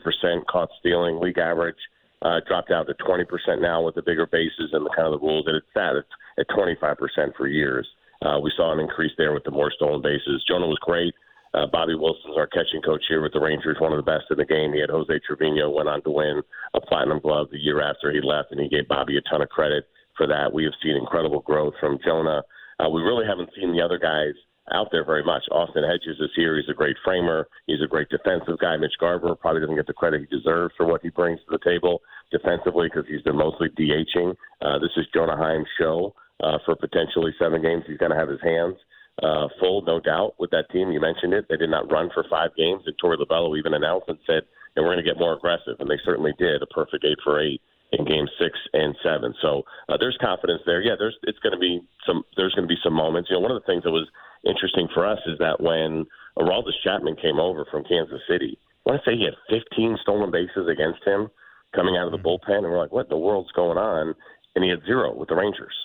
caught 0.48 0.70
stealing, 0.80 1.20
league 1.20 1.38
average. 1.38 1.80
Uh, 2.22 2.42
dropped 2.48 2.72
out 2.72 2.88
to 2.88 2.96
20% 2.96 3.62
now 3.62 3.84
with 3.84 3.94
the 3.94 4.02
bigger 4.02 4.26
bases 4.26 4.74
and 4.74 4.84
the 4.84 4.90
kind 4.90 5.06
of 5.06 5.20
the 5.20 5.26
rules 5.26 5.46
that 5.46 5.54
it's 5.54 5.68
at. 5.78 5.96
It's 5.96 6.10
at 6.40 6.50
25% 6.50 6.98
for 7.38 7.48
years. 7.48 7.88
Uh, 8.26 8.40
we 8.42 8.52
saw 8.58 8.74
an 8.74 8.80
increase 8.80 9.12
there 9.20 9.34
with 9.34 9.44
the 9.44 9.52
more 9.52 9.72
stolen 9.72 10.02
bases. 10.02 10.44
Jonah 10.48 10.66
was 10.66 10.80
great. 10.82 11.14
Uh, 11.54 11.68
Bobby 11.72 11.94
Wilson's 11.94 12.36
our 12.36 12.48
catching 12.48 12.82
coach 12.82 13.04
here 13.08 13.22
with 13.22 13.34
the 13.34 13.40
Rangers, 13.40 13.78
one 13.80 13.94
of 13.94 13.98
the 13.98 14.12
best 14.12 14.26
in 14.32 14.38
the 14.38 14.46
game. 14.46 14.74
He 14.74 14.82
had 14.82 14.90
Jose 14.90 15.20
Trevino, 15.26 15.70
went 15.70 15.88
on 15.88 16.02
to 16.04 16.10
win 16.10 16.42
a 16.74 16.82
Platinum 16.82 17.20
Glove 17.20 17.48
the 17.52 17.60
year 17.60 17.82
after 17.82 18.12
he 18.12 18.20
left, 18.20 18.52
and 18.52 18.60
he 18.60 18.68
gave 18.68 18.88
Bobby 18.88 19.18
a 19.18 19.22
ton 19.30 19.42
of 19.42 19.50
credit 19.50 19.86
for 20.18 20.28
that. 20.28 20.52
We 20.52 20.64
have 20.66 20.74
seen 20.84 20.98
incredible 20.98 21.42
growth 21.42 21.76
from 21.80 22.00
Jonah. 22.04 22.42
Uh, 22.80 22.90
we 22.90 23.02
really 23.02 23.26
haven't 23.26 23.50
seen 23.56 23.72
the 23.72 23.82
other 23.82 23.98
guys 23.98 24.34
out 24.74 24.90
there 24.92 25.06
very 25.06 25.24
much. 25.24 25.44
Austin 25.52 25.84
Hedges 25.84 26.20
is 26.20 26.32
here. 26.36 26.58
He's 26.58 26.70
a 26.70 26.74
great 26.74 26.98
framer. 27.04 27.48
He's 27.68 27.82
a 27.84 27.88
great 27.88 28.10
defensive 28.10 28.60
guy. 28.60 28.78
Mitch 28.78 28.98
Garver 29.00 29.36
probably 29.36 29.62
doesn't 29.62 29.76
get 29.76 29.88
the 29.88 29.94
credit 29.94 30.22
he 30.22 30.38
deserves 30.38 30.74
for 30.76 30.86
what 30.86 31.02
he 31.02 31.10
brings 31.10 31.40
to 31.42 31.58
the 31.58 31.64
table 31.64 32.02
defensively 32.32 32.88
because 32.88 33.08
he's 33.08 33.22
been 33.22 33.38
mostly 33.38 33.70
DHing. 33.70 34.36
Uh, 34.62 34.80
this 34.80 34.92
is 34.98 35.06
Jonah 35.14 35.38
Heim's 35.38 35.68
show 35.80 36.14
uh, 36.42 36.58
for 36.66 36.76
potentially 36.76 37.34
seven 37.40 37.62
games. 37.62 37.84
He's 37.88 37.98
going 37.98 38.12
to 38.12 38.18
have 38.18 38.30
his 38.30 38.42
hands 38.42 38.76
uh, 39.24 39.48
full, 39.60 39.82
no 39.82 40.00
doubt, 40.00 40.36
with 40.38 40.52
that 40.52 40.70
team. 40.72 40.92
You 40.92 41.00
mentioned 41.00 41.34
it. 41.34 41.48
They 41.50 41.58
did 41.58 41.70
not 41.70 41.92
run 41.92 42.10
for 42.14 42.26
five 42.30 42.56
games, 42.56 42.84
and 42.86 42.96
Torey 42.98 43.18
Lovullo 43.18 43.58
even 43.58 43.74
announced 43.74 44.10
and 44.10 44.20
said, 44.28 44.44
and 44.76 44.86
we're 44.86 44.94
going 44.94 45.04
to 45.04 45.10
get 45.10 45.20
more 45.20 45.34
aggressive, 45.34 45.78
and 45.80 45.90
they 45.90 46.00
certainly 46.06 46.34
did. 46.38 46.62
A 46.62 46.68
perfect 46.68 47.04
eight 47.04 47.18
for 47.24 47.42
eight 47.42 47.62
in 47.92 48.06
game 48.06 48.28
six 48.40 48.58
and 48.74 48.96
seven. 49.04 49.34
So 49.42 49.64
uh, 49.90 49.98
there's 50.00 50.18
confidence 50.20 50.62
there. 50.66 50.82
Yeah, 50.82 50.96
there's 50.98 51.16
it's 51.24 51.40
going 51.40 51.54
to 51.54 51.60
be 51.60 51.82
some 52.06 52.24
there's 52.36 52.54
going 52.54 52.68
to 52.68 52.74
be 52.74 52.80
some 52.84 52.94
moments. 52.94 53.30
You 53.30 53.38
know, 53.38 53.42
one 53.42 53.52
of 53.52 53.62
the 53.62 53.66
things 53.66 53.84
that 53.84 53.92
was 53.92 54.08
interesting 54.46 54.88
for 54.94 55.06
us 55.06 55.20
is 55.26 55.38
that 55.40 55.62
when 55.62 56.06
Aroldis 56.38 56.78
Chapman 56.84 57.16
came 57.16 57.40
over 57.40 57.66
from 57.72 57.84
Kansas 57.84 58.22
City, 58.30 58.58
I 58.86 58.92
want 58.92 59.04
to 59.04 59.10
say 59.10 59.18
he 59.18 59.26
had 59.26 59.36
15 59.50 59.98
stolen 60.02 60.32
bases 60.32 60.68
against 60.68 61.04
him 61.06 61.30
coming 61.76 61.98
out 61.98 62.06
of 62.06 62.12
the 62.12 62.18
mm-hmm. 62.18 62.52
bullpen, 62.52 62.64
and 62.64 62.72
we're 62.72 62.80
like, 62.80 62.92
what 62.92 63.08
in 63.08 63.10
the 63.10 63.18
world's 63.18 63.52
going 63.52 63.78
on? 63.78 64.16
And 64.56 64.64
he 64.64 64.70
had 64.70 64.84
zero 64.86 65.14
with 65.14 65.30
the 65.30 65.36
Rangers. 65.36 65.76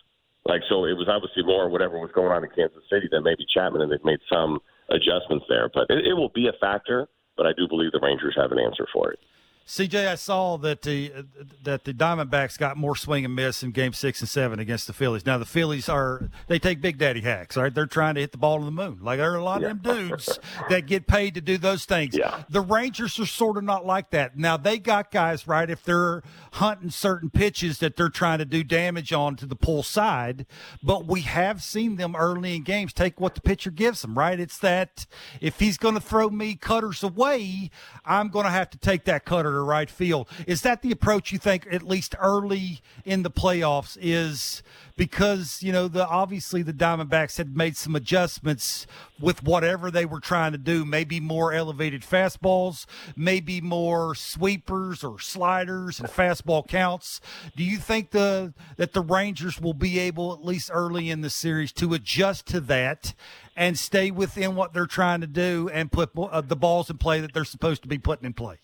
Like, 0.44 0.62
so 0.68 0.86
it 0.86 0.98
was 0.98 1.08
obviously 1.08 1.42
more 1.44 1.68
whatever 1.68 1.98
was 1.98 2.10
going 2.14 2.32
on 2.32 2.42
in 2.42 2.50
Kansas 2.50 2.82
City 2.90 3.06
than 3.10 3.22
maybe 3.22 3.46
Chapman, 3.52 3.82
and 3.82 3.92
they've 3.92 4.04
made 4.04 4.22
some 4.32 4.58
adjustments 4.90 5.46
there. 5.48 5.70
But 5.72 5.86
it, 5.90 6.06
it 6.06 6.14
will 6.14 6.30
be 6.30 6.48
a 6.48 6.58
factor, 6.60 7.06
but 7.36 7.46
I 7.46 7.52
do 7.56 7.68
believe 7.68 7.92
the 7.92 8.00
Rangers 8.02 8.34
have 8.36 8.50
an 8.50 8.58
answer 8.58 8.86
for 8.92 9.12
it. 9.12 9.18
CJ, 9.66 10.08
I 10.08 10.14
saw 10.16 10.56
that 10.58 10.82
the 10.82 11.12
uh, 11.16 11.22
that 11.62 11.84
the 11.84 11.94
Diamondbacks 11.94 12.58
got 12.58 12.76
more 12.76 12.96
swing 12.96 13.24
and 13.24 13.34
miss 13.34 13.62
in 13.62 13.70
Game 13.70 13.92
Six 13.92 14.20
and 14.20 14.28
Seven 14.28 14.58
against 14.58 14.86
the 14.86 14.92
Phillies. 14.92 15.24
Now 15.24 15.38
the 15.38 15.46
Phillies 15.46 15.88
are 15.88 16.30
they 16.48 16.58
take 16.58 16.80
Big 16.80 16.98
Daddy 16.98 17.20
hacks, 17.20 17.56
right? 17.56 17.72
They're 17.72 17.86
trying 17.86 18.16
to 18.16 18.20
hit 18.20 18.32
the 18.32 18.38
ball 18.38 18.58
to 18.58 18.64
the 18.64 18.70
moon. 18.70 18.98
Like 19.02 19.18
there 19.18 19.32
are 19.32 19.36
a 19.36 19.44
lot 19.44 19.60
yeah. 19.60 19.68
of 19.68 19.82
them 19.82 20.08
dudes 20.08 20.38
that 20.68 20.86
get 20.86 21.06
paid 21.06 21.34
to 21.34 21.40
do 21.40 21.58
those 21.58 21.84
things. 21.84 22.16
Yeah. 22.16 22.42
The 22.48 22.60
Rangers 22.60 23.18
are 23.20 23.26
sort 23.26 23.56
of 23.56 23.64
not 23.64 23.86
like 23.86 24.10
that. 24.10 24.36
Now 24.36 24.56
they 24.56 24.78
got 24.78 25.10
guys 25.10 25.46
right 25.46 25.70
if 25.70 25.82
they're 25.82 26.22
hunting 26.52 26.90
certain 26.90 27.30
pitches 27.30 27.78
that 27.78 27.96
they're 27.96 28.08
trying 28.08 28.38
to 28.38 28.44
do 28.44 28.64
damage 28.64 29.12
on 29.12 29.36
to 29.36 29.46
the 29.46 29.56
pull 29.56 29.82
side, 29.82 30.44
but 30.82 31.06
we 31.06 31.20
have 31.20 31.62
seen 31.62 31.96
them 31.96 32.16
early 32.16 32.56
in 32.56 32.62
games 32.62 32.92
take 32.92 33.20
what 33.20 33.34
the 33.34 33.40
pitcher 33.40 33.70
gives 33.70 34.02
them. 34.02 34.18
Right? 34.18 34.40
It's 34.40 34.58
that 34.58 35.06
if 35.40 35.60
he's 35.60 35.78
going 35.78 35.94
to 35.94 36.00
throw 36.00 36.30
me 36.30 36.56
cutters 36.56 37.02
away, 37.02 37.70
I'm 38.04 38.28
going 38.28 38.44
to 38.44 38.50
have 38.50 38.70
to 38.70 38.78
take 38.78 39.04
that 39.04 39.24
cutter 39.24 39.51
to 39.52 39.60
right 39.60 39.90
field. 39.90 40.28
Is 40.46 40.62
that 40.62 40.82
the 40.82 40.90
approach 40.90 41.32
you 41.32 41.38
think, 41.38 41.66
at 41.70 41.82
least 41.82 42.14
early 42.18 42.80
in 43.04 43.22
the 43.22 43.30
playoffs, 43.30 43.96
is 44.00 44.62
because, 44.96 45.62
you 45.62 45.72
know, 45.72 45.88
the 45.88 46.06
obviously 46.06 46.62
the 46.62 46.72
Diamondbacks 46.72 47.38
had 47.38 47.56
made 47.56 47.76
some 47.76 47.96
adjustments 47.96 48.86
with 49.18 49.42
whatever 49.42 49.90
they 49.90 50.04
were 50.04 50.20
trying 50.20 50.52
to 50.52 50.58
do, 50.58 50.84
maybe 50.84 51.20
more 51.20 51.52
elevated 51.52 52.02
fastballs, 52.02 52.86
maybe 53.16 53.60
more 53.60 54.14
sweepers 54.14 55.02
or 55.04 55.18
sliders 55.18 56.00
and 56.00 56.08
fastball 56.08 56.66
counts. 56.66 57.20
Do 57.56 57.64
you 57.64 57.78
think 57.78 58.10
the 58.10 58.52
that 58.76 58.92
the 58.92 59.00
Rangers 59.00 59.60
will 59.60 59.74
be 59.74 59.98
able 59.98 60.32
at 60.32 60.44
least 60.44 60.70
early 60.72 61.10
in 61.10 61.20
the 61.20 61.30
series 61.30 61.72
to 61.72 61.94
adjust 61.94 62.46
to 62.48 62.60
that 62.60 63.14
and 63.56 63.78
stay 63.78 64.10
within 64.10 64.54
what 64.54 64.72
they're 64.72 64.86
trying 64.86 65.20
to 65.20 65.26
do 65.26 65.70
and 65.72 65.92
put 65.92 66.10
uh, 66.16 66.40
the 66.40 66.56
balls 66.56 66.90
in 66.90 66.98
play 66.98 67.20
that 67.20 67.32
they're 67.32 67.44
supposed 67.44 67.82
to 67.82 67.88
be 67.88 67.98
putting 67.98 68.26
in 68.26 68.32
play? 68.32 68.58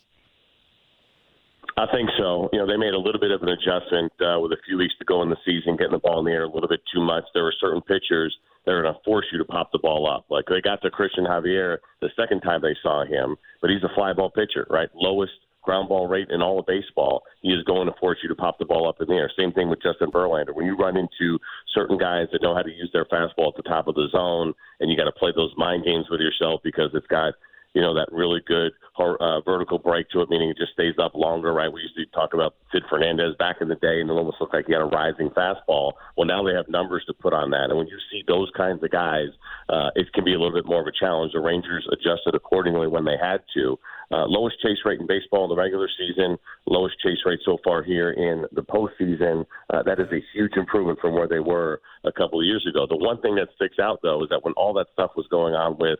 I 1.78 1.86
think 1.94 2.10
so. 2.18 2.50
You 2.52 2.58
know, 2.58 2.66
they 2.66 2.76
made 2.76 2.92
a 2.92 2.98
little 2.98 3.20
bit 3.20 3.30
of 3.30 3.40
an 3.42 3.50
adjustment 3.50 4.10
uh, 4.18 4.40
with 4.40 4.50
a 4.50 4.58
few 4.66 4.76
weeks 4.78 4.94
to 4.98 5.04
go 5.04 5.22
in 5.22 5.30
the 5.30 5.36
season, 5.46 5.76
getting 5.76 5.92
the 5.92 6.02
ball 6.02 6.18
in 6.18 6.24
the 6.24 6.32
air 6.32 6.42
a 6.42 6.50
little 6.50 6.68
bit 6.68 6.80
too 6.92 7.00
much. 7.00 7.22
There 7.34 7.44
were 7.44 7.54
certain 7.60 7.82
pitchers 7.82 8.36
that 8.66 8.72
are 8.72 8.82
going 8.82 8.94
to 8.94 9.00
force 9.04 9.26
you 9.30 9.38
to 9.38 9.44
pop 9.44 9.70
the 9.70 9.78
ball 9.78 10.10
up. 10.10 10.26
Like 10.28 10.46
they 10.48 10.60
got 10.60 10.82
to 10.82 10.90
Cristian 10.90 11.22
Javier 11.30 11.78
the 12.00 12.10
second 12.18 12.40
time 12.40 12.62
they 12.62 12.74
saw 12.82 13.04
him, 13.04 13.36
but 13.62 13.70
he's 13.70 13.84
a 13.84 13.94
fly 13.94 14.12
ball 14.12 14.28
pitcher, 14.28 14.66
right? 14.68 14.88
Lowest 14.92 15.32
ground 15.62 15.88
ball 15.88 16.08
rate 16.08 16.28
in 16.30 16.42
all 16.42 16.58
of 16.58 16.66
baseball. 16.66 17.22
He 17.42 17.50
is 17.50 17.62
going 17.62 17.86
to 17.86 17.94
force 18.00 18.18
you 18.22 18.28
to 18.28 18.34
pop 18.34 18.58
the 18.58 18.64
ball 18.64 18.88
up 18.88 19.00
in 19.00 19.06
the 19.06 19.14
air. 19.14 19.30
Same 19.38 19.52
thing 19.52 19.68
with 19.68 19.82
Justin 19.82 20.10
Verlander. 20.10 20.54
When 20.54 20.66
you 20.66 20.76
run 20.76 20.96
into 20.96 21.38
certain 21.74 21.98
guys 21.98 22.26
that 22.32 22.42
know 22.42 22.56
how 22.56 22.62
to 22.62 22.70
use 22.70 22.90
their 22.92 23.04
fastball 23.04 23.48
at 23.48 23.56
the 23.56 23.68
top 23.68 23.86
of 23.86 23.94
the 23.94 24.08
zone, 24.10 24.52
and 24.80 24.90
you 24.90 24.96
got 24.96 25.04
to 25.04 25.12
play 25.12 25.30
those 25.36 25.52
mind 25.56 25.84
games 25.84 26.06
with 26.10 26.20
yourself 26.20 26.60
because 26.64 26.90
it's 26.94 27.06
got 27.06 27.34
you 27.74 27.82
know, 27.82 27.94
that 27.94 28.08
really 28.10 28.40
good 28.46 28.72
uh, 28.98 29.40
vertical 29.42 29.78
break 29.78 30.08
to 30.10 30.20
it, 30.20 30.30
meaning 30.30 30.50
it 30.50 30.56
just 30.56 30.72
stays 30.72 30.94
up 31.00 31.14
longer, 31.14 31.52
right? 31.52 31.72
We 31.72 31.82
used 31.82 31.96
to 31.96 32.06
talk 32.06 32.34
about 32.34 32.56
Sid 32.72 32.82
Fernandez 32.90 33.34
back 33.38 33.56
in 33.60 33.68
the 33.68 33.76
day, 33.76 34.00
and 34.00 34.10
it 34.10 34.12
almost 34.12 34.38
looked 34.40 34.54
like 34.54 34.66
he 34.66 34.72
had 34.72 34.82
a 34.82 34.86
rising 34.86 35.30
fastball. 35.30 35.92
Well, 36.16 36.26
now 36.26 36.42
they 36.42 36.54
have 36.54 36.68
numbers 36.68 37.04
to 37.06 37.14
put 37.14 37.32
on 37.32 37.50
that. 37.50 37.70
And 37.70 37.78
when 37.78 37.86
you 37.86 37.98
see 38.10 38.24
those 38.26 38.50
kinds 38.56 38.82
of 38.82 38.90
guys, 38.90 39.28
uh, 39.68 39.90
it 39.94 40.12
can 40.12 40.24
be 40.24 40.34
a 40.34 40.38
little 40.38 40.54
bit 40.54 40.66
more 40.66 40.80
of 40.80 40.86
a 40.86 40.92
challenge. 40.98 41.32
The 41.32 41.40
Rangers 41.40 41.86
adjusted 41.92 42.34
accordingly 42.34 42.88
when 42.88 43.04
they 43.04 43.16
had 43.20 43.42
to. 43.54 43.78
Uh, 44.10 44.24
lowest 44.26 44.56
chase 44.62 44.78
rate 44.86 45.00
in 45.00 45.06
baseball 45.06 45.44
in 45.44 45.50
the 45.50 45.56
regular 45.56 45.88
season, 45.98 46.38
lowest 46.66 46.98
chase 47.00 47.18
rate 47.26 47.40
so 47.44 47.58
far 47.62 47.82
here 47.82 48.10
in 48.10 48.46
the 48.52 48.62
postseason. 48.62 49.44
Uh, 49.68 49.82
that 49.82 50.00
is 50.00 50.08
a 50.10 50.24
huge 50.32 50.52
improvement 50.56 50.98
from 50.98 51.12
where 51.12 51.28
they 51.28 51.40
were 51.40 51.82
a 52.04 52.12
couple 52.12 52.40
of 52.40 52.46
years 52.46 52.66
ago. 52.66 52.86
The 52.88 52.96
one 52.96 53.20
thing 53.20 53.34
that 53.34 53.48
sticks 53.56 53.78
out, 53.78 54.00
though, 54.02 54.22
is 54.22 54.30
that 54.30 54.42
when 54.42 54.54
all 54.54 54.72
that 54.74 54.86
stuff 54.94 55.10
was 55.14 55.26
going 55.30 55.52
on 55.52 55.76
with 55.78 55.98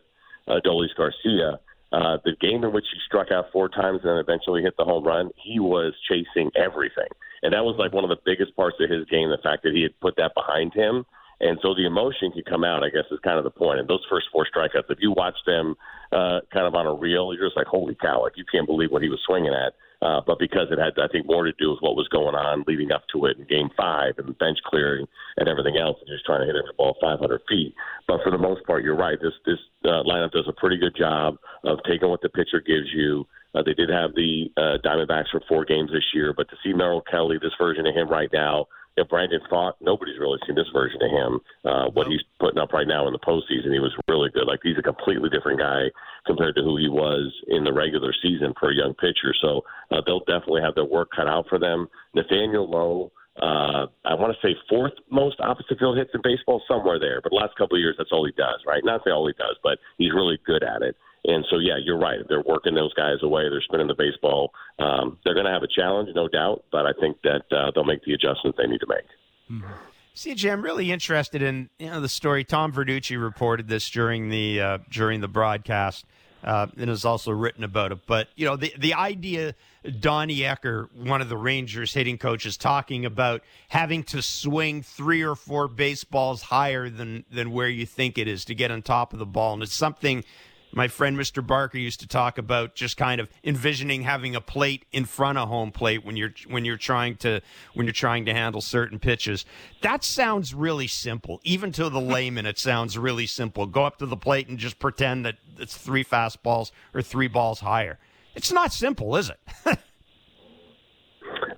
uh, 0.49 0.59
Dolis 0.65 0.95
Garcia, 0.97 1.59
uh, 1.91 2.17
the 2.25 2.35
game 2.39 2.63
in 2.63 2.73
which 2.73 2.85
he 2.91 2.99
struck 3.05 3.31
out 3.31 3.45
four 3.51 3.69
times 3.69 4.01
and 4.03 4.11
then 4.11 4.17
eventually 4.17 4.61
hit 4.61 4.75
the 4.77 4.83
home 4.83 5.03
run, 5.03 5.29
he 5.35 5.59
was 5.59 5.93
chasing 6.07 6.51
everything. 6.55 7.09
And 7.41 7.53
that 7.53 7.63
was 7.63 7.75
like 7.79 7.93
one 7.93 8.03
of 8.03 8.09
the 8.09 8.19
biggest 8.25 8.55
parts 8.55 8.77
of 8.79 8.89
his 8.89 9.05
game, 9.05 9.29
the 9.29 9.39
fact 9.41 9.63
that 9.63 9.73
he 9.73 9.81
had 9.81 9.99
put 9.99 10.15
that 10.17 10.33
behind 10.35 10.73
him. 10.73 11.05
And 11.39 11.57
so 11.61 11.73
the 11.73 11.85
emotion 11.85 12.31
can 12.31 12.43
come 12.43 12.65
out, 12.65 12.83
I 12.83 12.89
guess, 12.89 13.05
is 13.11 13.19
kind 13.23 13.37
of 13.37 13.45
the 13.45 13.49
point. 13.49 13.79
And 13.79 13.87
those 13.87 14.05
first 14.09 14.27
four 14.31 14.45
strikeouts, 14.45 14.89
if 14.89 14.99
you 14.99 15.13
watch 15.13 15.37
them 15.45 15.75
uh, 16.11 16.41
kind 16.51 16.67
of 16.67 16.75
on 16.75 16.85
a 16.85 16.93
reel, 16.93 17.33
you're 17.33 17.47
just 17.47 17.55
like, 17.55 17.67
holy 17.67 17.95
cow, 17.95 18.21
like 18.23 18.33
you 18.35 18.43
can't 18.51 18.67
believe 18.67 18.91
what 18.91 19.01
he 19.01 19.09
was 19.09 19.21
swinging 19.25 19.53
at. 19.53 19.73
Uh, 20.01 20.21
but 20.25 20.39
because 20.39 20.67
it 20.71 20.79
had, 20.79 20.93
I 20.97 21.07
think, 21.11 21.27
more 21.27 21.43
to 21.43 21.51
do 21.59 21.71
with 21.71 21.81
what 21.81 21.95
was 21.95 22.07
going 22.07 22.35
on 22.35 22.63
leading 22.67 22.91
up 22.91 23.03
to 23.11 23.25
it 23.25 23.37
in 23.37 23.45
Game 23.45 23.69
Five 23.75 24.13
and 24.17 24.37
bench 24.37 24.59
clearing 24.65 25.05
and 25.35 25.49
everything 25.49 25.77
else, 25.77 25.97
and 25.99 26.07
just 26.07 26.25
trying 26.25 26.39
to 26.39 26.45
hit 26.45 26.55
every 26.55 26.71
ball 26.77 26.95
500 27.01 27.41
feet. 27.49 27.75
But 28.07 28.21
for 28.23 28.31
the 28.31 28.37
most 28.37 28.65
part, 28.65 28.83
you're 28.83 28.95
right. 28.95 29.19
This 29.21 29.33
this 29.45 29.59
uh, 29.83 30.03
lineup 30.07 30.31
does 30.31 30.47
a 30.47 30.53
pretty 30.53 30.77
good 30.77 30.95
job 30.95 31.37
of 31.65 31.79
taking 31.83 32.09
what 32.09 32.21
the 32.21 32.29
pitcher 32.29 32.61
gives 32.61 32.87
you. 32.93 33.27
Uh, 33.53 33.63
they 33.63 33.73
did 33.73 33.89
have 33.89 34.15
the 34.15 34.51
uh, 34.55 34.77
Diamondbacks 34.85 35.31
for 35.31 35.41
four 35.49 35.65
games 35.65 35.91
this 35.91 36.05
year, 36.13 36.33
but 36.35 36.49
to 36.49 36.55
see 36.63 36.71
Merrill 36.71 37.01
Kelly, 37.01 37.37
this 37.41 37.51
version 37.59 37.85
of 37.85 37.95
him 37.95 38.07
right 38.07 38.29
now, 38.31 38.67
you 38.99 39.05
know, 39.05 39.07
Brandon 39.07 39.39
Pfaadt, 39.49 39.73
nobody's 39.79 40.19
really 40.19 40.39
seen 40.45 40.55
this 40.55 40.67
version 40.73 40.99
of 41.01 41.09
him. 41.09 41.39
Uh, 41.63 41.85
what 41.93 42.07
he's 42.07 42.19
putting 42.39 42.59
up 42.59 42.73
right 42.73 42.87
now 42.87 43.07
in 43.07 43.13
the 43.13 43.19
postseason, 43.19 43.71
he 43.71 43.79
was 43.79 43.95
really 44.09 44.29
good. 44.29 44.45
Like 44.45 44.59
he's 44.61 44.77
a 44.77 44.81
completely 44.81 45.29
different 45.29 45.59
guy 45.59 45.87
compared 46.25 46.55
to 46.55 46.61
who 46.61 46.75
he 46.75 46.89
was 46.89 47.31
in 47.47 47.63
the 47.63 47.71
regular 47.71 48.13
season 48.21 48.53
for 48.59 48.71
a 48.71 48.75
young 48.75 48.93
pitcher. 48.95 49.33
So 49.41 49.61
uh, 49.91 50.01
they'll 50.05 50.25
definitely 50.27 50.61
have 50.61 50.75
their 50.75 50.85
work 50.85 51.09
cut 51.15 51.27
out 51.27 51.45
for 51.47 51.59
them. 51.59 51.87
Nathaniel 52.13 52.69
Lowe. 52.69 53.11
Uh, 53.41 53.87
I 54.03 54.15
want 54.15 54.35
to 54.35 54.45
say 54.45 54.53
fourth 54.67 54.91
most 55.09 55.39
opposite 55.39 55.79
field 55.79 55.97
hits 55.97 56.11
in 56.13 56.19
baseball, 56.21 56.61
somewhere 56.67 56.99
there. 56.99 57.21
But 57.23 57.29
the 57.29 57.37
last 57.37 57.55
couple 57.55 57.77
of 57.77 57.79
years, 57.79 57.95
that's 57.97 58.11
all 58.11 58.25
he 58.25 58.33
does, 58.33 58.59
right? 58.67 58.83
Not 58.83 58.99
say 59.05 59.11
all 59.11 59.27
he 59.27 59.33
does, 59.33 59.55
but 59.63 59.79
he's 59.97 60.11
really 60.11 60.37
good 60.45 60.61
at 60.61 60.81
it. 60.81 60.97
And 61.25 61.45
so, 61.49 61.57
yeah, 61.57 61.75
you're 61.83 61.97
right. 61.97 62.19
They're 62.29 62.41
working 62.41 62.75
those 62.75 62.93
guys 62.93 63.17
away. 63.21 63.43
They're 63.49 63.61
spinning 63.61 63.87
the 63.87 63.95
baseball. 63.95 64.53
Um, 64.79 65.17
they're 65.23 65.33
going 65.33 65.45
to 65.45 65.51
have 65.51 65.63
a 65.63 65.67
challenge, 65.67 66.09
no 66.15 66.27
doubt, 66.27 66.63
but 66.71 66.85
I 66.85 66.93
think 66.99 67.17
that 67.23 67.43
uh, 67.51 67.71
they'll 67.75 67.83
make 67.83 68.03
the 68.03 68.13
adjustments 68.13 68.57
they 68.57 68.67
need 68.67 68.79
to 68.79 68.87
make. 68.87 69.05
Mm-hmm. 69.51 69.73
CJ, 70.15 70.51
I'm 70.51 70.61
really 70.61 70.91
interested 70.91 71.41
in 71.41 71.69
you 71.79 71.89
know 71.89 72.01
the 72.01 72.09
story. 72.09 72.43
Tom 72.43 72.73
Verducci 72.73 73.21
reported 73.21 73.69
this 73.69 73.89
during 73.89 74.29
the 74.29 74.59
uh, 74.59 74.77
during 74.89 75.21
the 75.21 75.29
broadcast, 75.29 76.05
uh, 76.43 76.67
and 76.77 76.89
has 76.89 77.05
also 77.05 77.31
written 77.31 77.63
about 77.63 77.93
it. 77.93 77.99
But 78.05 78.27
you 78.35 78.45
know 78.45 78.57
the 78.57 78.73
the 78.77 78.95
idea, 78.95 79.55
Donnie 79.99 80.39
Ecker, 80.39 80.87
one 80.93 81.21
of 81.21 81.29
the 81.29 81.37
Rangers 81.37 81.93
hitting 81.93 82.17
coaches, 82.17 82.57
talking 82.57 83.05
about 83.05 83.43
having 83.69 84.03
to 84.05 84.21
swing 84.21 84.81
three 84.81 85.21
or 85.21 85.35
four 85.35 85.69
baseballs 85.69 86.41
higher 86.41 86.89
than 86.89 87.23
than 87.31 87.51
where 87.51 87.69
you 87.69 87.85
think 87.85 88.17
it 88.17 88.27
is 88.27 88.43
to 88.45 88.55
get 88.55 88.71
on 88.71 88.81
top 88.81 89.13
of 89.13 89.19
the 89.19 89.25
ball, 89.25 89.53
and 89.53 89.63
it's 89.63 89.73
something 89.73 90.25
my 90.71 90.87
friend 90.87 91.17
Mr. 91.17 91.45
Barker 91.45 91.77
used 91.77 91.99
to 92.01 92.07
talk 92.07 92.37
about 92.37 92.75
just 92.75 92.97
kind 92.97 93.19
of 93.19 93.29
envisioning 93.43 94.03
having 94.03 94.35
a 94.35 94.41
plate 94.41 94.85
in 94.91 95.05
front 95.05 95.37
of 95.37 95.47
home 95.47 95.71
plate 95.71 96.05
when 96.05 96.15
you're 96.15 96.33
when 96.47 96.65
you're 96.65 96.77
trying 96.77 97.15
to 97.17 97.41
when 97.73 97.85
you're 97.85 97.93
trying 97.93 98.25
to 98.25 98.33
handle 98.33 98.61
certain 98.61 98.99
pitches. 98.99 99.45
That 99.81 100.03
sounds 100.03 100.53
really 100.53 100.87
simple. 100.87 101.41
Even 101.43 101.71
to 101.73 101.89
the 101.89 102.01
layman 102.01 102.45
it 102.45 102.59
sounds 102.59 102.97
really 102.97 103.27
simple. 103.27 103.65
Go 103.65 103.85
up 103.85 103.97
to 103.99 104.05
the 104.05 104.17
plate 104.17 104.47
and 104.47 104.57
just 104.57 104.79
pretend 104.79 105.25
that 105.25 105.37
it's 105.57 105.77
three 105.77 106.03
fastballs 106.03 106.71
or 106.93 107.01
three 107.01 107.27
balls 107.27 107.61
higher. 107.61 107.99
It's 108.35 108.51
not 108.51 108.71
simple, 108.71 109.15
is 109.15 109.29
it? 109.29 109.39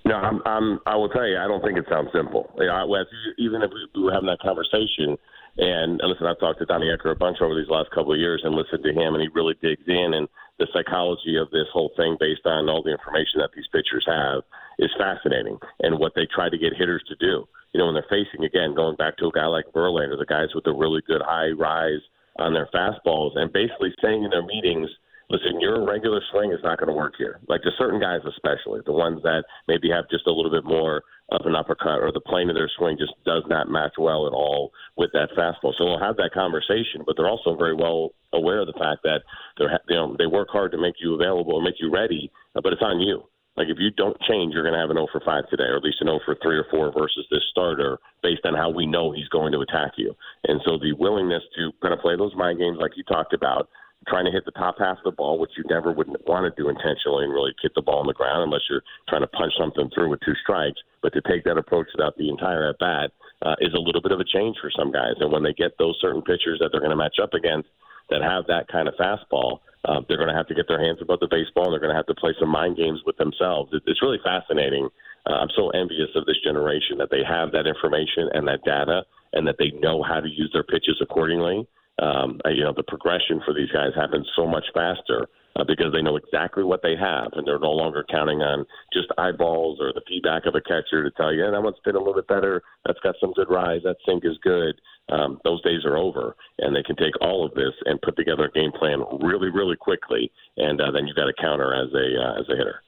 no, 0.04 0.14
I'm, 0.14 0.40
I'm, 0.46 0.80
I 0.86 0.96
will 0.96 1.08
tell 1.10 1.26
you, 1.26 1.38
I 1.38 1.46
don't 1.46 1.62
think 1.62 1.78
it 1.78 1.84
sounds 1.88 2.08
simple. 2.14 2.52
You 2.58 2.66
know, 2.66 3.04
even 3.38 3.62
if 3.62 3.70
we 3.94 4.02
were 4.02 4.12
having 4.12 4.26
that 4.28 4.40
conversation, 4.40 5.18
and, 5.58 6.00
listen, 6.02 6.26
I've 6.26 6.40
talked 6.40 6.60
to 6.60 6.66
Donnie 6.66 6.88
Ecker 6.88 7.12
a 7.12 7.14
bunch 7.14 7.38
over 7.40 7.54
these 7.54 7.68
last 7.68 7.90
couple 7.90 8.12
of 8.12 8.18
years 8.18 8.40
and 8.44 8.54
listened 8.54 8.84
to 8.84 8.92
him, 8.92 9.14
and 9.14 9.22
he 9.22 9.28
really 9.34 9.54
digs 9.60 9.84
in. 9.86 10.14
And 10.14 10.28
the 10.58 10.66
psychology 10.72 11.36
of 11.36 11.50
this 11.50 11.68
whole 11.72 11.92
thing, 11.96 12.16
based 12.18 12.46
on 12.46 12.68
all 12.68 12.82
the 12.82 12.92
information 12.92 13.40
that 13.40 13.50
these 13.54 13.68
pitchers 13.72 14.04
have, 14.06 14.42
is 14.78 14.90
fascinating. 14.96 15.58
And 15.80 15.98
what 15.98 16.14
they 16.14 16.26
try 16.26 16.48
to 16.48 16.58
get 16.58 16.76
hitters 16.76 17.04
to 17.08 17.16
do. 17.16 17.46
You 17.72 17.78
know, 17.78 17.86
when 17.86 17.94
they're 17.94 18.08
facing 18.08 18.44
again, 18.44 18.74
going 18.74 18.96
back 18.96 19.16
to 19.18 19.28
a 19.28 19.32
guy 19.32 19.46
like 19.46 19.66
Verlander, 19.74 20.18
the 20.18 20.26
guys 20.26 20.54
with 20.54 20.64
the 20.64 20.72
really 20.72 21.02
good 21.06 21.22
high 21.24 21.50
rise 21.50 22.00
on 22.38 22.54
their 22.54 22.68
fastballs, 22.72 23.36
and 23.36 23.52
basically 23.52 23.92
saying 24.02 24.24
in 24.24 24.30
their 24.30 24.44
meetings, 24.44 24.88
listen, 25.28 25.60
your 25.60 25.84
regular 25.86 26.20
swing 26.30 26.52
is 26.52 26.60
not 26.62 26.78
going 26.78 26.88
to 26.88 26.94
work 26.94 27.14
here. 27.16 27.40
Like 27.48 27.62
to 27.62 27.70
certain 27.78 28.00
guys, 28.00 28.20
especially 28.28 28.80
the 28.84 28.92
ones 28.92 29.22
that 29.22 29.44
maybe 29.68 29.90
have 29.90 30.08
just 30.10 30.26
a 30.26 30.32
little 30.32 30.50
bit 30.50 30.64
more 30.64 31.02
of 31.32 31.46
an 31.46 31.56
uppercut 31.56 32.00
or 32.00 32.12
the 32.12 32.20
plane 32.20 32.48
of 32.50 32.56
their 32.56 32.70
swing 32.76 32.96
just 32.98 33.12
does 33.24 33.42
not 33.48 33.70
match 33.70 33.94
well 33.98 34.26
at 34.26 34.32
all 34.32 34.72
with 34.96 35.10
that 35.12 35.30
fastball. 35.36 35.72
So 35.76 35.84
we'll 35.84 36.00
have 36.00 36.16
that 36.16 36.32
conversation, 36.34 37.02
but 37.06 37.16
they're 37.16 37.28
also 37.28 37.56
very 37.56 37.74
well 37.74 38.10
aware 38.32 38.60
of 38.60 38.66
the 38.66 38.78
fact 38.78 39.02
that 39.04 39.22
they're 39.58 39.80
you 39.88 39.96
know 39.96 40.16
they 40.18 40.26
work 40.26 40.48
hard 40.50 40.72
to 40.72 40.78
make 40.78 40.96
you 41.00 41.14
available 41.14 41.56
and 41.56 41.64
make 41.64 41.80
you 41.80 41.90
ready, 41.90 42.30
uh, 42.54 42.60
but 42.62 42.72
it's 42.72 42.82
on 42.82 43.00
you. 43.00 43.24
Like 43.56 43.68
if 43.68 43.76
you 43.78 43.90
don't 43.90 44.16
change, 44.22 44.54
you're 44.54 44.62
going 44.62 44.74
to 44.74 44.80
have 44.80 44.88
an 44.88 44.96
0 44.96 45.08
for 45.12 45.20
5 45.20 45.50
today, 45.50 45.68
or 45.68 45.76
at 45.76 45.84
least 45.84 46.00
an 46.00 46.08
0 46.08 46.20
for 46.24 46.36
3 46.40 46.56
or 46.56 46.64
4 46.70 46.92
versus 46.92 47.26
this 47.30 47.44
starter, 47.50 47.98
based 48.22 48.46
on 48.46 48.54
how 48.54 48.70
we 48.70 48.86
know 48.86 49.12
he's 49.12 49.28
going 49.28 49.52
to 49.52 49.60
attack 49.60 49.92
you. 49.98 50.16
And 50.48 50.60
so 50.64 50.78
the 50.78 50.94
willingness 50.96 51.42
to 51.56 51.70
kind 51.82 51.92
of 51.92 52.00
play 52.00 52.16
those 52.16 52.34
mind 52.34 52.58
games, 52.58 52.78
like 52.80 52.96
you 52.96 53.04
talked 53.04 53.34
about, 53.34 53.68
trying 54.08 54.24
to 54.24 54.32
hit 54.32 54.44
the 54.44 54.52
top 54.52 54.76
half 54.78 54.98
of 54.98 55.04
the 55.04 55.12
ball, 55.12 55.38
which 55.38 55.52
you 55.56 55.64
never 55.68 55.92
would 55.92 56.08
want 56.26 56.48
to 56.48 56.62
do 56.62 56.68
intentionally 56.68 57.24
and 57.24 57.32
really 57.32 57.52
hit 57.62 57.72
the 57.74 57.82
ball 57.82 58.00
on 58.00 58.06
the 58.06 58.14
ground 58.14 58.42
unless 58.42 58.62
you're 58.70 58.82
trying 59.08 59.20
to 59.20 59.28
punch 59.28 59.52
something 59.58 59.90
through 59.94 60.08
with 60.08 60.20
two 60.24 60.34
strikes. 60.42 60.80
But 61.02 61.12
to 61.14 61.22
take 61.22 61.44
that 61.44 61.58
approach 61.58 61.88
without 61.94 62.16
the 62.16 62.28
entire 62.28 62.68
at 62.68 62.78
bat 62.78 63.10
uh, 63.42 63.56
is 63.60 63.74
a 63.74 63.80
little 63.80 64.00
bit 64.00 64.12
of 64.12 64.20
a 64.20 64.24
change 64.24 64.56
for 64.60 64.70
some 64.70 64.92
guys. 64.92 65.14
And 65.20 65.32
when 65.32 65.42
they 65.42 65.52
get 65.52 65.76
those 65.78 65.98
certain 66.00 66.22
pitchers 66.22 66.58
that 66.60 66.70
they're 66.70 66.80
going 66.80 66.94
to 66.94 66.96
match 66.96 67.16
up 67.22 67.34
against 67.34 67.68
that 68.10 68.22
have 68.22 68.46
that 68.46 68.68
kind 68.68 68.88
of 68.88 68.94
fastball, 68.94 69.58
uh, 69.84 70.00
they're 70.06 70.16
going 70.16 70.28
to 70.28 70.36
have 70.36 70.46
to 70.48 70.54
get 70.54 70.68
their 70.68 70.80
hands 70.80 70.98
above 71.02 71.20
the 71.20 71.28
baseball 71.28 71.64
and 71.66 71.72
they're 71.72 71.80
going 71.80 71.90
to 71.92 71.96
have 71.96 72.06
to 72.06 72.14
play 72.14 72.34
some 72.38 72.48
mind 72.48 72.76
games 72.76 73.00
with 73.04 73.16
themselves. 73.16 73.70
It, 73.72 73.82
it's 73.86 74.02
really 74.02 74.20
fascinating. 74.22 74.88
Uh, 75.26 75.34
I'm 75.34 75.50
so 75.56 75.70
envious 75.70 76.10
of 76.14 76.26
this 76.26 76.38
generation 76.44 76.98
that 76.98 77.10
they 77.10 77.22
have 77.26 77.52
that 77.52 77.66
information 77.66 78.30
and 78.32 78.46
that 78.46 78.64
data 78.64 79.02
and 79.32 79.46
that 79.46 79.56
they 79.58 79.70
know 79.80 80.02
how 80.02 80.20
to 80.20 80.28
use 80.28 80.50
their 80.52 80.62
pitches 80.62 80.98
accordingly 81.00 81.66
um, 81.98 82.40
you 82.50 82.64
know, 82.64 82.72
the 82.74 82.82
progression 82.82 83.40
for 83.44 83.52
these 83.52 83.70
guys 83.70 83.90
happens 83.94 84.26
so 84.34 84.46
much 84.46 84.64
faster 84.74 85.28
uh, 85.56 85.64
because 85.64 85.92
they 85.92 86.02
know 86.02 86.16
exactly 86.16 86.64
what 86.64 86.82
they 86.82 86.96
have, 86.96 87.32
and 87.34 87.46
they're 87.46 87.58
no 87.58 87.72
longer 87.72 88.04
counting 88.10 88.42
on 88.42 88.64
just 88.92 89.08
eyeballs 89.18 89.78
or 89.80 89.92
the 89.92 90.02
feedback 90.08 90.46
of 90.46 90.54
a 90.54 90.60
catcher 90.60 91.02
to 91.02 91.10
tell 91.12 91.32
you, 91.32 91.44
yeah, 91.44 91.50
that 91.50 91.62
one's 91.62 91.76
been 91.84 91.96
a 91.96 91.98
little 91.98 92.14
bit 92.14 92.28
better. 92.28 92.62
That's 92.86 93.00
got 93.00 93.16
some 93.20 93.32
good 93.32 93.50
rise. 93.50 93.80
That 93.84 93.96
sink 94.06 94.24
is 94.24 94.38
good. 94.42 94.80
Um, 95.08 95.40
those 95.44 95.62
days 95.62 95.84
are 95.84 95.96
over, 95.96 96.36
and 96.58 96.74
they 96.74 96.82
can 96.82 96.96
take 96.96 97.14
all 97.20 97.44
of 97.44 97.54
this 97.54 97.74
and 97.84 98.00
put 98.00 98.16
together 98.16 98.44
a 98.44 98.50
game 98.52 98.72
plan 98.72 99.02
really, 99.20 99.50
really 99.50 99.76
quickly, 99.76 100.30
and 100.56 100.80
uh, 100.80 100.90
then 100.90 101.06
you've 101.06 101.16
got 101.16 101.28
a 101.28 101.34
counter 101.40 101.74
as 101.74 101.92
a 101.92 102.20
uh, 102.20 102.40
as 102.40 102.48
a 102.48 102.56
hitter. 102.56 102.82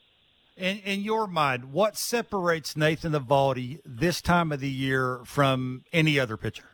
In, 0.56 0.78
in 0.84 1.00
your 1.00 1.26
mind, 1.26 1.72
what 1.72 1.96
separates 1.96 2.76
Nathan 2.76 3.12
Eovaldi 3.12 3.80
this 3.84 4.22
time 4.22 4.52
of 4.52 4.60
the 4.60 4.70
year 4.70 5.20
from 5.24 5.82
any 5.92 6.18
other 6.20 6.36
pitcher? 6.36 6.70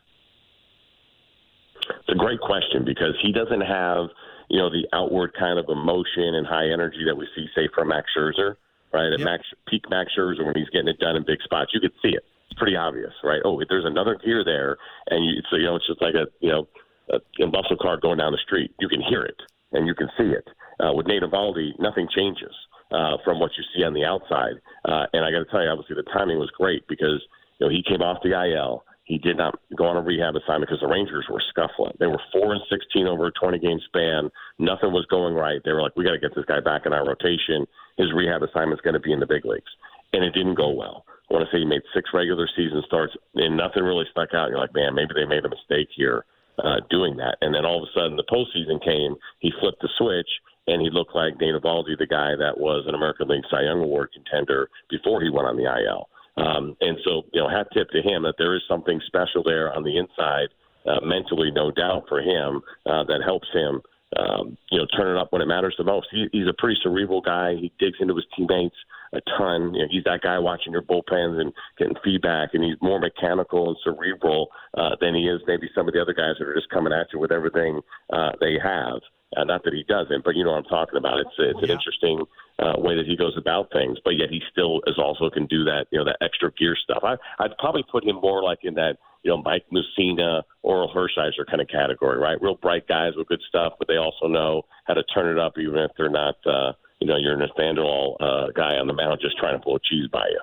It's 1.89 2.11
a 2.11 2.15
great 2.15 2.41
question 2.41 2.85
because 2.85 3.15
he 3.23 3.33
doesn't 3.33 3.63
have, 3.63 4.09
you 4.51 4.59
know, 4.59 4.69
the 4.69 4.87
outward 4.93 5.33
kind 5.39 5.59
of 5.59 5.69
emotion 5.69 6.35
and 6.35 6.47
high 6.47 6.69
energy 6.71 7.05
that 7.07 7.17
we 7.17 7.27
see, 7.35 7.47
say, 7.55 7.69
from 7.75 7.89
Max 7.89 8.11
Scherzer, 8.17 8.57
right? 8.93 9.13
At 9.13 9.21
yep. 9.21 9.25
Max 9.25 9.45
peak 9.69 9.89
Max 9.89 10.11
Scherzer 10.17 10.45
when 10.45 10.55
he's 10.55 10.69
getting 10.71 10.89
it 10.89 10.99
done 10.99 11.17
in 11.17 11.25
big 11.25 11.41
spots, 11.43 11.71
you 11.73 11.81
could 11.81 11.95
see 12.03 12.11
it. 12.11 12.25
It's 12.51 12.59
pretty 12.59 12.77
obvious, 12.77 13.13
right? 13.23 13.41
Oh, 13.45 13.63
there's 13.69 13.87
another 13.87 14.17
gear 14.17 14.45
there, 14.45 14.77
and 15.09 15.25
you, 15.25 15.41
so 15.49 15.57
you 15.57 15.65
know, 15.65 15.77
it's 15.77 15.87
just 15.87 16.03
like 16.03 16.15
a, 16.15 16.27
you 16.41 16.51
know, 16.51 16.67
a, 17.09 17.43
a 17.43 17.47
muscle 17.47 17.77
car 17.81 17.97
going 17.97 18.19
down 18.19 18.33
the 18.33 18.43
street. 18.45 18.75
You 18.81 18.89
can 18.89 19.01
hear 19.01 19.23
it 19.23 19.41
and 19.73 19.87
you 19.87 19.95
can 19.95 20.09
see 20.19 20.31
it. 20.35 20.49
Uh, 20.81 20.93
with 20.93 21.07
Nate 21.07 21.23
Eovaldi, 21.23 21.79
nothing 21.79 22.09
changes 22.15 22.53
uh, 22.91 23.17
from 23.25 23.39
what 23.39 23.51
you 23.57 23.65
see 23.75 23.85
on 23.85 23.95
the 23.95 24.05
outside. 24.05 24.55
Uh, 24.85 25.07
and 25.13 25.25
I 25.25 25.31
got 25.31 25.41
to 25.41 25.51
tell 25.51 25.63
you, 25.63 25.69
obviously, 25.69 25.97
the 25.97 26.11
timing 26.11 26.39
was 26.39 26.51
great 26.57 26.87
because 26.89 27.23
you 27.59 27.67
know 27.67 27.71
he 27.71 27.83
came 27.87 28.03
off 28.03 28.23
the 28.23 28.33
IL. 28.33 28.85
He 29.11 29.19
did 29.19 29.37
not 29.37 29.59
go 29.75 29.87
on 29.91 29.97
a 29.97 30.07
rehab 30.07 30.37
assignment 30.39 30.71
because 30.71 30.79
the 30.79 30.87
Rangers 30.87 31.27
were 31.27 31.43
scuffling. 31.51 31.99
They 31.99 32.07
were 32.07 32.23
four 32.31 32.55
and 32.55 32.63
sixteen 32.71 33.09
over 33.11 33.27
a 33.27 33.33
twenty 33.33 33.59
game 33.59 33.81
span. 33.91 34.31
Nothing 34.61 34.95
was 34.95 35.05
going 35.11 35.35
right. 35.35 35.59
They 35.65 35.73
were 35.73 35.83
like, 35.83 35.97
"We 35.97 36.05
got 36.05 36.15
to 36.15 36.23
get 36.23 36.31
this 36.37 36.47
guy 36.47 36.61
back 36.61 36.87
in 36.87 36.93
our 36.93 37.03
rotation. 37.03 37.67
His 37.99 38.15
rehab 38.15 38.45
assignment's 38.45 38.87
going 38.87 38.95
to 38.95 39.03
be 39.03 39.11
in 39.11 39.19
the 39.19 39.27
big 39.27 39.45
leagues," 39.45 39.75
and 40.13 40.23
it 40.23 40.31
didn't 40.31 40.55
go 40.55 40.71
well. 40.71 41.07
I 41.27 41.35
want 41.35 41.43
to 41.43 41.51
say 41.51 41.59
he 41.59 41.67
made 41.67 41.83
six 41.93 42.11
regular 42.15 42.47
season 42.55 42.85
starts, 42.87 43.13
and 43.35 43.57
nothing 43.57 43.83
really 43.83 44.07
stuck 44.13 44.31
out. 44.33 44.51
You're 44.51 44.63
like, 44.63 44.75
man, 44.75 44.95
maybe 44.95 45.11
they 45.19 45.27
made 45.27 45.45
a 45.45 45.51
mistake 45.51 45.89
here 45.91 46.25
uh, 46.63 46.79
doing 46.89 47.17
that. 47.19 47.35
And 47.43 47.53
then 47.53 47.67
all 47.67 47.83
of 47.83 47.89
a 47.89 47.93
sudden, 47.99 48.15
the 48.15 48.31
postseason 48.31 48.79
came. 48.79 49.17
He 49.41 49.51
flipped 49.59 49.83
the 49.83 49.91
switch, 49.99 50.31
and 50.69 50.81
he 50.81 50.89
looked 50.89 51.17
like 51.17 51.39
Dana 51.39 51.59
Valdi, 51.59 51.99
the 51.99 52.07
guy 52.07 52.39
that 52.39 52.59
was 52.59 52.87
an 52.87 52.95
American 52.95 53.27
League 53.27 53.43
Cy 53.51 53.63
Young 53.63 53.83
Award 53.83 54.11
contender 54.15 54.71
before 54.89 55.21
he 55.21 55.31
went 55.31 55.49
on 55.49 55.57
the 55.57 55.67
IL. 55.67 56.07
Um, 56.41 56.77
and 56.81 56.99
so, 57.05 57.23
you 57.33 57.41
know, 57.41 57.49
hat 57.49 57.69
tip 57.75 57.91
to 57.91 58.03
him 58.03 58.23
that 58.23 58.35
there 58.39 58.55
is 58.55 58.63
something 58.69 59.01
special 59.07 59.43
there 59.45 59.73
on 59.75 59.83
the 59.83 59.99
inside, 59.99 60.49
uh, 60.87 61.05
mentally, 61.05 61.51
no 61.51 61.71
doubt, 61.71 62.05
for 62.09 62.21
him 62.21 62.63
uh, 62.87 63.05
that 63.05 63.21
helps 63.25 63.49
him, 63.53 63.83
um, 64.17 64.57
you 64.71 64.79
know, 64.79 64.87
turn 64.97 65.15
it 65.15 65.21
up 65.21 65.33
when 65.33 65.43
it 65.43 65.47
matters 65.47 65.75
the 65.77 65.85
most. 65.85 66.09
He, 66.11 66.29
he's 66.33 66.49
a 66.49 66.55
pretty 66.57 66.79
cerebral 66.83 67.21
guy. 67.21 67.55
He 67.55 67.73
digs 67.79 67.99
into 68.01 68.15
his 68.15 68.27
teammates 68.37 68.77
a 69.13 69.21
ton. 69.39 69.75
You 69.75 69.83
know, 69.83 69.89
he's 69.91 70.05
that 70.05 70.23
guy 70.23 70.39
watching 70.39 70.73
your 70.73 70.83
bullpens 70.83 71.41
and 71.41 71.53
getting 71.79 71.97
feedback, 72.05 72.51
and 72.55 72.63
he's 72.63 72.77
more 72.81 73.01
mechanical 73.01 73.69
and 73.69 73.77
cerebral 73.83 74.49
uh, 74.77 74.97
than 75.01 75.15
he 75.15 75.29
is 75.29 75.41
maybe 75.47 75.69
some 75.75 75.89
of 75.89 75.95
the 75.95 76.01
other 76.01 76.15
guys 76.15 76.35
that 76.39 76.47
are 76.47 76.55
just 76.55 76.71
coming 76.71 76.93
at 76.93 77.09
you 77.13 77.19
with 77.19 77.33
everything 77.33 77.81
uh, 78.13 78.31
they 78.41 78.57
have. 78.63 79.01
Uh, 79.37 79.45
not 79.45 79.63
that 79.63 79.73
he 79.73 79.85
doesn't, 79.85 80.25
but 80.25 80.35
you 80.35 80.45
know 80.45 80.51
what 80.51 80.59
I'm 80.59 80.65
talking 80.65 80.97
about. 80.97 81.21
It's 81.21 81.35
it's 81.39 81.63
an 81.63 81.71
interesting 81.71 82.25
uh, 82.61 82.79
way 82.79 82.97
that 82.97 83.07
he 83.07 83.17
goes 83.17 83.35
about 83.37 83.73
things, 83.73 83.99
but 84.05 84.11
yet 84.11 84.31
he 84.31 84.41
still 84.51 84.81
is 84.87 84.99
also 84.99 85.31
can 85.31 85.47
do 85.47 85.65
that 85.65 85.87
you 85.91 85.99
know 85.99 86.05
that 86.05 86.19
extra 86.21 86.53
gear 86.53 86.77
stuff. 86.83 87.03
I 87.03 87.17
I'd 87.43 87.57
probably 87.59 87.85
put 87.91 88.05
him 88.05 88.17
more 88.17 88.43
like 88.43 88.61
in 88.63 88.75
that 88.75 88.99
you 89.23 89.31
know 89.31 89.43
Mike 89.43 89.65
Mussina, 89.73 90.43
Orel 90.65 90.95
Hershiser 90.95 91.47
kind 91.49 91.61
of 91.61 91.69
category, 91.69 92.19
right? 92.19 92.41
Real 92.41 92.57
bright 92.57 92.87
guys 92.87 93.13
with 93.17 93.29
good 93.29 93.43
stuff, 93.49 93.75
but 93.79 93.89
they 93.89 93.97
also 93.97 94.27
know 94.27 94.63
how 94.85 94.95
to 94.95 95.03
turn 95.05 95.31
it 95.31 95.39
up 95.41 95.59
even 95.59 95.79
if 95.79 95.91
they're 95.97 96.11
not 96.11 96.37
uh, 96.47 96.73
you 97.01 97.07
know 97.07 97.17
you're 97.17 97.35
an 97.35 97.41
Nathaniel 97.41 98.17
uh, 98.21 98.53
guy 98.55 98.75
on 98.75 98.87
the 98.87 98.95
mound 98.95 99.21
just 99.23 99.39
trying 99.39 99.59
to 99.59 99.65
pull 99.65 99.77
a 99.77 99.81
cheese 99.81 100.09
by 100.13 100.29
you. 100.29 100.41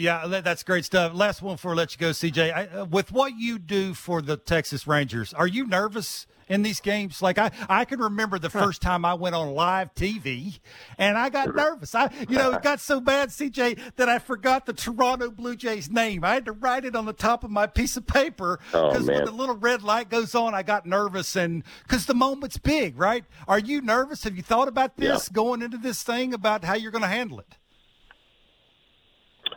Yeah, 0.00 0.40
that's 0.42 0.62
great 0.62 0.86
stuff. 0.86 1.12
Last 1.14 1.42
one 1.42 1.56
before 1.56 1.72
I 1.72 1.74
let 1.74 1.92
you 1.92 1.98
go, 1.98 2.10
CJ. 2.10 2.54
I, 2.54 2.66
uh, 2.68 2.84
with 2.86 3.12
what 3.12 3.34
you 3.36 3.58
do 3.58 3.92
for 3.92 4.22
the 4.22 4.38
Texas 4.38 4.86
Rangers, 4.86 5.34
are 5.34 5.46
you 5.46 5.66
nervous 5.66 6.26
in 6.48 6.62
these 6.62 6.80
games? 6.80 7.20
Like 7.20 7.36
I, 7.36 7.50
I 7.68 7.84
can 7.84 8.00
remember 8.00 8.38
the 8.38 8.48
first 8.48 8.80
time 8.80 9.04
I 9.04 9.12
went 9.12 9.34
on 9.34 9.52
live 9.52 9.94
TV, 9.94 10.58
and 10.96 11.18
I 11.18 11.28
got 11.28 11.54
nervous. 11.54 11.94
I, 11.94 12.10
you 12.30 12.38
know, 12.38 12.52
it 12.52 12.62
got 12.62 12.80
so 12.80 12.98
bad, 12.98 13.28
CJ, 13.28 13.96
that 13.96 14.08
I 14.08 14.18
forgot 14.18 14.64
the 14.64 14.72
Toronto 14.72 15.30
Blue 15.30 15.54
Jays 15.54 15.90
name. 15.90 16.24
I 16.24 16.32
had 16.32 16.46
to 16.46 16.52
write 16.52 16.86
it 16.86 16.96
on 16.96 17.04
the 17.04 17.12
top 17.12 17.44
of 17.44 17.50
my 17.50 17.66
piece 17.66 17.98
of 17.98 18.06
paper 18.06 18.58
because 18.72 19.06
oh, 19.06 19.12
when 19.12 19.26
the 19.26 19.32
little 19.32 19.56
red 19.56 19.82
light 19.82 20.08
goes 20.08 20.34
on, 20.34 20.54
I 20.54 20.62
got 20.62 20.86
nervous, 20.86 21.36
and 21.36 21.62
because 21.82 22.06
the 22.06 22.14
moment's 22.14 22.56
big, 22.56 22.98
right? 22.98 23.26
Are 23.46 23.58
you 23.58 23.82
nervous? 23.82 24.24
Have 24.24 24.34
you 24.34 24.42
thought 24.42 24.66
about 24.66 24.96
this 24.96 25.28
yeah. 25.28 25.34
going 25.34 25.60
into 25.60 25.76
this 25.76 26.02
thing 26.02 26.32
about 26.32 26.64
how 26.64 26.72
you're 26.72 26.90
going 26.90 27.02
to 27.02 27.08
handle 27.08 27.38
it? 27.38 27.58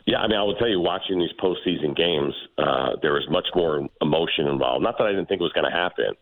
Yeah, 0.06 0.18
I 0.18 0.28
mean, 0.28 0.36
I 0.36 0.42
will 0.42 0.56
tell 0.56 0.68
you, 0.68 0.80
watching 0.80 1.18
these 1.18 1.32
postseason 1.40 1.96
games, 1.96 2.34
uh, 2.58 2.96
there 3.00 3.14
was 3.14 3.26
much 3.30 3.48
more 3.54 3.88
emotion 4.02 4.46
involved. 4.46 4.82
Not 4.82 4.98
that 4.98 5.06
I 5.06 5.10
didn't 5.10 5.28
think 5.28 5.40
it 5.40 5.44
was 5.44 5.52
going 5.52 5.70
to 5.70 5.74
happen, 5.76 6.12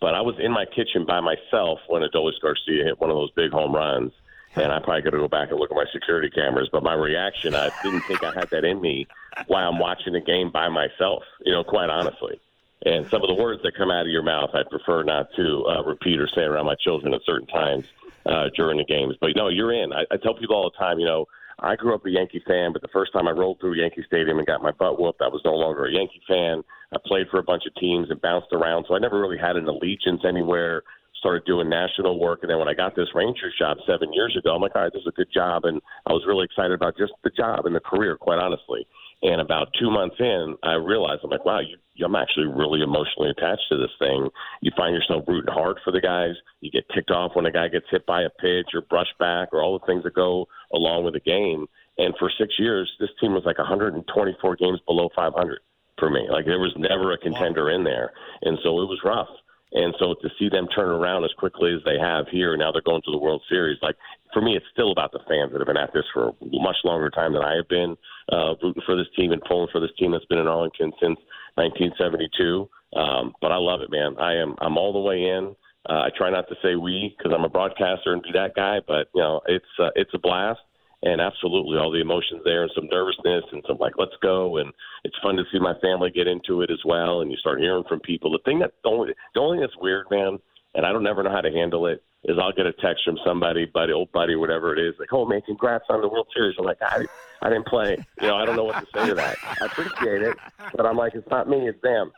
but 0.00 0.14
I 0.14 0.20
was 0.20 0.34
in 0.38 0.52
my 0.52 0.66
kitchen 0.66 1.06
by 1.06 1.20
myself 1.20 1.78
when 1.88 2.02
Adolis 2.02 2.38
Garcia 2.42 2.84
hit 2.84 3.00
one 3.00 3.08
of 3.08 3.16
those 3.16 3.30
big 3.30 3.50
home 3.50 3.74
runs, 3.74 4.12
and 4.54 4.70
I 4.70 4.80
probably 4.80 5.00
got 5.00 5.10
to 5.10 5.18
go 5.18 5.28
back 5.28 5.50
and 5.50 5.58
look 5.58 5.70
at 5.70 5.76
my 5.76 5.86
security 5.92 6.28
cameras. 6.28 6.68
But 6.70 6.82
my 6.82 6.92
reaction, 6.92 7.54
I 7.54 7.70
didn't 7.82 8.02
think 8.02 8.22
I 8.22 8.34
had 8.34 8.50
that 8.50 8.66
in 8.66 8.82
me 8.82 9.06
while 9.46 9.66
I'm 9.66 9.78
watching 9.78 10.12
the 10.12 10.20
game 10.20 10.50
by 10.50 10.68
myself. 10.68 11.22
You 11.40 11.52
know, 11.52 11.64
quite 11.64 11.88
honestly. 11.88 12.38
And 12.84 13.08
some 13.08 13.22
of 13.22 13.28
the 13.28 13.40
words 13.40 13.62
that 13.62 13.76
come 13.76 13.90
out 13.90 14.02
of 14.02 14.08
your 14.08 14.24
mouth, 14.24 14.50
I 14.52 14.64
prefer 14.68 15.04
not 15.04 15.32
to 15.36 15.64
uh, 15.68 15.82
repeat 15.84 16.20
or 16.20 16.28
say 16.28 16.42
around 16.42 16.66
my 16.66 16.74
children 16.74 17.14
at 17.14 17.22
certain 17.24 17.46
times 17.46 17.86
uh, 18.26 18.50
during 18.56 18.76
the 18.76 18.84
games. 18.84 19.14
But 19.20 19.36
no, 19.36 19.48
you're 19.48 19.72
in. 19.72 19.92
I, 19.92 20.04
I 20.10 20.16
tell 20.18 20.34
people 20.34 20.56
all 20.56 20.68
the 20.68 20.76
time, 20.76 20.98
you 20.98 21.06
know 21.06 21.28
I 21.58 21.76
grew 21.76 21.94
up 21.94 22.06
a 22.06 22.10
Yankee 22.10 22.42
fan, 22.46 22.72
but 22.72 22.82
the 22.82 22.88
first 22.92 23.12
time 23.12 23.28
I 23.28 23.32
rolled 23.32 23.60
through 23.60 23.74
Yankee 23.74 24.04
Stadium 24.06 24.38
and 24.38 24.46
got 24.46 24.62
my 24.62 24.72
butt 24.72 24.98
whooped, 24.98 25.22
I 25.22 25.28
was 25.28 25.42
no 25.44 25.54
longer 25.54 25.86
a 25.86 25.92
Yankee 25.92 26.22
fan. 26.26 26.62
I 26.92 26.98
played 27.04 27.26
for 27.30 27.38
a 27.38 27.42
bunch 27.42 27.64
of 27.66 27.74
teams 27.76 28.10
and 28.10 28.20
bounced 28.20 28.52
around, 28.52 28.86
so 28.88 28.94
I 28.94 28.98
never 28.98 29.20
really 29.20 29.38
had 29.38 29.56
an 29.56 29.68
allegiance 29.68 30.22
anywhere. 30.26 30.82
Started 31.18 31.44
doing 31.44 31.68
national 31.68 32.18
work, 32.18 32.40
and 32.42 32.50
then 32.50 32.58
when 32.58 32.68
I 32.68 32.74
got 32.74 32.96
this 32.96 33.14
Rangers 33.14 33.54
job 33.56 33.76
seven 33.86 34.12
years 34.12 34.36
ago, 34.36 34.54
I'm 34.54 34.60
like, 34.60 34.74
all 34.74 34.82
right, 34.82 34.92
this 34.92 35.02
is 35.02 35.06
a 35.06 35.12
good 35.12 35.32
job, 35.32 35.64
and 35.64 35.80
I 36.06 36.12
was 36.12 36.24
really 36.26 36.44
excited 36.44 36.72
about 36.72 36.98
just 36.98 37.12
the 37.22 37.30
job 37.30 37.64
and 37.64 37.76
the 37.76 37.80
career, 37.80 38.16
quite 38.16 38.40
honestly. 38.40 38.86
And 39.22 39.40
about 39.40 39.68
two 39.78 39.90
months 39.90 40.16
in, 40.18 40.56
I 40.64 40.74
realized 40.74 41.20
I'm 41.22 41.30
like, 41.30 41.44
wow, 41.44 41.60
you, 41.60 41.76
I'm 42.04 42.16
actually 42.16 42.46
really 42.46 42.82
emotionally 42.82 43.30
attached 43.30 43.62
to 43.70 43.78
this 43.78 43.90
thing. 43.98 44.28
You 44.60 44.72
find 44.76 44.94
yourself 44.94 45.24
rooting 45.28 45.52
hard 45.52 45.78
for 45.84 45.92
the 45.92 46.00
guys. 46.00 46.34
You 46.60 46.70
get 46.70 46.88
ticked 46.92 47.12
off 47.12 47.36
when 47.36 47.46
a 47.46 47.52
guy 47.52 47.68
gets 47.68 47.86
hit 47.88 48.04
by 48.04 48.22
a 48.22 48.30
pitch 48.30 48.70
or 48.74 48.80
brushed 48.80 49.16
back 49.18 49.50
or 49.52 49.62
all 49.62 49.78
the 49.78 49.86
things 49.86 50.02
that 50.02 50.14
go 50.14 50.48
along 50.74 51.04
with 51.04 51.14
the 51.14 51.20
game. 51.20 51.66
And 51.98 52.14
for 52.18 52.30
six 52.36 52.54
years, 52.58 52.90
this 52.98 53.10
team 53.20 53.34
was 53.34 53.44
like 53.44 53.58
124 53.58 54.56
games 54.56 54.80
below 54.86 55.08
500 55.14 55.60
for 55.98 56.10
me. 56.10 56.26
Like 56.28 56.46
there 56.46 56.58
was 56.58 56.74
never 56.76 57.12
a 57.12 57.18
contender 57.18 57.70
in 57.70 57.84
there, 57.84 58.12
and 58.42 58.58
so 58.62 58.80
it 58.80 58.88
was 58.88 59.00
rough. 59.04 59.28
And 59.74 59.94
so 59.98 60.14
to 60.14 60.28
see 60.38 60.48
them 60.48 60.68
turn 60.68 60.88
around 60.88 61.24
as 61.24 61.32
quickly 61.38 61.72
as 61.74 61.80
they 61.84 61.98
have 61.98 62.26
here, 62.28 62.56
now 62.56 62.72
they're 62.72 62.82
going 62.82 63.02
to 63.02 63.10
the 63.10 63.18
World 63.18 63.42
Series. 63.48 63.78
Like 63.80 63.96
for 64.32 64.42
me, 64.42 64.56
it's 64.56 64.66
still 64.72 64.92
about 64.92 65.12
the 65.12 65.20
fans 65.28 65.52
that 65.52 65.60
have 65.60 65.66
been 65.66 65.76
at 65.76 65.92
this 65.92 66.04
for 66.12 66.28
a 66.28 66.34
much 66.42 66.76
longer 66.84 67.10
time 67.10 67.32
than 67.32 67.42
I 67.42 67.56
have 67.56 67.68
been, 67.68 67.96
uh, 68.30 68.54
rooting 68.62 68.82
for 68.84 68.96
this 68.96 69.06
team 69.16 69.32
and 69.32 69.42
pulling 69.42 69.68
for 69.72 69.80
this 69.80 69.90
team 69.98 70.12
that's 70.12 70.24
been 70.26 70.38
in 70.38 70.46
Arlington 70.46 70.92
since 71.00 71.18
1972. 71.56 72.68
Um, 72.94 73.32
but 73.40 73.52
I 73.52 73.56
love 73.56 73.80
it, 73.80 73.90
man. 73.90 74.16
I 74.18 74.34
am 74.34 74.54
I'm 74.60 74.76
all 74.76 74.92
the 74.92 75.00
way 75.00 75.24
in. 75.24 75.56
Uh, 75.88 76.04
I 76.04 76.10
try 76.16 76.30
not 76.30 76.48
to 76.48 76.54
say 76.62 76.76
we 76.76 77.14
because 77.16 77.32
I'm 77.34 77.44
a 77.44 77.48
broadcaster 77.48 78.12
and 78.12 78.22
be 78.22 78.30
that 78.34 78.54
guy, 78.54 78.80
but 78.86 79.08
you 79.14 79.22
know 79.22 79.40
it's 79.46 79.64
uh, 79.78 79.90
it's 79.96 80.12
a 80.14 80.18
blast 80.18 80.60
and 81.02 81.20
absolutely 81.20 81.78
all 81.78 81.90
the 81.90 82.00
emotions 82.00 82.42
there 82.44 82.62
and 82.62 82.70
some 82.74 82.86
nervousness 82.86 83.44
and 83.52 83.62
some 83.66 83.76
like 83.78 83.94
let's 83.98 84.16
go. 84.22 84.58
And 84.58 84.72
it's 85.04 85.16
fun 85.22 85.36
to 85.36 85.44
see 85.52 85.58
my 85.58 85.74
family 85.80 86.10
get 86.10 86.26
into 86.26 86.62
it 86.62 86.70
as 86.70 86.78
well. 86.84 87.20
And 87.20 87.30
you 87.30 87.36
start 87.36 87.60
hearing 87.60 87.84
from 87.88 88.00
people. 88.00 88.30
The 88.30 88.38
thing 88.44 88.60
that 88.60 88.72
the 88.84 88.90
only 88.90 89.14
the 89.34 89.40
only 89.40 89.56
thing 89.56 89.62
that's 89.62 89.76
weird 89.80 90.06
man 90.10 90.38
and 90.74 90.86
I 90.86 90.92
don't 90.92 91.02
never 91.02 91.22
know 91.22 91.30
how 91.30 91.40
to 91.40 91.50
handle 91.50 91.86
it 91.86 92.02
is 92.24 92.38
I'll 92.40 92.52
get 92.52 92.66
a 92.66 92.72
text 92.72 93.04
from 93.04 93.18
somebody 93.26 93.66
buddy 93.66 93.92
old 93.92 94.12
buddy 94.12 94.36
whatever 94.36 94.72
it 94.74 94.78
is 94.78 94.94
like 94.98 95.12
oh 95.12 95.26
man 95.26 95.42
congrats 95.42 95.84
on 95.88 96.00
the 96.00 96.08
World 96.08 96.28
Series. 96.34 96.54
I'm 96.58 96.64
like 96.64 96.78
I 96.80 97.04
I 97.42 97.48
didn't 97.48 97.66
play. 97.66 97.96
You 98.20 98.28
know 98.28 98.36
I 98.36 98.44
don't 98.44 98.56
know 98.56 98.64
what 98.64 98.78
to 98.80 98.86
say 98.94 99.08
to 99.08 99.14
that. 99.14 99.36
I 99.60 99.66
appreciate 99.66 100.22
it 100.22 100.36
but 100.74 100.86
I'm 100.86 100.96
like 100.96 101.14
it's 101.14 101.28
not 101.30 101.48
me 101.48 101.68
it's 101.68 101.82
them. 101.82 102.12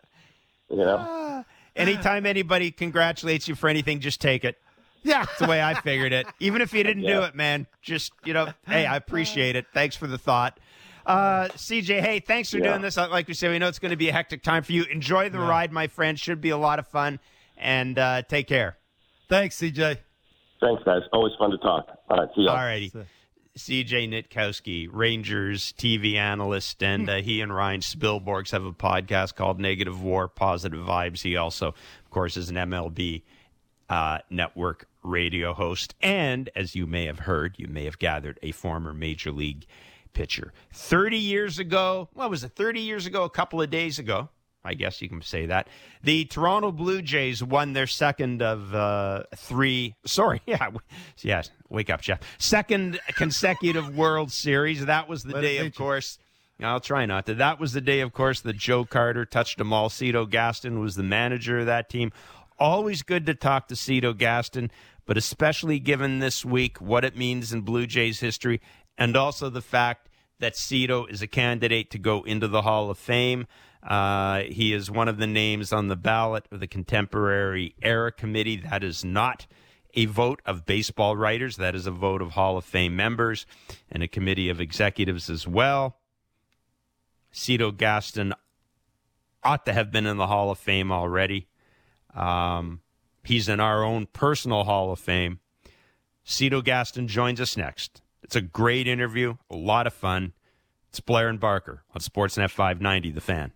You 0.68 0.78
know? 0.78 0.96
Uh, 0.96 1.42
anytime 1.76 2.26
anybody 2.26 2.70
congratulates 2.70 3.48
you 3.48 3.54
for 3.54 3.68
anything 3.68 4.00
just 4.00 4.20
take 4.20 4.44
it 4.44 4.58
yeah. 5.04 5.24
That's 5.24 5.38
the 5.38 5.46
way 5.46 5.62
I 5.62 5.74
figured 5.74 6.12
it. 6.12 6.26
Even 6.40 6.62
if 6.62 6.72
you 6.72 6.82
didn't 6.82 7.04
yeah. 7.04 7.20
do 7.20 7.22
it, 7.22 7.34
man, 7.34 7.66
just, 7.82 8.12
you 8.24 8.32
know, 8.32 8.48
hey, 8.66 8.86
I 8.86 8.96
appreciate 8.96 9.56
it. 9.56 9.66
Thanks 9.72 9.94
for 9.96 10.06
the 10.06 10.18
thought. 10.18 10.58
Uh, 11.06 11.48
CJ, 11.48 12.00
hey, 12.00 12.20
thanks 12.20 12.50
for 12.50 12.58
yeah. 12.58 12.70
doing 12.70 12.80
this. 12.80 12.96
Like 12.96 13.28
we 13.28 13.34
said, 13.34 13.50
we 13.50 13.58
know 13.58 13.68
it's 13.68 13.78
going 13.78 13.90
to 13.90 13.96
be 13.96 14.08
a 14.08 14.12
hectic 14.12 14.42
time 14.42 14.62
for 14.62 14.72
you. 14.72 14.84
Enjoy 14.84 15.28
the 15.28 15.38
yeah. 15.38 15.48
ride, 15.48 15.72
my 15.72 15.86
friend. 15.86 16.18
Should 16.18 16.40
be 16.40 16.50
a 16.50 16.56
lot 16.56 16.78
of 16.78 16.88
fun. 16.88 17.20
And 17.56 17.98
uh, 17.98 18.22
take 18.22 18.48
care. 18.48 18.78
Thanks, 19.28 19.56
CJ. 19.56 19.98
Thanks, 20.60 20.82
guys. 20.84 21.02
Always 21.12 21.34
fun 21.38 21.50
to 21.50 21.58
talk. 21.58 21.86
All 22.08 22.16
right, 22.16 22.28
see 22.34 22.42
you. 22.42 22.48
All 22.48 22.56
righty. 22.56 22.92
CJ 23.56 24.08
Nitkowski, 24.08 24.88
Rangers 24.90 25.72
TV 25.74 26.16
analyst, 26.16 26.82
and 26.82 27.08
uh, 27.08 27.16
he 27.16 27.40
and 27.40 27.54
Ryan 27.54 27.80
Spilborghs 27.80 28.50
have 28.50 28.64
a 28.64 28.72
podcast 28.72 29.36
called 29.36 29.60
Negative 29.60 30.02
War, 30.02 30.26
Positive 30.26 30.80
Vibes. 30.80 31.22
He 31.22 31.36
also, 31.36 31.68
of 31.68 32.10
course, 32.10 32.36
is 32.36 32.50
an 32.50 32.56
MLB 32.56 33.22
uh, 33.88 34.18
network 34.28 34.88
radio 35.04 35.54
host, 35.54 35.94
and 36.00 36.50
as 36.56 36.74
you 36.74 36.86
may 36.86 37.06
have 37.06 37.20
heard, 37.20 37.54
you 37.58 37.68
may 37.68 37.84
have 37.84 37.98
gathered, 37.98 38.38
a 38.42 38.52
former 38.52 38.92
major 38.92 39.30
league 39.30 39.66
pitcher. 40.12 40.52
30 40.72 41.18
years 41.18 41.58
ago, 41.58 42.08
what 42.14 42.30
was 42.30 42.42
it, 42.42 42.52
30 42.52 42.80
years 42.80 43.06
ago, 43.06 43.24
a 43.24 43.30
couple 43.30 43.60
of 43.60 43.70
days 43.70 43.98
ago, 43.98 44.30
I 44.64 44.74
guess 44.74 45.02
you 45.02 45.10
can 45.10 45.20
say 45.20 45.46
that. 45.46 45.68
The 46.02 46.24
Toronto 46.24 46.72
Blue 46.72 47.02
Jays 47.02 47.44
won 47.44 47.74
their 47.74 47.86
second 47.86 48.40
of 48.40 48.74
uh, 48.74 49.24
three. 49.36 49.94
Sorry, 50.06 50.40
yeah, 50.46 50.70
yeah. 51.18 51.42
Wake 51.68 51.90
up, 51.90 52.00
Jeff. 52.00 52.20
Second 52.38 52.98
consecutive 53.08 53.94
World 53.96 54.32
Series. 54.32 54.86
That 54.86 55.08
was 55.08 55.22
the 55.22 55.34
Let 55.34 55.42
day, 55.42 55.58
of 55.58 55.74
course. 55.74 56.18
I'll 56.62 56.80
try 56.80 57.04
not 57.04 57.26
to. 57.26 57.34
That 57.34 57.60
was 57.60 57.72
the 57.72 57.80
day, 57.80 58.00
of 58.00 58.12
course, 58.12 58.40
that 58.42 58.56
Joe 58.56 58.84
Carter 58.84 59.26
touched 59.26 59.58
them 59.58 59.72
all. 59.72 59.90
Cito 59.90 60.24
Gaston 60.24 60.80
was 60.80 60.94
the 60.94 61.02
manager 61.02 61.58
of 61.58 61.66
that 61.66 61.90
team. 61.90 62.12
Always 62.58 63.02
good 63.02 63.26
to 63.26 63.34
talk 63.34 63.68
to 63.68 63.76
Cito 63.76 64.12
Gaston, 64.12 64.70
but 65.06 65.16
especially 65.16 65.78
given 65.78 66.18
this 66.18 66.44
week 66.44 66.80
what 66.80 67.04
it 67.04 67.16
means 67.16 67.52
in 67.52 67.60
Blue 67.60 67.86
Jays 67.86 68.20
history 68.20 68.60
and 68.96 69.16
also 69.16 69.50
the 69.50 69.62
fact 69.62 70.08
that 70.40 70.56
Cito 70.56 71.06
is 71.06 71.22
a 71.22 71.26
candidate 71.26 71.90
to 71.90 71.98
go 71.98 72.22
into 72.22 72.48
the 72.48 72.62
Hall 72.62 72.90
of 72.90 72.98
Fame. 72.98 73.46
Uh, 73.82 74.40
he 74.40 74.72
is 74.72 74.90
one 74.90 75.08
of 75.08 75.18
the 75.18 75.26
names 75.26 75.72
on 75.72 75.88
the 75.88 75.96
ballot 75.96 76.46
of 76.50 76.60
the 76.60 76.66
Contemporary 76.66 77.74
Era 77.82 78.10
Committee. 78.10 78.56
That 78.56 78.82
is 78.82 79.04
not 79.04 79.46
a 79.94 80.06
vote 80.06 80.40
of 80.44 80.66
baseball 80.66 81.16
writers, 81.16 81.56
that 81.56 81.74
is 81.74 81.86
a 81.86 81.90
vote 81.90 82.20
of 82.20 82.32
Hall 82.32 82.56
of 82.56 82.64
Fame 82.64 82.96
members 82.96 83.46
and 83.90 84.02
a 84.02 84.08
committee 84.08 84.48
of 84.48 84.60
executives 84.60 85.30
as 85.30 85.46
well. 85.46 85.98
Cito 87.30 87.70
Gaston 87.70 88.34
ought 89.42 89.66
to 89.66 89.72
have 89.72 89.90
been 89.90 90.06
in 90.06 90.16
the 90.16 90.26
Hall 90.26 90.50
of 90.50 90.58
Fame 90.58 90.90
already. 90.90 91.48
Um, 92.14 92.80
he's 93.26 93.48
in 93.48 93.60
our 93.60 93.82
own 93.82 94.06
personal 94.12 94.64
Hall 94.64 94.92
of 94.92 94.98
Fame. 94.98 95.40
Cito 96.24 96.62
Gaston 96.62 97.08
joins 97.08 97.40
us 97.40 97.56
next. 97.56 98.02
It's 98.22 98.36
a 98.36 98.40
great 98.40 98.88
interview, 98.88 99.36
a 99.50 99.56
lot 99.56 99.86
of 99.86 99.92
fun. 99.92 100.32
It's 100.88 101.00
Blair 101.00 101.28
and 101.28 101.40
Barker 101.40 101.82
on 101.94 102.00
Sportsnet 102.00 102.50
590, 102.50 103.10
The 103.10 103.20
Fan. 103.20 103.52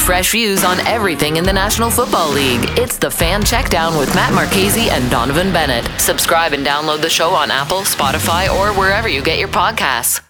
Fresh 0.00 0.30
views 0.30 0.62
on 0.62 0.78
everything 0.80 1.36
in 1.36 1.44
the 1.44 1.52
National 1.52 1.90
Football 1.90 2.30
League. 2.30 2.60
It's 2.78 2.96
the 2.96 3.10
Fan 3.10 3.42
Checkdown 3.42 3.98
with 3.98 4.14
Matt 4.14 4.32
Marchese 4.32 4.88
and 4.90 5.10
Donovan 5.10 5.52
Bennett. 5.52 5.84
Subscribe 6.00 6.52
and 6.52 6.64
download 6.64 7.00
the 7.00 7.10
show 7.10 7.30
on 7.30 7.50
Apple, 7.50 7.80
Spotify, 7.80 8.48
or 8.48 8.72
wherever 8.78 9.08
you 9.08 9.22
get 9.22 9.38
your 9.38 9.48
podcasts. 9.48 10.20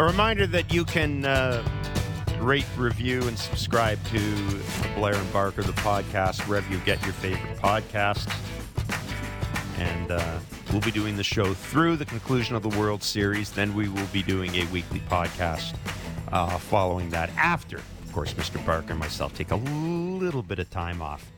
A 0.00 0.02
reminder 0.02 0.46
that 0.46 0.72
you 0.72 0.86
can 0.86 1.26
uh, 1.26 1.62
rate, 2.38 2.64
review, 2.78 3.20
and 3.28 3.38
subscribe 3.38 4.02
to 4.06 4.18
Blair 4.94 5.14
and 5.14 5.30
Barker, 5.30 5.62
the 5.62 5.72
podcast, 5.72 6.48
wherever 6.48 6.72
you 6.72 6.80
get 6.86 7.02
your 7.02 7.12
favorite 7.12 7.58
podcasts. 7.58 8.34
And 9.76 10.10
uh, 10.10 10.38
we'll 10.72 10.80
be 10.80 10.90
doing 10.90 11.18
the 11.18 11.22
show 11.22 11.52
through 11.52 11.96
the 11.96 12.06
conclusion 12.06 12.56
of 12.56 12.62
the 12.62 12.70
World 12.78 13.02
Series. 13.02 13.50
Then 13.50 13.74
we 13.74 13.90
will 13.90 14.06
be 14.06 14.22
doing 14.22 14.54
a 14.54 14.64
weekly 14.68 15.00
podcast 15.00 15.74
uh, 16.32 16.56
following 16.56 17.10
that. 17.10 17.28
After, 17.36 17.76
of 17.76 18.12
course, 18.14 18.32
Mr. 18.32 18.64
Barker 18.64 18.92
and 18.92 19.00
myself 19.00 19.34
take 19.34 19.50
a 19.50 19.56
little 19.56 20.42
bit 20.42 20.58
of 20.58 20.70
time 20.70 21.02
off 21.02 21.30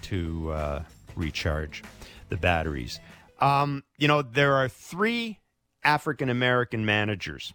to 0.00 0.50
uh, 0.50 0.82
recharge 1.14 1.84
the 2.30 2.38
batteries. 2.38 3.00
Um, 3.38 3.84
you 3.98 4.08
know, 4.08 4.22
there 4.22 4.54
are 4.54 4.66
three 4.66 5.40
African 5.84 6.30
American 6.30 6.86
managers 6.86 7.52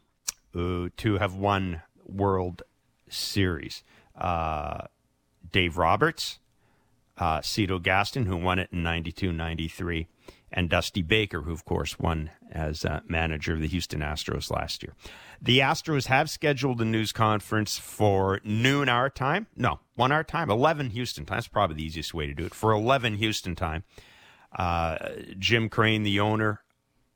to 0.54 1.18
have 1.20 1.36
won 1.36 1.82
World 2.06 2.64
Series. 3.10 3.84
Uh, 4.16 4.88
Dave 5.52 5.78
Roberts, 5.78 6.40
uh, 7.18 7.42
Cito 7.42 7.80
Gaston, 7.80 8.26
who 8.26 8.38
won 8.38 8.60
it 8.60 8.70
in 8.72 8.84
92 8.84 9.32
93, 9.32 10.08
and 10.52 10.70
Dusty 10.70 11.02
Baker, 11.02 11.42
who, 11.42 11.52
of 11.52 11.66
course, 11.66 12.00
won 12.00 12.32
as 12.52 12.84
uh, 12.86 13.02
manager 13.08 13.54
of 13.54 13.62
the 13.62 13.68
Houston 13.68 14.02
Astros 14.02 14.52
last 14.52 14.84
year. 14.84 14.94
The 15.42 15.60
Astros 15.60 16.08
have 16.08 16.30
scheduled 16.30 16.82
a 16.82 16.86
news 16.86 17.12
conference 17.12 17.78
for 17.78 18.40
noon 18.44 18.90
our 18.90 19.10
time. 19.10 19.48
No, 19.56 19.80
one 19.96 20.12
hour 20.12 20.24
time, 20.24 20.50
11 20.50 20.92
Houston 20.92 21.26
time. 21.26 21.38
That's 21.38 21.48
probably 21.48 21.78
the 21.78 21.86
easiest 21.86 22.14
way 22.14 22.28
to 22.28 22.34
do 22.34 22.46
it. 22.46 22.54
For 22.54 22.72
11 22.72 23.16
Houston 23.16 23.56
time. 23.56 23.84
Uh, 24.54 24.98
Jim 25.40 25.70
Crane, 25.70 26.04
the 26.04 26.20
owner 26.20 26.62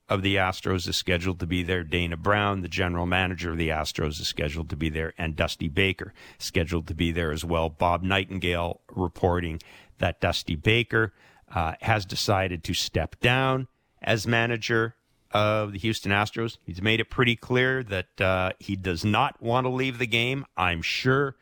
of 0.07 0.21
the 0.21 0.35
Astros, 0.35 0.87
is 0.87 0.95
scheduled 0.95 1.39
to 1.39 1.47
be 1.47 1.63
there. 1.63 1.83
Dana 1.83 2.17
Brown, 2.17 2.61
the 2.61 2.67
general 2.67 3.05
manager 3.05 3.51
of 3.51 3.57
the 3.57 3.69
Astros, 3.69 4.19
is 4.19 4.27
scheduled 4.27 4.69
to 4.69 4.75
be 4.75 4.89
there. 4.89 5.13
And 5.17 5.35
Dusty 5.35 5.67
Baker, 5.67 6.13
scheduled 6.37 6.87
to 6.87 6.93
be 6.93 7.11
there 7.11 7.31
as 7.31 7.43
well. 7.43 7.69
Bob 7.69 8.03
Nightingale 8.03 8.81
reporting 8.95 9.61
that 9.97 10.21
Dusty 10.21 10.55
Baker 10.55 11.13
uh, 11.53 11.73
has 11.81 12.05
decided 12.05 12.63
to 12.65 12.73
step 12.73 13.19
down 13.19 13.67
as 14.01 14.27
manager 14.27 14.95
of 15.31 15.73
the 15.73 15.79
Houston 15.79 16.11
Astros. 16.11 16.57
He's 16.65 16.81
made 16.81 16.99
it 16.99 17.09
pretty 17.09 17.35
clear 17.35 17.83
that 17.83 18.21
uh, 18.21 18.51
he 18.59 18.75
does 18.75 19.03
not 19.03 19.41
want 19.41 19.65
to 19.65 19.69
leave 19.69 19.97
the 19.97 20.07
game. 20.07 20.45
I'm 20.55 20.81
sure 20.81 21.35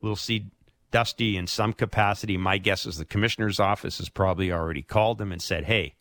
we'll 0.00 0.16
see 0.16 0.50
Dusty 0.90 1.36
in 1.36 1.46
some 1.46 1.72
capacity. 1.72 2.36
My 2.36 2.58
guess 2.58 2.86
is 2.86 2.96
the 2.96 3.04
commissioner's 3.04 3.60
office 3.60 3.98
has 3.98 4.08
probably 4.08 4.52
already 4.52 4.82
called 4.82 5.20
him 5.20 5.32
and 5.32 5.42
said, 5.42 5.64
hey, 5.64 5.96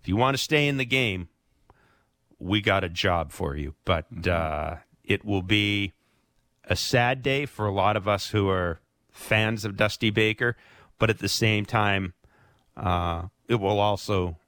if 0.00 0.08
you 0.08 0.16
want 0.16 0.36
to 0.36 0.42
stay 0.42 0.66
in 0.66 0.78
the 0.78 0.84
game, 0.84 1.28
we 2.42 2.60
got 2.60 2.84
a 2.84 2.88
job 2.88 3.30
for 3.30 3.56
you. 3.56 3.74
But 3.84 4.26
uh, 4.26 4.76
it 5.04 5.24
will 5.24 5.42
be 5.42 5.92
a 6.64 6.76
sad 6.76 7.22
day 7.22 7.46
for 7.46 7.66
a 7.66 7.72
lot 7.72 7.96
of 7.96 8.08
us 8.08 8.30
who 8.30 8.48
are 8.48 8.80
fans 9.10 9.64
of 9.64 9.76
Dusty 9.76 10.10
Baker. 10.10 10.56
But 10.98 11.10
at 11.10 11.18
the 11.18 11.28
same 11.28 11.64
time, 11.64 12.14
uh, 12.76 13.24
it 13.48 13.56
will 13.56 13.78
also 13.78 14.38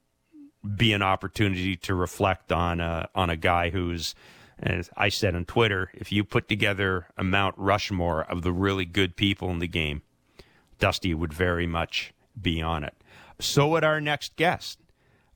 be 0.75 0.93
an 0.93 1.01
opportunity 1.01 1.75
to 1.75 1.93
reflect 1.93 2.51
on 2.51 2.79
a, 2.79 3.07
on 3.13 3.29
a 3.29 3.35
guy 3.35 3.69
who's, 3.69 4.15
as 4.59 4.89
I 4.97 5.09
said 5.09 5.35
on 5.35 5.45
Twitter, 5.45 5.91
if 5.93 6.11
you 6.11 6.23
put 6.23 6.49
together 6.49 7.07
a 7.17 7.23
Mount 7.23 7.55
Rushmore 7.57 8.23
of 8.23 8.41
the 8.41 8.51
really 8.51 8.85
good 8.85 9.15
people 9.15 9.49
in 9.51 9.59
the 9.59 9.67
game, 9.67 10.01
Dusty 10.79 11.13
would 11.13 11.33
very 11.33 11.67
much 11.67 12.13
be 12.39 12.61
on 12.61 12.83
it. 12.83 12.95
So 13.39 13.67
would 13.69 13.83
our 13.83 14.01
next 14.01 14.35
guest, 14.35 14.79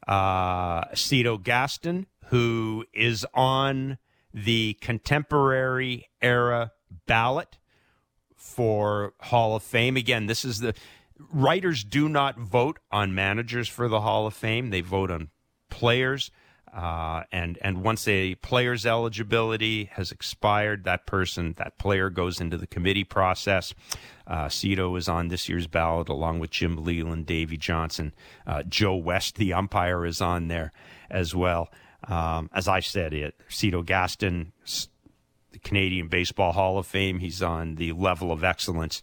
uh, 0.07 0.85
Cito 0.95 1.37
Gaston, 1.37 2.07
who 2.29 2.85
is 2.93 3.25
on 3.33 3.97
the 4.33 4.73
contemporary 4.81 6.09
era 6.21 6.71
ballot 7.07 7.57
for 8.35 9.13
Hall 9.19 9.55
of 9.55 9.63
Fame. 9.63 9.97
Again, 9.97 10.27
this 10.27 10.45
is 10.45 10.59
the 10.59 10.75
writers 11.33 11.83
do 11.83 12.07
not 12.07 12.37
vote 12.37 12.79
on 12.91 13.15
managers 13.15 13.67
for 13.67 13.87
the 13.87 14.01
Hall 14.01 14.27
of 14.27 14.35
Fame. 14.35 14.69
They 14.69 14.81
vote 14.81 15.09
on 15.09 15.29
players. 15.69 16.29
Uh, 16.71 17.23
and 17.31 17.57
and 17.63 17.83
once 17.83 18.07
a 18.07 18.35
player's 18.35 18.85
eligibility 18.85 19.85
has 19.85 20.11
expired, 20.11 20.83
that 20.83 21.07
person, 21.07 21.55
that 21.57 21.79
player, 21.79 22.11
goes 22.11 22.39
into 22.39 22.57
the 22.57 22.67
committee 22.67 23.03
process. 23.03 23.73
Uh, 24.27 24.47
Cito 24.49 24.95
is 24.95 25.09
on 25.09 25.29
this 25.29 25.49
year's 25.49 25.65
ballot 25.65 26.09
along 26.09 26.37
with 26.37 26.51
Jim 26.51 26.77
Leyland, 26.77 27.25
Davey 27.25 27.57
Johnson, 27.57 28.13
uh, 28.45 28.61
Joe 28.61 28.95
West, 28.95 29.37
the 29.37 29.51
umpire, 29.51 30.05
is 30.05 30.21
on 30.21 30.47
there 30.47 30.71
as 31.09 31.33
well. 31.33 31.71
Um, 32.07 32.49
as 32.53 32.67
I 32.67 32.79
said, 32.79 33.13
it 33.13 33.35
Cito 33.49 33.81
Gaston, 33.81 34.53
the 35.51 35.59
Canadian 35.59 36.07
Baseball 36.07 36.53
Hall 36.53 36.77
of 36.77 36.87
Fame. 36.87 37.19
He's 37.19 37.41
on 37.41 37.75
the 37.75 37.91
level 37.91 38.31
of 38.31 38.43
excellence 38.43 39.01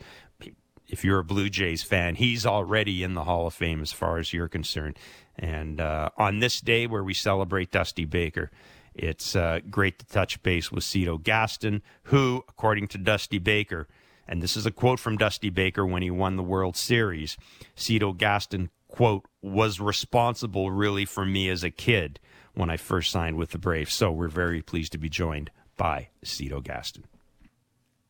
if 0.89 1.05
you're 1.05 1.19
a 1.19 1.25
Blue 1.25 1.49
Jays 1.49 1.83
fan, 1.83 2.15
he's 2.15 2.47
already 2.47 3.03
in 3.03 3.15
the 3.15 3.25
Hall 3.25 3.47
of 3.47 3.55
Fame 3.55 3.83
as 3.83 3.93
far 3.93 4.19
as 4.19 4.33
you're 4.33 4.49
concerned. 4.49 4.99
And 5.37 5.81
uh, 5.81 6.11
on 6.17 6.39
this 6.39 6.61
day 6.61 6.87
where 6.87 7.05
we 7.05 7.15
celebrate 7.15 7.71
Dusty 7.71 8.05
Baker, 8.05 8.51
it's 8.95 9.37
uh, 9.37 9.61
great 9.71 9.99
to 9.99 10.07
touch 10.07 10.43
base 10.43 10.73
with 10.73 10.85
Cito 10.85 11.19
Gaston, 11.19 11.83
who, 12.05 12.45
according 12.49 12.89
to 12.89 12.99
Dusty 12.99 13.39
Baker, 13.39 13.89
and 14.27 14.43
this 14.43 14.57
is 14.57 14.67
a 14.67 14.71
quote 14.71 14.99
from 14.99 15.17
Dusty 15.17 15.51
Baker 15.51 15.87
when 15.87 16.03
he 16.03 16.11
won 16.11 16.37
the 16.37 16.43
World 16.43 16.77
Series, 16.77 17.37
Cito 17.75 18.13
Gaston, 18.13 18.71
quote, 18.89 19.25
was 19.43 19.79
responsible 19.79 20.71
really 20.71 21.05
for 21.05 21.25
me 21.25 21.49
as 21.49 21.63
a 21.63 21.71
kid 21.71 22.19
when 22.57 22.71
I 22.71 22.77
first 22.77 23.13
signed 23.13 23.37
with 23.37 23.51
the 23.51 23.59
Braves. 23.59 23.95
So 23.95 24.11
we're 24.11 24.29
very 24.29 24.63
pleased 24.63 24.93
to 24.93 24.99
be 24.99 25.09
joined 25.09 25.51
by 25.77 26.09
Cito 26.25 26.61
Gaston. 26.61 27.05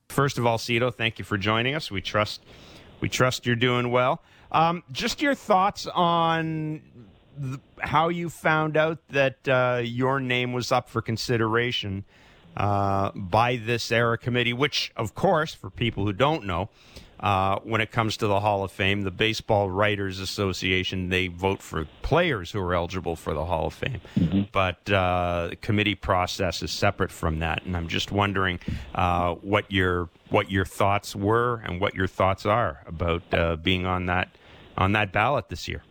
First 0.09 0.39
of 0.39 0.47
all, 0.47 0.57
Cito, 0.57 0.91
thank 0.91 1.19
you 1.19 1.25
for 1.25 1.37
joining 1.37 1.75
us. 1.75 1.91
We 1.91 2.01
trust 2.01 2.41
we 3.01 3.09
trust 3.11 3.45
you're 3.45 3.57
doing 3.57 3.91
well. 3.91 4.23
Um, 4.53 4.83
just 4.91 5.21
your 5.21 5.35
thoughts 5.35 5.87
on 5.87 6.81
the, 7.37 7.61
how 7.81 8.09
you 8.09 8.31
found 8.31 8.77
out 8.77 8.99
that 9.09 9.49
uh, 9.49 9.83
your 9.85 10.21
name 10.21 10.53
was 10.53 10.73
up 10.73 10.89
for 10.89 11.03
consideration 11.03 12.05
uh, 12.57 13.11
by 13.15 13.57
this 13.57 13.93
era 13.93 14.17
committee, 14.17 14.55
which, 14.55 14.93
of 14.97 15.15
course, 15.15 15.53
for 15.53 15.69
people 15.69 16.07
who 16.07 16.13
don't 16.13 16.47
know, 16.47 16.71
uh, 17.21 17.59
when 17.65 17.81
it 17.81 17.91
comes 17.91 18.17
to 18.19 18.27
the 18.27 18.41
Hall 18.41 18.65
of 18.65 18.71
Fame, 18.71 19.03
the 19.03 19.11
Baseball 19.11 19.71
Writers 19.71 20.21
Association, 20.21 21.09
they 21.09 21.29
vote 21.29 21.63
for 21.63 21.87
players 22.03 22.51
who 22.51 22.61
are 22.61 22.75
eligible 22.75 23.17
for 23.17 23.33
the 23.33 23.45
Hall 23.45 23.67
of 23.67 23.75
Fame. 23.75 24.01
Mm-hmm. 24.19 24.43
But 24.53 24.91
uh, 24.91 25.49
the 25.51 25.57
committee 25.57 25.95
process 25.95 26.63
is 26.63 26.71
separate 26.71 27.11
from 27.11 27.39
that. 27.39 27.65
And 27.65 27.77
I'm 27.77 27.89
just 27.89 28.13
wondering 28.13 28.61
uh, 28.95 29.35
what 29.35 29.71
your 29.71 30.09
what 30.29 30.51
your 30.51 30.65
thoughts 30.65 31.15
were 31.15 31.63
and 31.65 31.81
what 31.81 31.95
your 31.95 32.09
thoughts 32.09 32.45
are 32.45 32.83
about 32.87 33.23
uh, 33.33 33.57
being 33.57 33.87
on 33.87 34.07
that 34.07 34.29
on 34.77 34.93
that 34.93 35.13
ballot 35.13 35.49
this 35.49 35.69
year. 35.69 35.83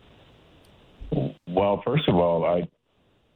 Well, 1.48 1.82
first 1.84 2.08
of 2.08 2.14
all, 2.14 2.44
I 2.44 2.68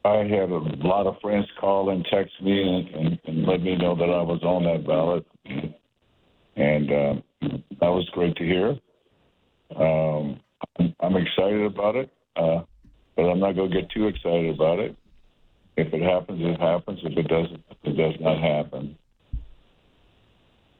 I 0.07 0.23
had 0.23 0.49
a 0.49 0.57
lot 0.57 1.07
of 1.07 1.19
friends 1.21 1.47
call 1.59 1.89
and 1.89 2.05
text 2.05 2.41
me 2.41 2.61
and, 2.61 2.87
and, 2.87 3.19
and 3.25 3.45
let 3.45 3.61
me 3.61 3.75
know 3.75 3.95
that 3.95 4.09
I 4.09 4.21
was 4.21 4.41
on 4.43 4.63
that 4.63 4.85
ballot 4.87 5.25
and 6.55 6.91
uh, 6.91 7.13
that 7.41 7.87
was 7.87 8.07
great 8.13 8.35
to 8.37 8.43
hear. 8.43 8.69
Um, 9.75 10.39
I'm 10.77 10.95
I'm, 10.99 11.15
excited 11.15 11.65
about 11.65 11.95
it, 11.95 12.11
uh, 12.35 12.61
but 13.15 13.23
I'm 13.23 13.39
not 13.39 13.55
going 13.55 13.71
to 13.71 13.81
get 13.81 13.89
too 13.89 14.07
excited 14.07 14.53
about 14.53 14.79
it. 14.79 14.95
If 15.77 15.93
it 15.93 16.01
happens, 16.01 16.39
it 16.41 16.59
happens. 16.59 16.99
If 17.03 17.17
it 17.17 17.27
doesn't, 17.27 17.63
it 17.83 17.97
does 17.97 18.19
not 18.19 18.39
happen. 18.41 18.97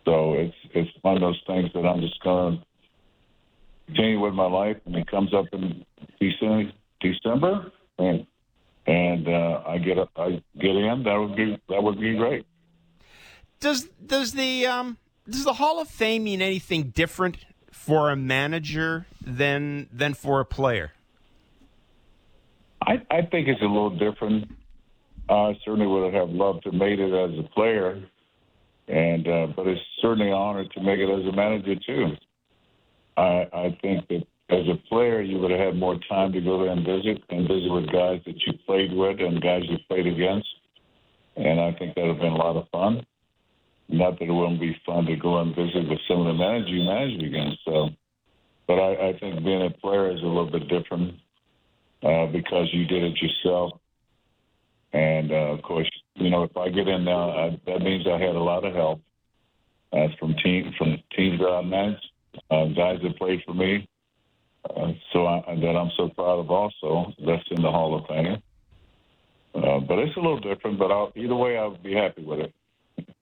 So 0.06 0.34
it's 0.34 0.56
it's 0.74 0.89
one 1.02 1.15
of 1.15 1.21
those 1.21 1.41
things 1.47 1.69
that 1.74 1.86
I'm 1.86 2.02
just 2.02 2.21
going 2.21 2.58
to 2.58 2.65
continue 3.88 4.19
with 4.19 4.33
my 4.33 4.48
life, 4.48 4.77
and 4.86 4.96
it 4.96 5.08
comes 5.08 5.33
up 5.33 5.46
in 5.54 5.86
December, 6.19 6.71
December, 7.00 7.71
and 7.98 8.25
and 8.88 9.27
uh, 9.27 9.63
I 9.65 9.77
get 9.77 9.98
a, 9.98 10.08
I 10.17 10.42
get 10.60 10.75
in. 10.75 11.04
That 11.04 11.15
would 11.15 11.36
be 11.36 11.62
that 11.69 11.81
would 11.81 12.00
be 12.00 12.17
great. 12.17 12.46
Does 13.60 13.88
does 14.06 14.33
the 14.33 14.65
um 14.65 14.98
does 15.30 15.44
the 15.44 15.54
Hall 15.54 15.80
of 15.80 15.88
Fame 15.88 16.24
mean 16.24 16.42
anything 16.42 16.90
different 16.90 17.38
for 17.72 18.10
a 18.10 18.15
manager 18.15 19.06
than 19.22 19.88
than 19.92 20.13
for 20.13 20.40
a 20.40 20.46
player? 20.46 20.92
I, 22.82 23.02
I 23.12 23.22
think 23.24 23.48
it's 23.48 23.62
a 23.62 23.65
little 23.65 23.98
different. 23.98 24.50
I 25.30 25.54
certainly 25.63 25.88
would 25.88 26.13
have 26.13 26.30
loved 26.30 26.63
to 26.63 26.72
made 26.72 27.00
it 27.00 27.13
as 27.13 27.38
a 27.40 27.48
player, 27.50 28.04
and 28.88 29.28
uh, 29.28 29.48
but 29.56 29.67
it's 29.67 29.82
certainly 30.02 30.28
an 30.28 30.34
honor 30.34 30.65
to 30.65 30.82
make 30.82 31.00
it 31.00 31.10
as 31.10 31.26
a 31.26 31.36
manager 31.36 31.76
too. 31.76 32.15
I, 33.17 33.48
I 33.54 33.78
think 33.82 34.08
that 34.08 34.24
as 34.50 34.67
a 34.67 34.76
player, 34.90 35.22
you 35.22 35.40
would 35.40 35.52
have 35.52 35.60
had 35.60 35.76
more 35.76 35.98
time 36.10 36.34
to 36.34 36.42
go 36.42 36.63
there 36.63 36.72
and 36.72 36.86
visit 36.86 37.24
and 37.30 37.48
visit 37.48 37.72
with 37.72 37.86
guys 37.92 38.22
that 38.26 38.36
you 38.46 38.54
played 38.65 38.92
with 38.92 39.19
and 39.19 39.42
guys 39.42 39.63
you 39.69 39.78
played 39.88 40.08
against. 40.08 40.48
And 41.38 41.60
I 41.60 41.72
think 41.74 41.96
that 41.96 42.02
would 42.02 42.15
have 42.15 42.19
been 42.19 42.34
a 42.34 42.36
lot 42.36 42.58
of 42.58 42.67
fun. 42.69 43.06
Not 43.92 44.19
that 44.19 44.25
it 44.25 44.31
wouldn't 44.31 44.62
be 44.62 44.75
fun 44.85 45.06
to 45.06 45.15
go 45.17 45.39
and 45.39 45.56
visit 45.56 45.89
with 45.89 46.00
some 46.08 46.21
of 46.21 46.27
the 46.27 46.33
managers 46.33 46.69
you 46.69 46.83
managed 46.83 47.23
against. 47.23 47.60
So, 47.65 47.89
but 48.65 48.79
I, 48.79 49.10
I 49.10 49.19
think 49.19 49.44
being 49.44 49.65
a 49.65 49.69
player 49.69 50.12
is 50.12 50.21
a 50.21 50.25
little 50.25 50.50
bit 50.50 50.69
different 50.69 51.15
uh, 52.02 52.27
because 52.27 52.69
you 52.71 52.85
did 52.85 53.04
it 53.04 53.21
yourself. 53.21 53.73
And 54.94 55.31
uh, 55.31 55.54
of 55.54 55.62
course, 55.62 55.89
you 56.15 56.29
know, 56.29 56.44
if 56.44 56.56
I 56.56 56.69
get 56.69 56.87
in 56.87 57.04
now, 57.04 57.31
I, 57.31 57.60
that 57.65 57.81
means 57.81 58.06
I 58.08 58.17
had 58.17 58.35
a 58.35 58.39
lot 58.39 58.65
of 58.65 58.73
help 58.73 59.02
uh, 59.94 60.08
from 60.19 60.35
team 60.44 60.73
from 60.77 60.98
teams 61.15 61.39
that 61.39 61.50
I 61.50 61.62
managed, 61.62 62.06
uh, 62.50 62.65
guys 62.67 63.00
that 63.04 63.17
played 63.17 63.42
for 63.46 63.54
me. 63.54 63.87
Uh, 64.69 64.92
so 65.12 65.27
I, 65.27 65.44
that 65.60 65.75
I'm 65.75 65.92
so 65.98 66.10
proud 66.10 66.39
of. 66.39 66.50
Also, 66.50 67.13
that's 67.25 67.44
in 67.52 67.62
the 67.62 67.71
Hall 67.71 67.98
of 67.98 68.06
Fame. 68.08 68.42
Uh, 69.54 69.79
but 69.79 70.00
it's 70.00 70.15
a 70.15 70.19
little 70.19 70.39
different. 70.39 70.79
But 70.79 70.92
I'll, 70.92 71.12
either 71.15 71.35
way, 71.35 71.58
I'll 71.58 71.77
be 71.77 71.94
happy 71.94 72.23
with 72.23 72.39
it. 72.39 72.54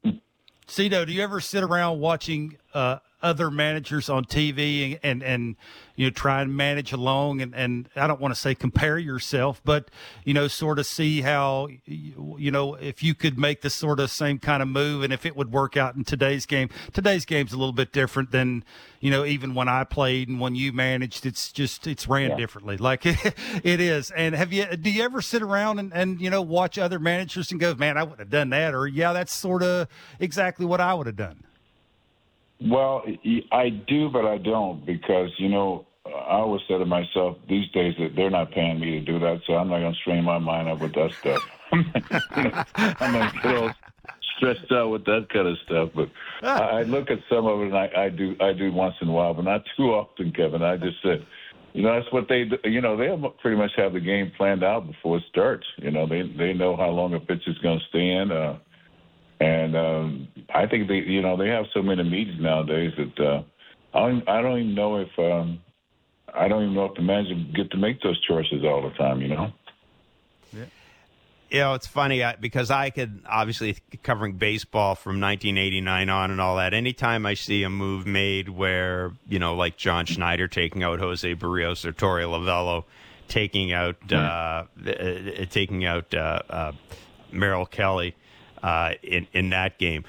Cito, 0.70 1.04
do 1.04 1.12
you 1.12 1.24
ever 1.24 1.42
sit 1.42 1.64
around 1.64 2.00
watching 2.00 2.56
uh, 2.76 3.00
other 3.22 3.52
managers 3.52 4.10
on 4.10 4.26
TV 4.26 5.00
and, 5.04 5.22
and, 5.22 5.24
and 5.24 5.56
you 5.96 6.06
know 6.06 6.10
try 6.10 6.42
and 6.42 6.56
manage 6.56 6.94
along 6.94 7.42
and, 7.42 7.54
and 7.54 7.90
I 7.96 8.08
don't 8.08 8.22
want 8.22 8.34
to 8.34 8.40
say 8.40 8.56
compare 8.56 8.98
yourself, 8.98 9.62
but 9.66 9.92
you 10.24 10.34
know 10.34 10.48
sort 10.48 10.80
of 10.80 10.86
see 10.86 11.22
how 11.22 11.68
you 11.86 12.52
know 12.52 12.76
if 12.76 13.04
you 13.04 13.14
could 13.14 13.38
make 13.38 13.62
the 13.62 13.70
sort 13.70 14.00
of 14.00 14.10
same 14.10 14.40
kind 14.40 14.62
of 14.62 14.70
move 14.70 15.04
and 15.04 15.12
if 15.12 15.26
it 15.26 15.36
would 15.36 15.52
work 15.52 15.76
out 15.76 15.96
in 15.96 16.04
today's 16.04 16.46
game. 16.46 16.70
Today's 16.94 17.26
game's 17.26 17.52
a 17.52 17.58
little 17.58 17.74
bit 17.74 17.92
different 17.92 18.32
than 18.32 18.64
you 19.02 19.12
know 19.12 19.26
even 19.26 19.54
when 19.54 19.68
I 19.68 19.84
played 19.84 20.30
and 20.30 20.40
when 20.40 20.56
you 20.56 20.72
managed. 20.72 21.26
It's 21.26 21.52
just 21.52 21.88
it's 21.88 22.08
ran 22.08 22.32
yeah. 22.32 22.38
differently, 22.38 22.78
like 22.78 23.06
it, 23.06 23.18
it 23.64 23.82
is. 23.82 24.12
And 24.12 24.36
have 24.36 24.54
you 24.54 24.66
do 24.78 24.90
you 24.90 25.04
ever 25.04 25.22
sit 25.22 25.42
around 25.42 25.80
and, 25.80 25.94
and 25.94 26.22
you 26.22 26.30
know 26.30 26.42
watch 26.42 26.78
other 26.78 27.00
managers 27.00 27.52
and 27.52 27.60
go, 27.60 27.76
man, 27.76 27.98
I 27.98 28.04
would 28.04 28.20
have 28.20 28.30
done 28.30 28.52
that, 28.52 28.74
or 28.74 28.88
yeah, 28.88 29.12
that's 29.12 29.34
sort 29.34 29.64
of 29.64 29.88
exactly 30.20 30.66
what 30.66 30.80
I 30.80 30.94
would 30.94 31.08
have 31.08 31.18
done. 31.18 31.44
Well, 32.62 33.04
I 33.52 33.70
do, 33.70 34.10
but 34.10 34.26
I 34.26 34.38
don't 34.38 34.86
because 34.86 35.30
you 35.38 35.50
know 35.50 35.86
I 36.06 36.38
always 36.38 36.62
say 36.68 36.78
to 36.78 36.86
myself 36.86 37.38
these 37.48 37.70
days 37.72 37.96
that 38.00 38.16
they're 38.16 38.30
not 38.30 38.52
paying 38.52 38.80
me 38.80 38.92
to 38.92 39.02
do 39.02 39.20
that, 39.20 39.42
so 39.48 39.54
I'm 39.56 39.70
not 39.70 39.80
going 39.80 39.94
to 39.94 40.00
strain 40.00 40.24
my 40.24 40.40
mind 40.40 40.68
up 40.68 40.80
with 40.80 40.94
that 40.94 41.12
stuff. 41.14 41.50
I'm 43.02 43.42
get 43.42 43.56
all 43.56 43.72
stressed 44.38 44.72
out 44.72 44.90
with 44.90 45.06
that 45.06 45.28
kind 45.32 45.48
of 45.48 45.58
stuff. 45.66 45.90
But 45.96 46.10
I, 46.42 46.84
look 46.84 47.10
at 47.12 47.20
some 47.30 47.46
of 47.46 47.62
it, 47.62 47.68
and 47.68 47.78
I, 47.78 47.90
I 47.96 48.10
do 48.10 48.36
I 48.42 48.54
do 48.54 48.72
once 48.72 48.96
in 49.02 49.08
a 49.08 49.12
while, 49.12 49.34
but 49.34 49.46
not 49.46 49.64
too 49.78 49.94
often, 49.94 50.32
Kevin. 50.32 50.64
I 50.64 50.78
just 50.78 51.02
said. 51.02 51.26
You 51.72 51.84
know 51.84 51.94
that's 51.94 52.12
what 52.12 52.28
they 52.28 52.46
do. 52.46 52.58
You 52.64 52.82
know 52.82 52.98
they 52.98 53.16
pretty 53.44 53.56
much 53.56 53.70
have 53.78 53.94
the 53.94 54.00
game 54.00 54.32
planned 54.36 54.64
out 54.64 54.88
before 54.88 55.18
it 55.18 55.24
starts. 55.30 55.68
You 55.78 55.92
know 55.92 56.08
they 56.08 56.24
they 56.24 56.52
know 56.52 56.76
how 56.76 56.90
long 56.90 57.14
a 57.14 57.20
pitch 57.20 57.44
is 57.46 57.60
going 57.60 57.78
to 57.78 57.86
stay 57.90 58.10
in. 58.10 58.32
Uh, 58.32 58.58
and 59.40 59.76
um, 59.76 60.28
I 60.54 60.68
think 60.68 60.88
they, 60.88 60.96
you 60.96 61.22
know, 61.22 61.38
they 61.38 61.48
have 61.48 61.66
so 61.74 61.82
many 61.82 62.04
meetings 62.04 62.42
nowadays 62.42 62.94
that 62.98 63.26
uh, 63.26 63.44
I 63.94 64.08
don't, 64.08 64.30
I 64.30 64.42
don't 64.42 64.60
even 64.60 64.76
know 64.76 64.98
if 64.98 65.18
um, 65.18 65.60
I 66.34 66.48
don't 66.48 66.64
even 66.64 66.76
know 66.76 66.86
if 66.86 66.96
the 66.96 67.02
manager 67.02 67.36
get 67.56 67.72
to 67.72 67.78
make 67.78 68.02
those 68.02 68.20
choices 68.22 68.64
all 68.64 68.82
the 68.82 68.96
time. 68.96 69.22
You 69.22 69.30
know. 69.30 69.54
Yeah. 70.52 70.66
You 71.50 71.60
know, 71.60 71.74
it's 71.74 71.88
funny 71.88 72.24
because 72.40 72.70
I 72.70 72.90
could 72.90 73.24
obviously 73.28 73.78
covering 74.04 74.34
baseball 74.34 74.94
from 74.94 75.20
1989 75.20 76.10
on 76.10 76.32
and 76.32 76.40
all 76.40 76.58
that. 76.58 76.74
Anytime 76.74 77.26
I 77.26 77.34
see 77.34 77.64
a 77.64 77.70
move 77.70 78.06
made 78.06 78.50
where 78.50 79.14
you 79.28 79.40
know, 79.40 79.56
like 79.56 79.78
John 79.78 80.06
Schneider 80.06 80.48
taking 80.48 80.84
out 80.84 81.00
Jose 81.00 81.36
Berrios 81.36 81.86
or 81.86 81.94
Torey 81.94 82.24
Lovullo 82.24 82.84
taking 83.30 83.72
out 83.72 83.96
mm-hmm. 84.08 84.88
uh, 84.88 84.92
uh, 84.92 85.46
taking 85.50 85.86
out 85.86 86.14
uh, 86.14 86.42
uh 86.50 86.72
Merrill 87.32 87.66
Kelly 87.66 88.16
uh, 88.64 88.94
in 89.04 89.28
in 89.34 89.50
that 89.50 89.78
game. 89.78 90.04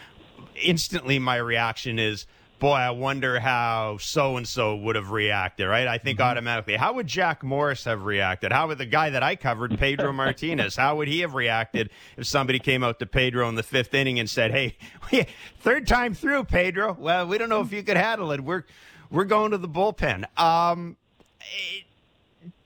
Instantly, 0.63 1.19
my 1.19 1.37
reaction 1.37 1.99
is, 1.99 2.27
"Boy, 2.59 2.75
I 2.75 2.91
wonder 2.91 3.41
how 3.41 3.99
so 4.01 4.37
and 4.37 4.47
so 4.47 4.77
would 4.77 4.97
have 4.97 5.11
reacted." 5.11 5.67
Right? 5.67 5.87
I 5.87 5.99
think 5.99 6.19
mm-hmm. 6.19 6.29
automatically, 6.29 6.77
how 6.77 6.95
would 6.95 7.07
Jack 7.07 7.43
Morris 7.43 7.85
have 7.85 8.05
reacted? 8.05 8.53
How 8.53 8.69
would 8.69 8.79
the 8.79 8.87
guy 8.87 9.11
that 9.11 9.23
I 9.23 9.37
covered, 9.37 9.79
Pedro 9.79 10.13
Martinez, 10.15 10.77
how 10.77 10.97
would 10.97 11.09
he 11.09 11.21
have 11.21 11.35
reacted 11.35 11.91
if 12.17 12.27
somebody 12.27 12.59
came 12.59 12.83
out 12.83 12.99
to 12.99 13.07
Pedro 13.07 13.49
in 13.49 13.55
the 13.55 13.63
fifth 13.63 13.95
inning 13.95 14.19
and 14.19 14.29
said, 14.29 14.51
"Hey, 14.51 14.77
third 15.61 15.87
time 15.87 16.15
through, 16.15 16.45
Pedro. 16.45 16.97
Well, 16.99 17.27
we 17.27 17.39
don't 17.39 17.49
know 17.49 17.61
if 17.61 17.73
you 17.73 17.83
could 17.83 17.97
handle 17.97 18.33
it. 18.33 18.43
We're 18.43 18.65
we're 19.11 19.25
going 19.25 19.53
to 19.53 19.59
the 19.59 19.69
bullpen." 19.69 20.27
Um, 20.39 20.97
it, 21.41 21.85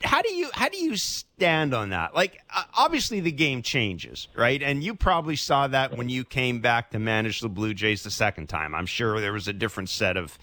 how 0.05 0.23
do 0.23 0.33
you 0.33 0.51
how 0.53 0.69
do 0.69 0.77
you 0.77 0.97
stand 0.97 1.75
on 1.75 1.91
that? 1.91 2.15
Like 2.15 2.41
uh, 2.55 2.65
obviously 2.75 3.21
the 3.21 3.33
game 3.33 3.63
changes, 3.63 4.29
right? 4.37 4.63
And 4.63 4.83
you 4.83 4.95
probably 4.95 5.37
saw 5.37 5.67
that 5.69 5.97
when 5.97 6.09
you 6.09 6.25
came 6.25 6.61
back 6.61 6.91
to 6.91 6.99
manage 6.99 7.41
the 7.41 7.49
Blue 7.49 7.75
Jays 7.75 8.03
the 8.03 8.11
second 8.11 8.49
time. 8.49 8.75
I'm 8.75 8.87
sure 8.87 9.21
there 9.21 9.33
was 9.33 9.49
a 9.49 9.53
different 9.53 9.89
set 9.89 10.17
of 10.17 10.39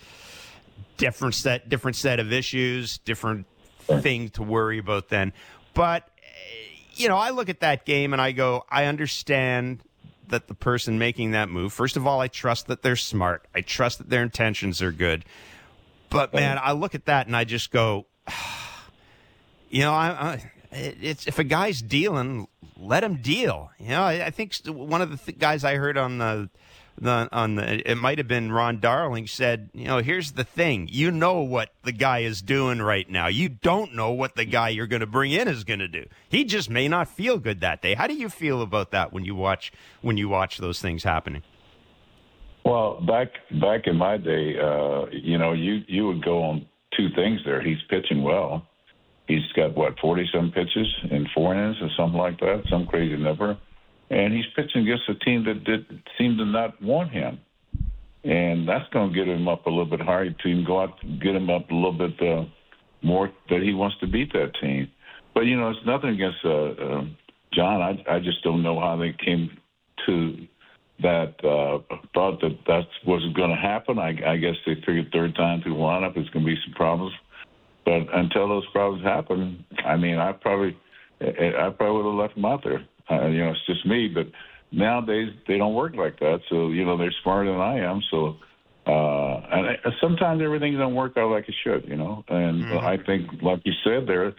different 0.98 1.36
set 1.36 1.70
different 1.70 1.96
set 1.96 2.20
of 2.20 2.34
issues, 2.34 2.98
different 3.00 3.46
thing 3.86 4.30
to 4.30 4.44
worry 4.44 4.78
about 4.78 5.10
then. 5.10 5.34
But 5.74 6.10
eh, 6.20 6.78
you 6.94 7.08
know, 7.08 7.18
I 7.18 7.30
look 7.30 7.50
at 7.50 7.62
that 7.62 7.86
game 7.86 8.14
and 8.14 8.22
I 8.22 8.32
go, 8.32 8.66
I 8.70 8.86
understand 8.86 9.82
that 10.28 10.48
the 10.48 10.54
person 10.54 10.98
making 10.98 11.32
that 11.32 11.50
move. 11.50 11.74
First 11.74 11.98
of 11.98 12.08
all, 12.08 12.20
I 12.20 12.28
trust 12.28 12.68
that 12.68 12.82
they're 12.82 12.96
smart. 12.96 13.46
I 13.54 13.62
trust 13.62 14.00
that 14.00 14.10
their 14.10 14.24
intentions 14.24 14.82
are 14.82 14.92
good. 14.92 15.26
But 16.10 16.34
man, 16.34 16.60
I 16.62 16.74
look 16.74 16.96
at 16.96 17.06
that 17.06 17.28
and 17.28 17.36
I 17.36 17.44
just 17.44 17.72
go 17.72 18.08
you 19.72 19.82
know, 19.82 19.94
I, 19.94 20.10
I, 20.10 20.52
it's 20.72 21.28
if 21.28 21.40
a 21.40 21.44
guy's 21.44 21.82
dealing, 21.82 22.48
let 22.78 23.04
him 23.04 23.22
deal. 23.22 23.72
You 23.80 23.90
know, 23.90 24.04
I, 24.04 24.26
I 24.28 24.30
think 24.30 24.56
one 24.66 25.02
of 25.02 25.10
the 25.10 25.18
th- 25.18 25.40
guys 25.40 25.64
I 25.64 25.76
heard 25.76 25.98
on 25.98 26.18
the, 26.18 26.50
the 27.00 27.30
on 27.32 27.56
the 27.56 27.90
it 27.90 27.96
might 27.96 28.18
have 28.18 28.28
been 28.28 28.52
Ron 28.52 28.80
Darling 28.80 29.28
said, 29.28 29.70
you 29.74 29.86
know, 29.86 30.00
here's 30.00 30.34
the 30.34 30.44
thing: 30.44 30.90
you 30.92 31.10
know 31.10 31.40
what 31.40 31.70
the 31.84 31.94
guy 31.94 32.20
is 32.20 32.42
doing 32.42 32.82
right 32.82 33.10
now. 33.10 33.28
You 33.28 33.50
don't 33.50 33.96
know 33.96 34.12
what 34.12 34.36
the 34.36 34.46
guy 34.46 34.70
you're 34.70 34.88
going 34.88 35.00
to 35.00 35.08
bring 35.08 35.32
in 35.32 35.48
is 35.48 35.64
going 35.64 35.80
to 35.80 35.88
do. 35.88 36.06
He 36.30 36.44
just 36.44 36.70
may 36.70 36.88
not 36.88 37.08
feel 37.08 37.38
good 37.38 37.62
that 37.62 37.82
day. 37.82 37.94
How 37.94 38.08
do 38.08 38.14
you 38.14 38.30
feel 38.30 38.62
about 38.62 38.92
that 38.92 39.14
when 39.14 39.24
you 39.24 39.36
watch 39.36 39.72
when 40.02 40.18
you 40.18 40.28
watch 40.28 40.58
those 40.58 40.82
things 40.82 41.04
happening? 41.04 41.44
Well, 42.66 43.02
back 43.02 43.30
back 43.60 43.88
in 43.88 43.96
my 43.96 44.18
day, 44.18 44.60
uh, 44.60 45.06
you 45.12 45.38
know, 45.38 45.54
you 45.54 45.80
you 45.88 46.08
would 46.08 46.24
go 46.24 46.44
on 46.44 46.66
two 46.96 47.08
things 47.16 47.40
there. 47.46 47.62
He's 47.64 47.82
pitching 47.90 48.22
well 48.22 48.68
He's 49.32 49.50
got 49.54 49.78
what 49.78 49.98
forty 50.00 50.28
some 50.34 50.52
pitches 50.52 50.88
in 51.10 51.26
four 51.34 51.56
innings 51.56 51.78
or 51.82 51.90
something 51.96 52.20
like 52.20 52.38
that, 52.42 52.64
some 52.70 52.86
crazy 52.86 53.16
number, 53.16 53.58
and 54.10 54.34
he's 54.34 54.46
pitching 54.58 54.82
against 54.82 55.08
a 55.08 55.16
team 55.16 55.46
that 55.46 55.64
did 55.64 55.86
seem 56.18 56.38
to 56.38 56.44
not 56.44 56.82
want 56.82 57.12
him, 57.12 57.40
and 58.26 58.68
that's 58.68 58.90
going 58.92 59.14
to 59.14 59.16
get 59.16 59.30
him 59.30 59.48
up 59.48 59.66
a 59.68 59.70
little 59.70 59.86
bit 59.86 60.02
higher 60.02 60.26
even 60.26 60.66
go 60.66 60.82
out 60.82 61.00
get 61.24 61.34
him 61.34 61.50
up 61.50 61.72
a 61.72 61.74
little 61.74 61.94
bit 61.94 62.22
uh, 62.22 62.44
more 63.02 63.32
that 63.50 63.62
he 63.62 63.74
wants 63.74 63.96
to 64.02 64.08
beat 64.08 64.34
that 64.34 64.52
team. 64.60 64.92
But 65.34 65.46
you 65.46 65.58
know, 65.58 65.70
it's 65.70 65.86
nothing 65.86 66.10
against 66.10 66.40
uh, 66.44 66.50
uh, 66.50 67.06
John. 67.54 67.82
I 67.82 68.04
I 68.16 68.20
just 68.20 68.44
don't 68.44 68.64
know 68.64 68.82
how 68.82 68.98
they 68.98 69.14
came 69.14 69.50
to 70.08 70.48
that 71.02 71.34
uh, 71.46 71.80
thought 72.14 72.42
that 72.42 72.58
that 72.68 72.86
was 73.08 73.24
going 73.34 73.50
to 73.50 73.56
happen. 73.56 73.98
I, 73.98 74.10
I 74.34 74.36
guess 74.36 74.56
they 74.66 74.76
figured 74.76 75.10
third 75.14 75.36
time 75.36 75.62
through 75.62 75.76
lineup 75.76 76.18
is 76.18 76.30
going 76.30 76.46
to 76.46 76.52
be 76.52 76.60
some 76.66 76.74
problems 76.74 77.14
but 77.86 78.14
until 78.14 78.48
those 78.48 78.66
problems 78.72 79.04
happen, 79.04 79.66
I 79.86 79.98
mean, 79.98 80.18
I 80.18 80.32
probably, 80.34 80.78
I 81.22 81.70
probably 81.76 82.04
would 82.04 82.12
have 82.12 82.20
left 82.20 82.36
them 82.36 82.46
out 82.46 82.64
there. 82.64 82.86
Uh, 83.10 83.28
you 83.28 83.44
know, 83.44 83.52
it's 83.52 83.66
just 83.66 83.86
me. 83.86 84.08
But 84.08 84.28
nowadays 84.72 85.34
they 85.48 85.58
don't 85.58 85.74
work 85.74 85.96
like 85.96 86.20
that. 86.20 86.42
So 86.50 86.70
you 86.70 86.86
know, 86.86 86.98
they're 86.98 87.14
smarter 87.24 87.52
than 87.52 87.62
I 87.62 87.80
am. 87.80 88.02
So 88.10 88.38
uh, 88.86 89.42
and 89.52 89.68
I, 89.68 89.78
sometimes 90.00 90.42
everything 90.42 90.74
doesn't 90.74 90.96
work 90.96 91.18
out 91.18 91.32
like 91.32 91.48
it 91.48 91.56
should. 91.64 91.88
You 91.88 91.98
know, 91.98 92.24
and 92.28 92.64
mm-hmm. 92.64 92.86
I 92.86 92.98
think, 92.98 93.42
like 93.42 93.62
you 93.64 93.74
said 93.84 94.08
there, 94.08 94.34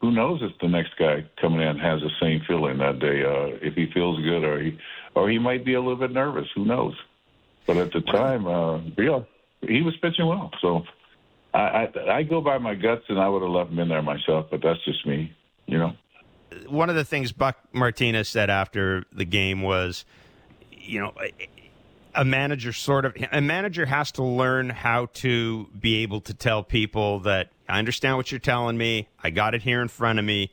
who 0.00 0.12
knows 0.12 0.40
if 0.42 0.52
the 0.60 0.68
next 0.68 0.96
guy 0.98 1.26
coming 1.40 1.60
in 1.60 1.78
has 1.78 2.00
the 2.00 2.10
same 2.20 2.40
feeling 2.46 2.78
that 2.78 2.98
day? 3.00 3.22
Uh, 3.22 3.58
if 3.60 3.74
he 3.74 3.90
feels 3.92 4.20
good, 4.22 4.44
or 4.44 4.60
he, 4.60 4.78
or 5.14 5.28
he 5.28 5.38
might 5.38 5.64
be 5.64 5.74
a 5.74 5.80
little 5.80 5.96
bit 5.96 6.12
nervous. 6.12 6.48
Who 6.54 6.64
knows? 6.64 6.94
But 7.66 7.76
at 7.76 7.92
the 7.92 8.00
time, 8.00 8.46
uh, 8.46 8.78
yeah, 8.96 9.20
he 9.60 9.82
was 9.82 9.94
pitching 10.00 10.26
well. 10.26 10.50
So 10.60 10.84
I, 11.52 11.58
I, 11.58 12.18
I 12.18 12.22
go 12.22 12.40
by 12.40 12.58
my 12.58 12.74
guts, 12.74 13.04
and 13.08 13.18
I 13.18 13.28
would 13.28 13.42
have 13.42 13.50
left 13.50 13.70
him 13.70 13.78
in 13.78 13.88
there 13.88 14.02
myself, 14.02 14.46
but 14.50 14.60
that's 14.62 14.82
just 14.84 15.06
me, 15.06 15.34
you 15.66 15.78
know. 15.78 15.92
One 16.68 16.90
of 16.90 16.96
the 16.96 17.04
things 17.04 17.32
Buck 17.32 17.56
Martinez 17.72 18.28
said 18.28 18.50
after 18.50 19.04
the 19.12 19.24
game 19.24 19.62
was, 19.62 20.04
you 20.70 21.00
know, 21.00 21.12
a 22.14 22.24
manager 22.24 22.72
sort 22.72 23.04
of 23.04 23.16
a 23.32 23.40
manager 23.40 23.86
has 23.86 24.12
to 24.12 24.24
learn 24.24 24.70
how 24.70 25.06
to 25.14 25.68
be 25.78 26.02
able 26.02 26.20
to 26.22 26.34
tell 26.34 26.62
people 26.62 27.20
that 27.20 27.50
I 27.68 27.78
understand 27.78 28.16
what 28.16 28.32
you're 28.32 28.40
telling 28.40 28.76
me. 28.76 29.08
I 29.22 29.30
got 29.30 29.54
it 29.54 29.62
here 29.62 29.80
in 29.80 29.88
front 29.88 30.18
of 30.18 30.24
me, 30.24 30.52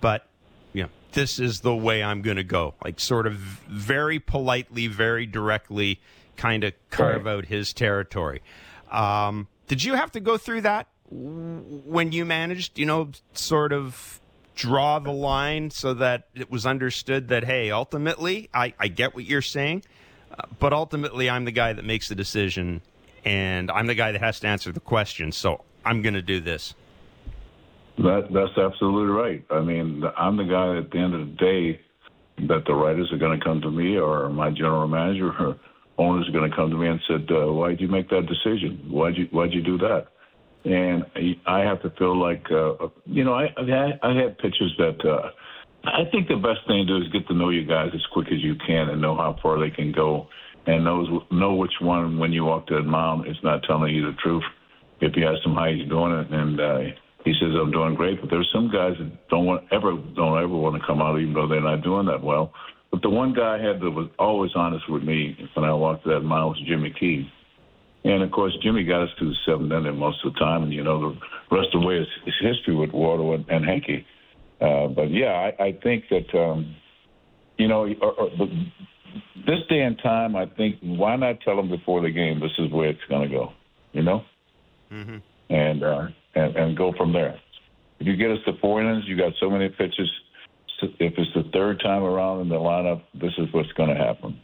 but 0.00 0.26
you 0.72 0.84
know, 0.84 0.88
this 1.12 1.38
is 1.38 1.60
the 1.60 1.74
way 1.74 2.02
I'm 2.02 2.22
going 2.22 2.36
to 2.38 2.44
go. 2.44 2.74
Like 2.84 2.98
sort 3.00 3.26
of 3.26 3.34
very 3.34 4.18
politely, 4.18 4.86
very 4.86 5.26
directly 5.26 6.00
kind 6.36 6.64
of 6.64 6.72
carve 6.90 7.24
right. 7.24 7.32
out 7.32 7.44
his 7.46 7.72
territory. 7.72 8.42
Um, 8.90 9.48
did 9.66 9.82
you 9.82 9.94
have 9.94 10.12
to 10.12 10.20
go 10.20 10.36
through 10.36 10.62
that 10.62 10.88
when 11.10 12.12
you 12.12 12.24
managed, 12.24 12.78
you 12.78 12.86
know, 12.86 13.10
sort 13.32 13.72
of 13.72 14.20
draw 14.54 14.98
the 14.98 15.12
line 15.12 15.70
so 15.70 15.94
that 15.94 16.28
it 16.34 16.50
was 16.50 16.66
understood 16.66 17.28
that, 17.28 17.44
hey, 17.44 17.70
ultimately, 17.70 18.48
I, 18.52 18.74
I 18.78 18.88
get 18.88 19.14
what 19.14 19.24
you're 19.24 19.42
saying, 19.42 19.84
uh, 20.36 20.44
but 20.58 20.72
ultimately, 20.72 21.30
I'm 21.30 21.44
the 21.44 21.52
guy 21.52 21.72
that 21.72 21.84
makes 21.84 22.08
the 22.08 22.14
decision 22.14 22.80
and 23.24 23.70
I'm 23.70 23.86
the 23.86 23.94
guy 23.94 24.12
that 24.12 24.20
has 24.20 24.40
to 24.40 24.46
answer 24.46 24.72
the 24.72 24.80
question. 24.80 25.32
So 25.32 25.64
I'm 25.84 26.00
going 26.02 26.14
to 26.14 26.22
do 26.22 26.40
this. 26.40 26.74
That, 27.98 28.28
that's 28.32 28.56
absolutely 28.56 29.12
right. 29.12 29.44
I 29.50 29.60
mean, 29.60 30.04
I'm 30.16 30.36
the 30.36 30.44
guy 30.44 30.76
at 30.76 30.90
the 30.90 30.98
end 30.98 31.14
of 31.14 31.20
the 31.20 31.34
day 31.34 31.80
that 32.46 32.64
the 32.66 32.74
writers 32.74 33.10
are 33.12 33.18
going 33.18 33.38
to 33.38 33.44
come 33.44 33.60
to 33.62 33.70
me 33.70 33.96
or 33.96 34.28
my 34.28 34.50
general 34.50 34.86
manager 34.86 35.56
owners 35.98 36.28
are 36.28 36.32
going 36.32 36.50
to 36.50 36.56
come 36.56 36.70
to 36.70 36.76
me 36.76 36.88
and 36.88 37.00
said, 37.08 37.26
uh, 37.30 37.52
"Why'd 37.52 37.80
you 37.80 37.88
make 37.88 38.08
that 38.10 38.26
decision? 38.26 38.86
Why'd 38.90 39.16
you 39.16 39.26
Why'd 39.30 39.52
you 39.52 39.62
do 39.62 39.78
that?" 39.78 40.08
And 40.64 41.04
I 41.46 41.60
have 41.60 41.80
to 41.82 41.90
feel 41.90 42.18
like, 42.18 42.44
uh, 42.50 42.88
you 43.04 43.22
know, 43.24 43.34
I 43.34 43.46
I 44.02 44.14
had 44.14 44.38
pitches 44.38 44.72
that 44.78 44.98
uh, 45.04 45.30
I 45.84 46.04
think 46.10 46.28
the 46.28 46.36
best 46.36 46.66
thing 46.66 46.86
to 46.86 46.98
do 46.98 47.04
is 47.04 47.12
get 47.12 47.26
to 47.28 47.34
know 47.34 47.50
you 47.50 47.64
guys 47.64 47.90
as 47.94 48.04
quick 48.12 48.28
as 48.32 48.42
you 48.42 48.56
can 48.66 48.88
and 48.88 49.00
know 49.00 49.14
how 49.16 49.38
far 49.42 49.60
they 49.60 49.70
can 49.70 49.92
go, 49.92 50.28
and 50.66 50.84
knows 50.84 51.08
know 51.30 51.54
which 51.54 51.74
one 51.80 52.18
when 52.18 52.32
you 52.32 52.44
walk 52.44 52.66
to 52.68 52.74
the 52.74 52.82
mound 52.82 53.28
is 53.28 53.36
not 53.42 53.62
telling 53.62 53.94
you 53.94 54.06
the 54.06 54.16
truth. 54.18 54.44
If 55.00 55.14
you 55.14 55.26
ask 55.26 55.44
him 55.44 55.54
how 55.54 55.66
he's 55.66 55.88
doing 55.88 56.12
it, 56.12 56.30
and 56.30 56.60
uh, 56.60 56.78
he 57.24 57.32
says 57.40 57.50
I'm 57.54 57.70
doing 57.70 57.94
great, 57.94 58.20
but 58.20 58.30
there's 58.30 58.50
some 58.52 58.70
guys 58.70 58.94
that 58.98 59.28
don't 59.28 59.46
want 59.46 59.64
ever 59.70 59.92
don't 60.14 60.42
ever 60.42 60.56
want 60.56 60.80
to 60.80 60.86
come 60.86 61.00
out 61.00 61.20
even 61.20 61.34
though 61.34 61.46
they're 61.46 61.60
not 61.60 61.82
doing 61.82 62.06
that 62.06 62.22
well. 62.22 62.52
But 62.96 63.02
the 63.02 63.10
one 63.10 63.34
guy 63.34 63.58
I 63.58 63.62
had 63.62 63.78
that 63.80 63.90
was 63.90 64.08
always 64.18 64.52
honest 64.54 64.88
with 64.88 65.02
me 65.02 65.36
when 65.52 65.66
I 65.66 65.74
walked 65.74 66.06
that 66.06 66.20
mile 66.20 66.48
was 66.48 66.62
Jimmy 66.66 66.94
Key. 66.98 67.30
And 68.04 68.22
of 68.22 68.30
course, 68.30 68.56
Jimmy 68.62 68.84
got 68.84 69.02
us 69.02 69.10
to 69.18 69.26
the 69.26 69.34
seventh 69.44 69.70
inning 69.70 69.98
most 69.98 70.24
of 70.24 70.32
the 70.32 70.38
time, 70.38 70.62
and 70.62 70.72
you 70.72 70.82
know 70.82 71.10
the 71.10 71.54
rest 71.54 71.74
of 71.74 71.82
the 71.82 71.86
way 71.86 71.98
is, 71.98 72.06
is 72.26 72.32
history 72.40 72.74
with 72.74 72.92
Waldo 72.92 73.34
and, 73.34 73.44
and 73.50 73.66
Hanky. 73.66 74.06
Uh, 74.62 74.86
but 74.86 75.10
yeah, 75.10 75.50
I, 75.58 75.62
I 75.62 75.72
think 75.82 76.04
that 76.08 76.34
um, 76.38 76.74
you 77.58 77.68
know 77.68 77.86
or, 78.00 78.12
or, 78.12 78.30
this 79.46 79.60
day 79.68 79.82
and 79.82 79.98
time, 80.02 80.34
I 80.34 80.46
think 80.46 80.76
why 80.80 81.16
not 81.16 81.42
tell 81.42 81.56
them 81.56 81.68
before 81.68 82.00
the 82.00 82.10
game 82.10 82.40
this 82.40 82.52
is 82.58 82.72
where 82.72 82.88
it's 82.88 83.04
going 83.10 83.28
to 83.28 83.34
go, 83.34 83.52
you 83.92 84.04
know, 84.04 84.24
mm-hmm. 84.90 85.18
and, 85.50 85.82
uh, 85.82 86.06
and 86.34 86.56
and 86.56 86.76
go 86.78 86.94
from 86.96 87.12
there. 87.12 87.38
If 88.00 88.06
you 88.06 88.16
get 88.16 88.30
us 88.30 88.38
to 88.46 88.52
four 88.58 88.80
innings, 88.80 89.04
you 89.06 89.18
got 89.18 89.34
so 89.38 89.50
many 89.50 89.68
pitches 89.68 90.10
if 90.82 91.14
it's 91.16 91.34
the 91.34 91.44
third 91.52 91.80
time 91.80 92.02
around 92.02 92.42
in 92.42 92.48
the 92.48 92.56
lineup, 92.56 93.02
this 93.14 93.32
is 93.38 93.52
what's 93.52 93.72
going 93.72 93.88
to 93.88 93.94
happen. 93.94 94.40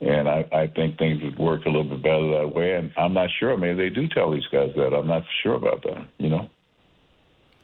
And 0.00 0.28
I, 0.28 0.46
I 0.52 0.66
think 0.66 0.98
things 0.98 1.22
would 1.22 1.38
work 1.38 1.64
a 1.64 1.68
little 1.68 1.84
bit 1.84 2.02
better 2.02 2.30
that 2.40 2.54
way. 2.54 2.74
And 2.74 2.92
I'm 2.96 3.14
not 3.14 3.30
sure. 3.38 3.56
Maybe 3.56 3.88
they 3.88 3.90
do 3.90 4.08
tell 4.08 4.30
these 4.30 4.46
guys 4.52 4.70
that. 4.76 4.94
I'm 4.94 5.06
not 5.06 5.24
sure 5.42 5.54
about 5.54 5.82
that. 5.84 6.06
You 6.18 6.28
know. 6.28 6.50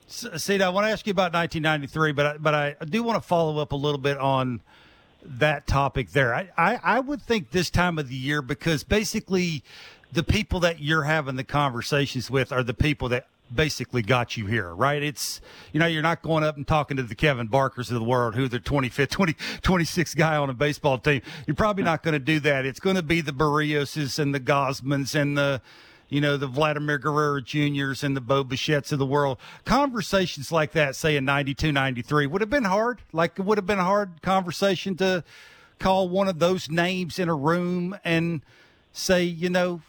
See, 0.06 0.60
I 0.60 0.68
want 0.68 0.86
to 0.86 0.90
ask 0.90 1.06
you 1.06 1.10
about 1.10 1.32
1993, 1.32 2.12
but 2.12 2.26
I, 2.26 2.36
but 2.38 2.54
I 2.54 2.76
do 2.84 3.02
want 3.02 3.22
to 3.22 3.26
follow 3.26 3.58
up 3.58 3.72
a 3.72 3.76
little 3.76 4.00
bit 4.00 4.18
on 4.18 4.60
that 5.24 5.66
topic 5.66 6.10
there. 6.10 6.34
I, 6.34 6.50
I, 6.56 6.80
I 6.82 7.00
would 7.00 7.22
think 7.22 7.50
this 7.50 7.70
time 7.70 7.98
of 7.98 8.08
the 8.08 8.14
year 8.14 8.42
because 8.42 8.84
basically 8.84 9.62
the 10.12 10.22
people 10.22 10.60
that 10.60 10.80
you're 10.80 11.04
having 11.04 11.36
the 11.36 11.44
conversations 11.44 12.30
with 12.30 12.52
are 12.52 12.62
the 12.62 12.74
people 12.74 13.08
that 13.10 13.26
basically 13.54 14.02
got 14.02 14.36
you 14.36 14.46
here, 14.46 14.74
right? 14.74 15.02
It's, 15.02 15.40
you 15.72 15.80
know, 15.80 15.86
you're 15.86 16.02
not 16.02 16.22
going 16.22 16.44
up 16.44 16.56
and 16.56 16.66
talking 16.66 16.96
to 16.96 17.02
the 17.02 17.14
Kevin 17.14 17.46
Barkers 17.46 17.90
of 17.90 17.98
the 17.98 18.04
world, 18.04 18.34
who 18.34 18.48
the 18.48 18.60
25th, 18.60 19.10
20, 19.10 19.34
26th 19.34 20.16
guy 20.16 20.36
on 20.36 20.50
a 20.50 20.54
baseball 20.54 20.98
team. 20.98 21.22
You're 21.46 21.56
probably 21.56 21.84
not 21.84 22.02
going 22.02 22.12
to 22.12 22.18
do 22.18 22.40
that. 22.40 22.66
It's 22.66 22.80
going 22.80 22.96
to 22.96 23.02
be 23.02 23.20
the 23.20 23.32
Berrioses 23.32 24.18
and 24.18 24.34
the 24.34 24.40
Gausmans 24.40 25.14
and 25.14 25.36
the, 25.36 25.62
you 26.08 26.20
know, 26.20 26.36
the 26.36 26.46
Vladimir 26.46 26.98
Guerrero 26.98 27.40
Juniors 27.40 28.04
and 28.04 28.16
the 28.16 28.20
Bo 28.20 28.44
Bichettes 28.44 28.92
of 28.92 28.98
the 28.98 29.06
world. 29.06 29.38
Conversations 29.64 30.52
like 30.52 30.72
that, 30.72 30.94
say 30.94 31.16
in 31.16 31.24
92, 31.24 31.72
93, 31.72 32.26
would 32.26 32.40
have 32.40 32.50
been 32.50 32.64
hard. 32.64 33.00
Like, 33.12 33.38
it 33.38 33.42
would 33.42 33.58
have 33.58 33.66
been 33.66 33.78
a 33.78 33.84
hard 33.84 34.20
conversation 34.22 34.96
to 34.96 35.24
call 35.78 36.08
one 36.08 36.28
of 36.28 36.38
those 36.38 36.68
names 36.68 37.18
in 37.18 37.28
a 37.28 37.34
room 37.34 37.96
and, 38.04 38.42
say, 38.92 39.24
you 39.24 39.50
know, 39.50 39.80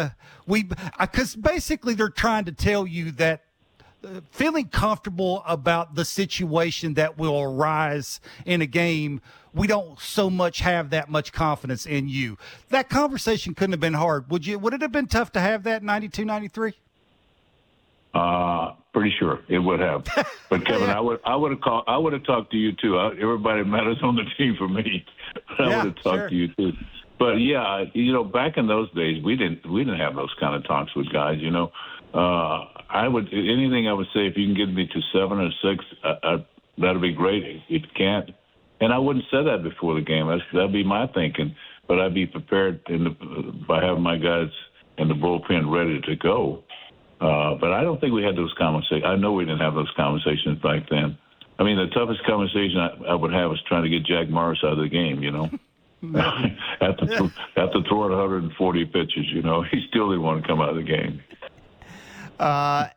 we, 0.46 0.68
because 1.00 1.36
basically 1.36 1.94
they're 1.94 2.08
trying 2.08 2.44
to 2.44 2.52
tell 2.52 2.86
you 2.86 3.10
that 3.12 3.42
uh, 4.04 4.20
feeling 4.30 4.68
comfortable 4.68 5.42
about 5.46 5.94
the 5.94 6.04
situation 6.04 6.94
that 6.94 7.18
will 7.18 7.40
arise 7.40 8.20
in 8.44 8.60
a 8.60 8.66
game, 8.66 9.20
we 9.54 9.66
don't 9.66 9.98
so 10.00 10.28
much 10.28 10.60
have 10.60 10.90
that 10.90 11.08
much 11.08 11.32
confidence 11.32 11.86
in 11.86 12.08
you. 12.08 12.36
That 12.70 12.88
conversation 12.88 13.54
couldn't 13.54 13.72
have 13.72 13.80
been 13.80 13.94
hard. 13.94 14.30
Would 14.30 14.46
you? 14.46 14.58
Would 14.58 14.74
it 14.74 14.82
have 14.82 14.92
been 14.92 15.06
tough 15.06 15.32
to 15.32 15.40
have 15.40 15.62
that 15.64 15.82
in 15.82 15.86
92, 15.86 16.24
93? 16.24 16.72
Uh, 18.14 18.72
pretty 18.92 19.14
sure 19.18 19.40
it 19.48 19.58
would 19.58 19.80
have. 19.80 20.04
But 20.50 20.66
Kevin, 20.66 20.88
yeah. 20.88 20.98
I 20.98 21.00
would 21.00 21.20
I 21.24 21.34
would 21.34 21.50
have 21.50 21.62
called 21.62 21.84
I 21.86 21.96
would 21.96 22.12
have 22.12 22.24
talked 22.24 22.50
to 22.50 22.58
you 22.58 22.72
too. 22.72 23.00
Everybody 23.00 23.64
matters 23.66 23.96
on 24.02 24.16
the 24.16 24.24
team 24.36 24.54
for 24.58 24.68
me. 24.68 25.02
I 25.58 25.62
yeah, 25.62 25.76
would 25.76 25.94
have 25.94 26.02
talked 26.02 26.18
sure. 26.18 26.28
to 26.28 26.34
you 26.34 26.48
too. 26.48 26.72
But 27.22 27.36
yeah, 27.36 27.84
you 27.94 28.12
know, 28.12 28.24
back 28.24 28.56
in 28.56 28.66
those 28.66 28.92
days, 28.94 29.22
we 29.22 29.36
didn't 29.36 29.70
we 29.70 29.84
didn't 29.84 30.00
have 30.00 30.16
those 30.16 30.34
kind 30.40 30.56
of 30.56 30.66
talks 30.66 30.90
with 30.96 31.06
guys. 31.12 31.38
You 31.38 31.52
know, 31.52 31.70
uh, 32.12 32.66
I 32.90 33.06
would 33.06 33.28
anything 33.32 33.86
I 33.86 33.92
would 33.92 34.08
say 34.12 34.26
if 34.26 34.36
you 34.36 34.44
can 34.44 34.56
get 34.56 34.74
me 34.74 34.88
to 34.88 35.00
seven 35.12 35.38
or 35.38 35.50
six, 35.62 35.84
uh, 36.02 36.14
uh, 36.26 36.38
that'd 36.78 37.00
be 37.00 37.12
great. 37.12 37.44
If 37.44 37.62
you 37.68 37.80
can't, 37.96 38.30
and 38.80 38.92
I 38.92 38.98
wouldn't 38.98 39.24
say 39.30 39.44
that 39.44 39.62
before 39.62 39.94
the 39.94 40.00
game. 40.00 40.26
That's, 40.26 40.42
that'd 40.52 40.72
be 40.72 40.82
my 40.82 41.06
thinking. 41.14 41.54
But 41.86 42.00
I'd 42.00 42.12
be 42.12 42.26
prepared 42.26 42.80
in 42.88 43.04
the, 43.04 43.10
by 43.68 43.84
having 43.84 44.02
my 44.02 44.16
guys 44.16 44.50
in 44.98 45.06
the 45.06 45.14
bullpen 45.14 45.70
ready 45.70 46.00
to 46.00 46.16
go. 46.16 46.64
Uh, 47.20 47.54
but 47.54 47.70
I 47.70 47.84
don't 47.84 48.00
think 48.00 48.14
we 48.14 48.24
had 48.24 48.34
those 48.34 48.54
conversations. 48.58 49.04
I 49.06 49.14
know 49.14 49.32
we 49.32 49.44
didn't 49.44 49.60
have 49.60 49.74
those 49.74 49.92
conversations 49.94 50.58
back 50.60 50.90
then. 50.90 51.16
I 51.60 51.62
mean, 51.62 51.76
the 51.76 51.86
toughest 51.94 52.24
conversation 52.26 52.78
I, 52.78 53.12
I 53.12 53.14
would 53.14 53.32
have 53.32 53.48
was 53.48 53.62
trying 53.68 53.84
to 53.84 53.88
get 53.88 54.04
Jack 54.04 54.28
Morris 54.28 54.58
out 54.64 54.72
of 54.72 54.78
the 54.78 54.88
game. 54.88 55.22
You 55.22 55.30
know. 55.30 55.48
after 56.80 57.30
after 57.56 57.82
throwing 57.88 58.10
140 58.10 58.84
pitches, 58.86 59.26
you 59.32 59.42
know, 59.42 59.62
he 59.70 59.84
still 59.88 60.08
didn't 60.08 60.22
want 60.22 60.42
to 60.42 60.48
come 60.48 60.60
out 60.60 60.70
of 60.70 60.76
the 60.76 60.82
game. 60.82 61.22
Uh, 62.38 62.88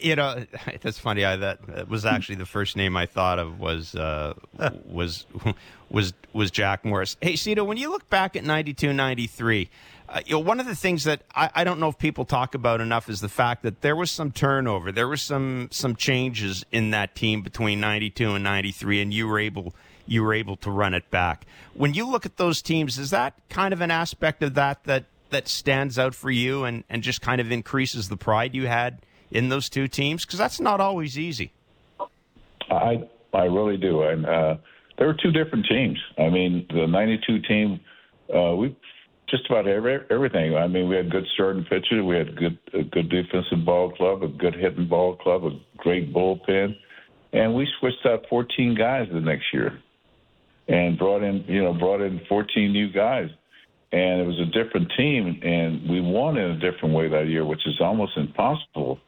you 0.00 0.16
know, 0.16 0.44
that's 0.80 0.98
funny. 0.98 1.24
I, 1.24 1.36
that 1.36 1.88
was 1.88 2.04
actually 2.04 2.36
the 2.36 2.46
first 2.46 2.76
name 2.76 2.96
I 2.96 3.06
thought 3.06 3.38
of 3.38 3.60
was 3.60 3.94
uh, 3.94 4.34
was 4.84 5.26
was 5.90 6.12
was 6.32 6.50
Jack 6.50 6.84
Morris. 6.84 7.16
Hey, 7.20 7.36
Cito, 7.36 7.62
when 7.62 7.76
you 7.76 7.90
look 7.90 8.08
back 8.10 8.34
at 8.34 8.44
92, 8.44 8.92
93, 8.92 9.70
uh, 10.08 10.20
you 10.26 10.32
know, 10.32 10.40
one 10.40 10.58
of 10.58 10.66
the 10.66 10.74
things 10.74 11.04
that 11.04 11.22
I, 11.34 11.50
I 11.54 11.64
don't 11.64 11.78
know 11.78 11.88
if 11.88 11.98
people 11.98 12.24
talk 12.24 12.56
about 12.56 12.80
enough 12.80 13.08
is 13.08 13.20
the 13.20 13.28
fact 13.28 13.62
that 13.62 13.80
there 13.80 13.94
was 13.94 14.10
some 14.10 14.32
turnover, 14.32 14.90
there 14.90 15.08
was 15.08 15.22
some 15.22 15.68
some 15.70 15.94
changes 15.94 16.64
in 16.72 16.90
that 16.90 17.14
team 17.14 17.42
between 17.42 17.78
92 17.80 18.34
and 18.34 18.42
93, 18.42 19.02
and 19.02 19.14
you 19.14 19.28
were 19.28 19.38
able 19.38 19.74
you 20.10 20.24
were 20.24 20.34
able 20.34 20.56
to 20.56 20.70
run 20.70 20.92
it 20.92 21.08
back. 21.10 21.46
When 21.72 21.94
you 21.94 22.04
look 22.04 22.26
at 22.26 22.36
those 22.36 22.60
teams, 22.60 22.98
is 22.98 23.10
that 23.10 23.34
kind 23.48 23.72
of 23.72 23.80
an 23.80 23.92
aspect 23.92 24.42
of 24.42 24.54
that 24.54 24.82
that 24.84 25.04
that 25.30 25.46
stands 25.46 25.96
out 25.96 26.12
for 26.16 26.32
you 26.32 26.64
and, 26.64 26.82
and 26.90 27.04
just 27.04 27.22
kind 27.22 27.40
of 27.40 27.52
increases 27.52 28.08
the 28.08 28.16
pride 28.16 28.52
you 28.52 28.66
had 28.66 28.98
in 29.30 29.48
those 29.48 29.68
two 29.68 29.86
teams? 29.86 30.26
Because 30.26 30.40
that's 30.40 30.58
not 30.58 30.80
always 30.80 31.16
easy. 31.16 31.52
I 32.68 33.08
I 33.32 33.44
really 33.44 33.76
do, 33.76 34.02
and 34.02 34.26
uh, 34.26 34.56
there 34.98 35.06
were 35.06 35.16
two 35.22 35.30
different 35.30 35.66
teams. 35.66 35.98
I 36.18 36.28
mean, 36.28 36.66
the 36.70 36.88
'92 36.88 37.42
team, 37.42 37.80
uh, 38.34 38.56
we 38.56 38.76
just 39.28 39.48
about 39.48 39.68
every, 39.68 40.00
everything. 40.10 40.56
I 40.56 40.66
mean, 40.66 40.88
we 40.88 40.96
had 40.96 41.08
good 41.08 41.26
starting 41.34 41.62
pitchers, 41.62 42.04
we 42.04 42.16
had 42.16 42.34
good 42.36 42.58
a 42.74 42.82
good 42.82 43.08
defensive 43.08 43.64
ball 43.64 43.92
club, 43.92 44.24
a 44.24 44.28
good 44.28 44.56
hitting 44.56 44.88
ball 44.88 45.14
club, 45.14 45.44
a 45.44 45.50
great 45.76 46.12
bullpen, 46.12 46.74
and 47.32 47.54
we 47.54 47.68
switched 47.78 48.04
out 48.06 48.24
14 48.28 48.74
guys 48.74 49.06
the 49.12 49.20
next 49.20 49.44
year 49.52 49.80
and 50.70 50.96
brought 50.96 51.22
in, 51.22 51.44
you 51.48 51.62
know, 51.62 51.74
brought 51.74 52.00
in 52.00 52.20
14 52.28 52.72
new 52.72 52.90
guys. 52.92 53.28
And 53.92 54.20
it 54.20 54.26
was 54.26 54.38
a 54.38 54.46
different 54.46 54.92
team, 54.96 55.40
and 55.42 55.90
we 55.90 56.00
won 56.00 56.38
in 56.38 56.52
a 56.52 56.58
different 56.60 56.94
way 56.94 57.08
that 57.08 57.26
year, 57.26 57.44
which 57.44 57.66
is 57.66 57.80
almost 57.80 58.16
impossible. 58.16 59.00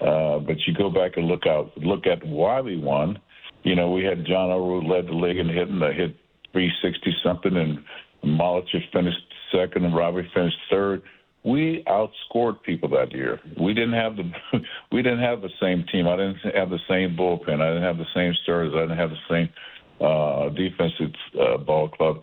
Uh, 0.00 0.40
but 0.40 0.56
you 0.66 0.74
go 0.74 0.90
back 0.90 1.12
and 1.16 1.26
look 1.26 1.46
out, 1.46 1.70
look 1.78 2.08
at 2.08 2.26
why 2.26 2.60
we 2.60 2.76
won. 2.76 3.16
You 3.62 3.76
know, 3.76 3.92
we 3.92 4.02
had 4.02 4.26
John 4.26 4.50
Olerud 4.50 4.90
led 4.90 5.06
the 5.06 5.12
league 5.12 5.38
in 5.38 5.48
hitting, 5.48 5.80
I 5.80 5.92
hit 5.92 6.16
360 6.52 7.14
something, 7.22 7.56
and 7.56 7.78
Molitor 8.24 8.80
finished 8.92 9.18
second, 9.52 9.84
and 9.84 9.94
Robbie 9.94 10.28
finished 10.34 10.56
third. 10.68 11.02
We 11.44 11.84
outscored 11.86 12.60
people 12.62 12.88
that 12.88 13.12
year. 13.12 13.38
We 13.60 13.72
didn't 13.72 13.92
have 13.92 14.16
the 14.16 14.32
we 14.92 15.02
didn't 15.02 15.20
have 15.20 15.42
the 15.42 15.50
same 15.60 15.84
team. 15.92 16.08
I 16.08 16.16
didn't 16.16 16.38
have 16.54 16.70
the 16.70 16.78
same 16.88 17.16
bullpen. 17.16 17.60
I 17.60 17.68
didn't 17.68 17.82
have 17.82 17.98
the 17.98 18.12
same 18.14 18.32
starters. 18.42 18.72
I 18.74 18.80
didn't 18.80 18.98
have 18.98 19.10
the 19.10 19.16
same 19.28 19.48
uh, 20.00 20.48
defensive 20.50 21.12
uh, 21.40 21.58
ball 21.58 21.88
club. 21.88 22.22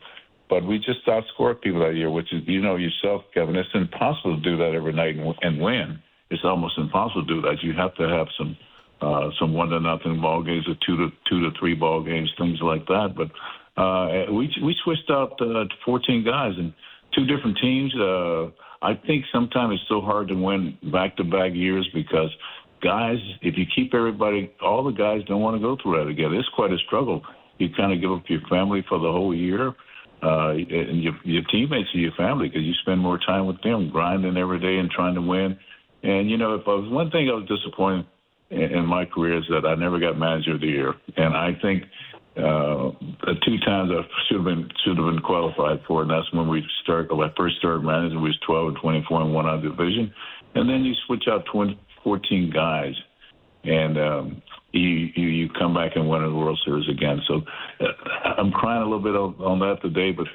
But 0.49 0.65
we 0.65 0.79
just 0.79 1.05
outscored 1.07 1.61
people 1.61 1.79
that 1.79 1.95
year, 1.95 2.09
which 2.09 2.33
is, 2.33 2.41
you 2.45 2.61
know 2.61 2.75
yourself, 2.75 3.23
Kevin, 3.33 3.55
it's 3.55 3.69
impossible 3.73 4.35
to 4.35 4.41
do 4.41 4.57
that 4.57 4.73
every 4.75 4.91
night 4.91 5.15
and, 5.15 5.33
and 5.41 5.61
win. 5.61 5.99
It's 6.29 6.43
almost 6.43 6.77
impossible 6.77 7.25
to 7.25 7.35
do 7.35 7.41
that. 7.41 7.63
You 7.63 7.73
have 7.73 7.95
to 7.95 8.07
have 8.07 8.27
some 8.37 8.57
uh, 9.01 9.29
some 9.39 9.53
one 9.53 9.69
to 9.69 9.79
nothing 9.79 10.21
ball 10.21 10.43
games 10.43 10.67
or 10.67 10.75
two 10.85 10.95
to 10.97 11.09
two 11.27 11.41
to 11.41 11.57
three 11.57 11.73
ball 11.73 12.03
games, 12.03 12.31
things 12.37 12.59
like 12.61 12.85
that. 12.87 13.15
But 13.15 13.31
uh, 13.81 14.31
we 14.31 14.53
we 14.63 14.75
switched 14.83 15.09
out 15.09 15.41
uh, 15.41 15.65
14 15.85 16.23
guys 16.23 16.53
and 16.57 16.73
two 17.15 17.25
different 17.25 17.57
teams. 17.57 17.93
Uh, 17.95 18.47
I 18.81 18.95
think 19.07 19.25
sometimes 19.31 19.75
it's 19.75 19.89
so 19.89 20.01
hard 20.01 20.27
to 20.29 20.35
win 20.35 20.77
back 20.91 21.17
to 21.17 21.23
back 21.23 21.53
years 21.53 21.87
because 21.93 22.29
guys, 22.81 23.17
if 23.41 23.57
you 23.57 23.65
keep 23.73 23.93
everybody, 23.93 24.51
all 24.61 24.83
the 24.83 24.91
guys 24.91 25.21
don't 25.27 25.41
want 25.41 25.55
to 25.55 25.61
go 25.61 25.77
through 25.81 26.03
that 26.03 26.09
again. 26.09 26.33
It's 26.33 26.49
quite 26.49 26.71
a 26.71 26.77
struggle. 26.85 27.21
You 27.61 27.69
kind 27.75 27.93
of 27.93 28.01
give 28.01 28.11
up 28.11 28.23
your 28.27 28.41
family 28.49 28.83
for 28.89 28.97
the 28.99 29.11
whole 29.11 29.35
year, 29.35 29.73
uh, 30.23 30.51
and 30.51 31.01
your, 31.01 31.13
your 31.23 31.43
teammates 31.51 31.89
are 31.95 31.99
your 31.99 32.11
family 32.17 32.47
because 32.47 32.63
you 32.63 32.73
spend 32.81 32.99
more 32.99 33.19
time 33.19 33.47
with 33.47 33.61
them, 33.61 33.89
grinding 33.89 34.37
every 34.37 34.59
day 34.59 34.77
and 34.77 34.89
trying 34.89 35.15
to 35.15 35.21
win. 35.21 35.57
And 36.03 36.29
you 36.29 36.37
know, 36.37 36.55
if 36.55 36.67
I 36.67 36.71
was 36.71 36.89
one 36.91 37.11
thing 37.11 37.29
I 37.29 37.33
was 37.33 37.47
disappointed 37.47 38.05
in, 38.49 38.61
in 38.61 38.85
my 38.85 39.05
career 39.05 39.37
is 39.37 39.45
that 39.49 39.65
I 39.65 39.75
never 39.75 39.99
got 39.99 40.17
manager 40.17 40.55
of 40.55 40.61
the 40.61 40.67
year, 40.67 40.93
and 41.17 41.35
I 41.35 41.51
think 41.61 41.83
uh, 42.37 42.91
two 43.45 43.57
times 43.65 43.91
I 43.91 44.01
should 44.27 44.37
have 44.37 44.45
been 44.45 44.69
should 44.83 44.97
have 44.97 45.05
been 45.05 45.21
qualified 45.21 45.81
for, 45.87 46.01
and 46.01 46.11
that's 46.11 46.31
when 46.33 46.47
we 46.47 46.63
start. 46.83 47.13
When 47.13 47.29
I 47.29 47.33
first 47.35 47.57
started 47.57 47.83
managing, 47.83 48.21
we 48.21 48.29
was 48.29 48.39
12 48.45 48.67
and 48.69 48.77
24 48.77 49.21
and 49.21 49.33
won 49.33 49.45
our 49.45 49.61
division, 49.61 50.13
and 50.55 50.69
then 50.69 50.83
you 50.83 50.93
switch 51.05 51.25
out 51.29 51.45
20, 51.51 51.79
14 52.03 52.51
guys, 52.53 52.93
and 53.63 53.97
um, 53.97 54.41
you, 54.71 55.09
you 55.15 55.27
you 55.27 55.49
come 55.49 55.73
back 55.73 55.91
and 55.95 56.09
win 56.09 56.23
the 56.23 56.33
World 56.33 56.59
Series 56.65 56.87
again. 56.89 57.21
So 57.27 57.41
uh, 57.79 57.85
I'm 58.37 58.51
crying 58.51 58.81
a 58.81 58.85
little 58.85 58.99
bit 58.99 59.15
on, 59.15 59.35
on 59.35 59.59
that 59.59 59.81
today, 59.81 60.11
but 60.11 60.27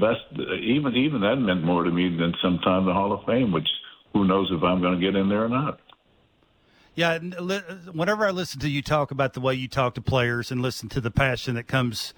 that's 0.00 0.20
even 0.60 0.94
even 0.94 1.20
that 1.22 1.36
meant 1.36 1.64
more 1.64 1.84
to 1.84 1.90
me 1.90 2.16
than 2.16 2.34
sometime 2.42 2.86
the 2.86 2.92
Hall 2.92 3.12
of 3.12 3.24
Fame, 3.26 3.52
which 3.52 3.68
who 4.12 4.24
knows 4.24 4.50
if 4.52 4.62
I'm 4.62 4.80
going 4.80 4.98
to 4.98 5.00
get 5.00 5.16
in 5.16 5.28
there 5.28 5.44
or 5.44 5.48
not. 5.48 5.80
Yeah, 6.94 7.18
whenever 7.18 8.26
I 8.26 8.30
listen 8.30 8.60
to 8.60 8.68
you 8.68 8.82
talk 8.82 9.10
about 9.10 9.32
the 9.32 9.40
way 9.40 9.54
you 9.54 9.66
talk 9.66 9.94
to 9.94 10.02
players 10.02 10.50
and 10.50 10.60
listen 10.60 10.90
to 10.90 11.00
the 11.00 11.10
passion 11.10 11.54
that 11.54 11.66
comes 11.66 12.12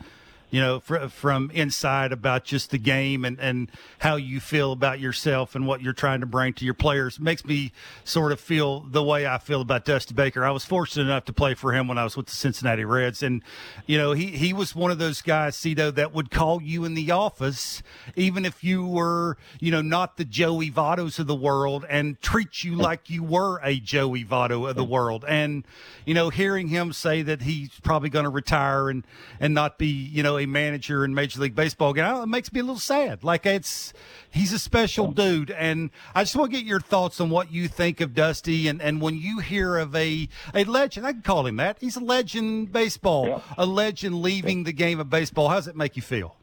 you 0.54 0.60
know, 0.60 0.78
fr- 0.78 1.08
from 1.08 1.50
inside 1.52 2.12
about 2.12 2.44
just 2.44 2.70
the 2.70 2.78
game 2.78 3.24
and, 3.24 3.40
and 3.40 3.68
how 3.98 4.14
you 4.14 4.38
feel 4.38 4.70
about 4.70 5.00
yourself 5.00 5.56
and 5.56 5.66
what 5.66 5.82
you're 5.82 5.92
trying 5.92 6.20
to 6.20 6.26
bring 6.26 6.52
to 6.52 6.64
your 6.64 6.74
players. 6.74 7.18
Makes 7.18 7.44
me 7.44 7.72
sort 8.04 8.30
of 8.30 8.38
feel 8.38 8.78
the 8.78 9.02
way 9.02 9.26
I 9.26 9.38
feel 9.38 9.60
about 9.60 9.84
Dusty 9.84 10.14
Baker. 10.14 10.44
I 10.44 10.52
was 10.52 10.64
fortunate 10.64 11.06
enough 11.06 11.24
to 11.24 11.32
play 11.32 11.54
for 11.54 11.72
him 11.72 11.88
when 11.88 11.98
I 11.98 12.04
was 12.04 12.16
with 12.16 12.26
the 12.26 12.36
Cincinnati 12.36 12.84
Reds. 12.84 13.20
And, 13.20 13.42
you 13.86 13.98
know, 13.98 14.12
he, 14.12 14.26
he 14.26 14.52
was 14.52 14.76
one 14.76 14.92
of 14.92 14.98
those 14.98 15.22
guys, 15.22 15.56
Cito, 15.56 15.90
that 15.90 16.14
would 16.14 16.30
call 16.30 16.62
you 16.62 16.84
in 16.84 16.94
the 16.94 17.10
office, 17.10 17.82
even 18.14 18.44
if 18.44 18.62
you 18.62 18.86
were, 18.86 19.36
you 19.58 19.72
know, 19.72 19.82
not 19.82 20.18
the 20.18 20.24
Joey 20.24 20.70
Vottos 20.70 21.18
of 21.18 21.26
the 21.26 21.34
world 21.34 21.84
and 21.90 22.22
treat 22.22 22.62
you 22.62 22.76
like 22.76 23.10
you 23.10 23.24
were 23.24 23.60
a 23.64 23.80
Joey 23.80 24.24
Votto 24.24 24.70
of 24.70 24.76
the 24.76 24.84
world. 24.84 25.24
And, 25.26 25.66
you 26.06 26.14
know, 26.14 26.28
hearing 26.28 26.68
him 26.68 26.92
say 26.92 27.22
that 27.22 27.42
he's 27.42 27.70
probably 27.82 28.08
going 28.08 28.22
to 28.22 28.30
retire 28.30 28.88
and, 28.88 29.04
and 29.40 29.52
not 29.52 29.78
be, 29.78 29.88
you 29.88 30.22
know, 30.22 30.43
a 30.44 30.48
manager 30.48 31.04
in 31.04 31.14
Major 31.14 31.40
League 31.40 31.54
Baseball 31.54 31.90
again. 31.90 32.14
It 32.16 32.26
makes 32.26 32.52
me 32.52 32.60
a 32.60 32.62
little 32.62 32.78
sad. 32.78 33.24
Like 33.24 33.44
it's 33.46 33.92
he's 34.30 34.52
a 34.52 34.58
special 34.58 35.10
dude, 35.12 35.50
and 35.50 35.90
I 36.14 36.22
just 36.22 36.36
want 36.36 36.52
to 36.52 36.56
get 36.56 36.66
your 36.66 36.80
thoughts 36.80 37.20
on 37.20 37.30
what 37.30 37.52
you 37.52 37.68
think 37.68 38.00
of 38.00 38.14
Dusty, 38.14 38.68
and, 38.68 38.80
and 38.80 39.00
when 39.00 39.16
you 39.16 39.40
hear 39.40 39.76
of 39.76 39.94
a 39.94 40.28
a 40.54 40.64
legend, 40.64 41.06
I 41.06 41.12
can 41.12 41.22
call 41.22 41.46
him 41.46 41.56
that. 41.56 41.78
He's 41.80 41.96
a 41.96 42.00
legend 42.00 42.44
in 42.44 42.66
baseball, 42.66 43.28
yeah. 43.28 43.40
a 43.58 43.66
legend 43.66 44.22
leaving 44.22 44.64
the 44.64 44.72
game 44.72 45.00
of 45.00 45.10
baseball. 45.10 45.48
How 45.48 45.56
does 45.56 45.68
it 45.68 45.76
make 45.76 45.96
you 45.96 46.02
feel? 46.02 46.36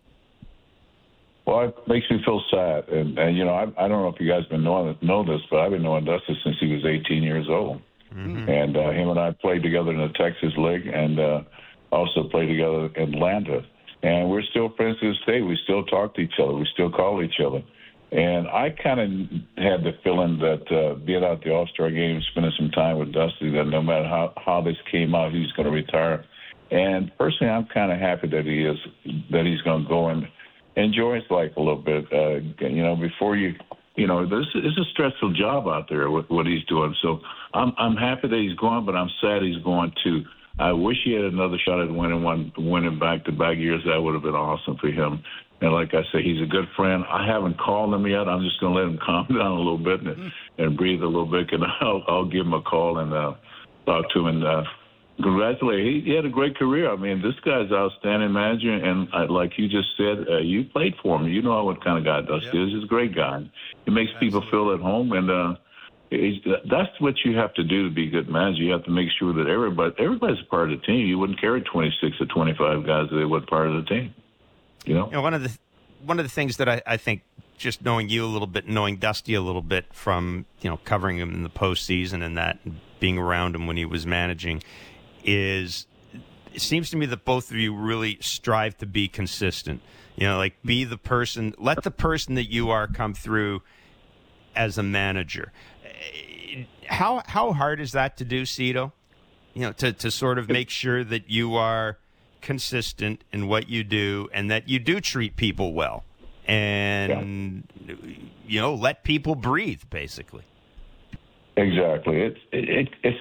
Well, 1.46 1.70
it 1.70 1.88
makes 1.88 2.10
me 2.10 2.22
feel 2.24 2.42
sad, 2.52 2.88
and, 2.90 3.18
and 3.18 3.36
you 3.36 3.44
know, 3.44 3.54
I, 3.54 3.64
I 3.86 3.88
don't 3.88 4.04
know 4.04 4.10
if 4.10 4.20
you 4.20 4.28
guys 4.28 4.46
been 4.46 4.64
knowing 4.64 4.96
know 5.02 5.24
this, 5.24 5.42
but 5.50 5.60
I've 5.60 5.72
been 5.72 5.82
knowing 5.82 6.06
Dusty 6.06 6.38
since 6.44 6.56
he 6.60 6.68
was 6.68 6.86
18 6.86 7.24
years 7.24 7.48
old, 7.50 7.82
mm-hmm. 8.14 8.48
and 8.48 8.78
uh, 8.78 8.92
him 8.92 9.10
and 9.10 9.20
I 9.20 9.32
played 9.32 9.64
together 9.64 9.92
in 9.92 9.98
the 9.98 10.10
Texas 10.10 10.54
League, 10.56 10.88
and 10.88 11.20
uh, 11.20 11.42
also 11.92 12.24
played 12.30 12.48
together 12.48 12.88
in 12.96 13.16
Atlanta 13.16 13.66
and 14.04 14.30
we're 14.30 14.44
still 14.44 14.74
friends 14.76 15.00
to 15.00 15.10
this 15.10 15.22
day. 15.26 15.42
We 15.42 15.58
still 15.64 15.84
talk 15.86 16.16
to 16.16 16.22
each 16.22 16.40
other. 16.42 16.54
We 16.54 16.68
still 16.74 16.92
call 16.92 17.24
each 17.24 17.40
other. 17.46 17.64
And 18.12 18.48
I 18.48 18.76
kind 18.84 19.00
of 19.00 19.10
had 19.58 19.84
the 19.84 19.94
feeling 20.04 20.38
that 20.40 20.70
uh, 20.70 20.96
being 20.96 21.24
out 21.24 21.44
the 21.44 21.54
All 21.54 21.68
Star 21.68 21.90
game, 21.90 22.22
spending 22.32 22.52
some 22.58 22.70
time 22.72 23.00
with 23.00 23.14
Dusty, 23.14 23.52
that 23.52 23.66
no 23.66 23.82
matter 23.82 24.04
how 24.04 24.34
how 24.38 24.62
this 24.62 24.76
came 24.92 25.16
out, 25.16 25.32
he's 25.32 25.52
going 25.54 25.66
to 25.66 25.72
retire. 25.72 26.26
And 26.72 27.12
personally, 27.18 27.52
I'm 27.52 27.68
kind 27.74 27.92
of 27.92 28.00
happy 28.00 28.28
that 28.28 28.46
he 28.46 28.66
is 28.66 28.78
that 29.32 29.46
he's 29.46 29.62
going 29.62 29.84
to 29.84 29.90
go 29.90 30.10
and 30.10 30.28
enjoy 30.76 31.16
his 31.16 31.30
life 31.30 31.52
a 31.56 31.60
little 31.60 31.82
bit. 31.82 32.06
Uh, 32.12 32.66
you 32.68 32.84
know, 32.84 32.98
before 32.98 33.38
you, 33.38 33.54
you 33.96 34.08
know, 34.08 34.26
this 34.26 34.48
is 34.56 34.78
a 34.78 34.86
stressful 34.92 35.34
job 35.34 35.68
out 35.68 35.88
there 35.90 36.12
with 36.12 36.26
what 36.30 36.46
he's 36.46 36.66
doing. 36.66 36.94
So 37.02 37.22
I'm 37.54 37.72
I'm 37.78 37.96
happy 37.96 38.28
that 38.28 38.38
he's 38.38 38.58
going, 38.58 38.86
but 38.86 38.96
I'm 38.96 39.10
sad 39.22 39.42
he's 39.42 39.64
going 39.64 39.94
too. 40.04 40.26
I 40.60 40.72
wish 40.74 40.98
he 41.04 41.14
had 41.14 41.26
another 41.26 41.58
shot 41.58 41.82
at 41.82 41.92
winning 41.92 42.24
one, 42.24 42.52
winning 42.58 43.00
back 43.00 43.26
to 43.26 43.32
back 43.32 43.58
years. 43.58 43.82
That 43.86 44.02
would 44.02 44.14
have 44.14 44.24
been 44.24 44.36
awesome 44.36 44.78
for 44.78 44.88
him. 44.88 45.24
And 45.62 45.72
like 45.72 45.94
I 45.94 46.02
say, 46.12 46.24
he's 46.24 46.42
a 46.42 46.48
good 46.48 46.68
friend. 46.76 47.04
I 47.08 47.26
haven't 47.26 47.60
called 47.60 47.94
him 47.94 48.06
yet. 48.08 48.28
I'm 48.28 48.44
just 48.44 48.60
going 48.60 48.74
to 48.74 48.80
let 48.80 48.90
him 48.90 49.00
calm 49.06 49.28
down 49.28 49.52
a 49.52 49.58
little 49.58 49.78
bit 49.78 50.02
and, 50.02 50.18
mm. 50.18 50.32
and 50.58 50.78
breathe 50.78 51.02
a 51.02 51.06
little 51.06 51.30
bit, 51.30 51.52
and 51.54 51.64
I'll, 51.82 52.04
I'll 52.08 52.26
give 52.26 52.46
him 52.46 52.54
a 52.54 52.62
call 52.62 52.98
and 52.98 53.14
uh, 53.14 53.34
talk 53.86 54.10
to 54.12 54.20
him 54.20 54.26
and 54.28 54.44
uh, 54.44 54.64
congratulate. 55.22 55.86
He, 55.86 56.02
he 56.10 56.16
had 56.16 56.26
a 56.26 56.30
great 56.30 56.58
career. 56.58 56.92
I 56.92 56.96
mean, 56.96 57.22
this 57.22 57.36
guy's 57.46 57.70
an 57.70 57.76
outstanding 57.76 58.34
manager, 58.34 58.74
and 58.74 59.08
uh, 59.14 59.32
like 59.32 59.58
you 59.58 59.68
just 59.68 59.90
said, 59.98 60.26
uh, 60.30 60.40
you 60.40 60.66
played 60.66 60.96
for 61.02 61.20
him. 61.20 61.28
You 61.28 61.44
know 61.44 61.64
what 61.64 61.84
kind 61.84 61.98
of 61.98 62.06
guy 62.06 62.22
Dusty 62.22 62.58
yep. 62.58 62.68
is. 62.68 62.74
He's 62.74 62.84
a 62.84 62.88
great 62.88 63.16
guy. 63.16 63.50
He 63.86 63.92
makes 63.92 64.12
Absolutely. 64.16 64.40
people 64.40 64.50
feel 64.50 64.74
at 64.74 64.80
home, 64.80 65.12
and 65.12 65.30
uh, 65.30 65.56
that's 66.12 67.00
what 67.00 67.16
you 67.24 67.38
have 67.38 67.54
to 67.54 67.64
do 67.64 67.88
to 67.88 67.94
be 67.94 68.08
a 68.08 68.10
good 68.10 68.30
manager. 68.30 68.64
You 68.64 68.74
have 68.74 68.84
to 68.84 68.92
make 68.92 69.08
sure 69.18 69.34
that 69.34 69.48
everybody 69.48 69.96
everybody's 69.98 70.42
a 70.42 70.50
part 70.50 70.72
of 70.72 70.80
the 70.80 70.86
team. 70.86 71.08
You 71.08 71.18
wouldn't 71.18 71.40
carry 71.40 71.62
26 71.62 72.18
or 72.20 72.26
25 72.26 72.86
guys 72.86 73.06
if 73.06 73.18
they 73.18 73.24
weren't 73.24 73.50
part 73.50 73.68
of 73.68 73.76
the 73.76 73.90
team. 73.90 74.14
You 74.86 74.96
know, 74.96 75.06
you 75.06 75.14
know 75.14 75.22
one 75.22 75.34
of 75.34 75.44
the 75.44 75.58
one 76.04 76.20
of 76.20 76.26
the 76.26 76.32
things 76.32 76.58
that 76.58 76.68
I, 76.68 76.82
I 76.86 76.98
think 76.98 77.22
just 77.58 77.84
knowing 77.84 78.10
you 78.10 78.26
a 78.26 78.28
little 78.28 78.48
bit, 78.48 78.68
knowing 78.68 78.98
Dusty 78.98 79.36
a 79.36 79.42
little 79.42 79.62
bit 79.62 79.86
from 79.94 80.46
you 80.60 80.70
know 80.70 80.78
covering 80.84 81.18
him 81.18 81.34
in 81.34 81.44
the 81.44 81.50
postseason 81.50 82.24
and 82.24 82.38
that 82.38 82.60
being 83.00 83.18
around 83.18 83.56
him 83.56 83.66
when 83.66 83.78
he 83.78 83.86
was 83.86 84.06
managing, 84.06 84.62
is 85.24 85.88
it 86.54 86.62
seems 86.62 86.90
to 86.90 86.98
me 86.98 87.06
that 87.06 87.24
both 87.24 87.52
of 87.52 87.56
you 87.56 87.74
really 87.74 88.18
strive 88.20 88.78
to 88.80 88.86
be 88.86 89.08
consistent. 89.08 89.82
You 90.18 90.28
know, 90.28 90.38
like 90.38 90.62
be 90.66 90.84
the 90.84 90.98
person, 90.98 91.56
let 91.58 91.84
the 91.84 91.92
person 91.92 92.36
that 92.36 92.52
you 92.52 92.70
are 92.70 92.86
come 92.86 93.14
through 93.14 93.62
as 94.54 94.78
a 94.78 94.84
manager 94.84 95.54
how 96.88 97.24
how 97.26 97.54
hard 97.54 97.80
is 97.80 97.92
that 97.94 98.18
to 98.18 98.26
do, 98.26 98.46
Cito? 98.46 98.94
You 99.54 99.64
know, 99.64 99.72
to 99.74 99.94
to 99.94 100.12
sort 100.12 100.38
of 100.38 100.50
make 100.50 100.70
sure 100.70 101.04
that 101.04 101.30
you 101.30 101.56
are 101.56 101.98
consistent 102.42 103.24
in 103.32 103.48
what 103.48 103.70
you 103.70 103.84
do 103.84 104.30
and 104.34 104.50
that 104.50 104.68
you 104.68 104.80
do 104.80 105.00
treat 105.00 105.36
people 105.36 105.74
well 105.74 106.04
and 106.48 107.64
yeah. 107.86 107.96
you 108.48 108.60
know 108.60 108.74
let 108.74 109.04
people 109.04 109.36
breathe 109.36 109.84
basically 109.92 110.44
exactly 111.56 112.20
it's 112.20 112.40
it, 112.52 112.68
it, 112.68 112.90
it's 113.04 113.20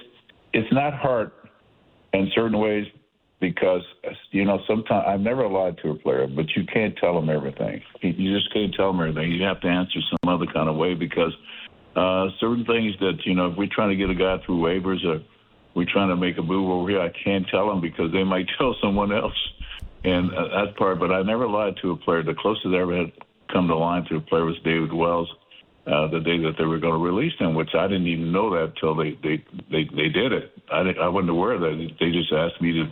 it's 0.53 0.73
not 0.73 0.93
hard 0.93 1.31
in 2.13 2.31
certain 2.33 2.57
ways 2.57 2.87
because 3.41 3.81
you 4.29 4.45
know 4.45 4.59
sometimes 4.67 5.03
I've 5.07 5.19
never 5.19 5.47
lied 5.47 5.77
to 5.79 5.89
a 5.89 5.95
player, 5.95 6.27
but 6.27 6.45
you 6.55 6.63
can't 6.71 6.95
tell 6.97 7.15
them 7.15 7.29
everything. 7.29 7.81
You 8.01 8.37
just 8.37 8.53
can't 8.53 8.73
tell 8.73 8.93
them 8.93 9.01
everything. 9.01 9.31
You 9.31 9.43
have 9.43 9.59
to 9.61 9.67
answer 9.67 9.99
some 10.09 10.33
other 10.33 10.45
kind 10.45 10.69
of 10.69 10.75
way 10.77 10.93
because 10.93 11.33
uh, 11.95 12.27
certain 12.39 12.65
things 12.65 12.95
that 12.99 13.19
you 13.25 13.35
know, 13.35 13.51
if 13.51 13.57
we're 13.57 13.69
trying 13.71 13.89
to 13.89 13.95
get 13.95 14.09
a 14.09 14.15
guy 14.15 14.43
through 14.45 14.59
waivers 14.59 15.05
or 15.05 15.21
we're 15.75 15.91
trying 15.91 16.09
to 16.09 16.15
make 16.15 16.37
a 16.37 16.41
move 16.41 16.69
over 16.69 16.89
here, 16.89 17.01
I 17.01 17.11
can't 17.23 17.47
tell 17.47 17.67
them 17.67 17.81
because 17.81 18.11
they 18.11 18.23
might 18.23 18.47
tell 18.57 18.75
someone 18.81 19.11
else, 19.11 19.37
and 20.03 20.33
uh, 20.33 20.65
that 20.65 20.77
part. 20.77 20.99
But 20.99 21.11
I 21.11 21.21
never 21.23 21.47
lied 21.47 21.77
to 21.81 21.91
a 21.91 21.97
player. 21.97 22.23
The 22.23 22.35
closest 22.35 22.67
I 22.67 22.79
ever 22.79 22.97
had 22.97 23.11
come 23.51 23.67
to 23.67 23.75
lying 23.75 24.05
to 24.05 24.17
a 24.17 24.21
player 24.21 24.45
was 24.45 24.57
David 24.63 24.93
Wells. 24.93 25.29
Uh, 25.87 26.05
the 26.07 26.19
day 26.19 26.37
that 26.37 26.53
they 26.59 26.63
were 26.63 26.77
going 26.77 26.93
to 26.93 27.03
release 27.03 27.33
him, 27.39 27.55
which 27.55 27.73
I 27.73 27.87
didn't 27.87 28.05
even 28.05 28.31
know 28.31 28.51
that 28.51 28.73
till 28.79 28.95
they 28.95 29.17
they 29.23 29.43
they, 29.71 29.83
they 29.85 30.09
did 30.09 30.31
it. 30.31 30.53
I 30.71 30.83
didn't, 30.83 30.99
I 30.99 31.07
wasn't 31.07 31.31
aware 31.31 31.53
of 31.53 31.61
that. 31.61 31.89
They 31.99 32.11
just 32.11 32.31
asked 32.31 32.61
me 32.61 32.73
to 32.73 32.85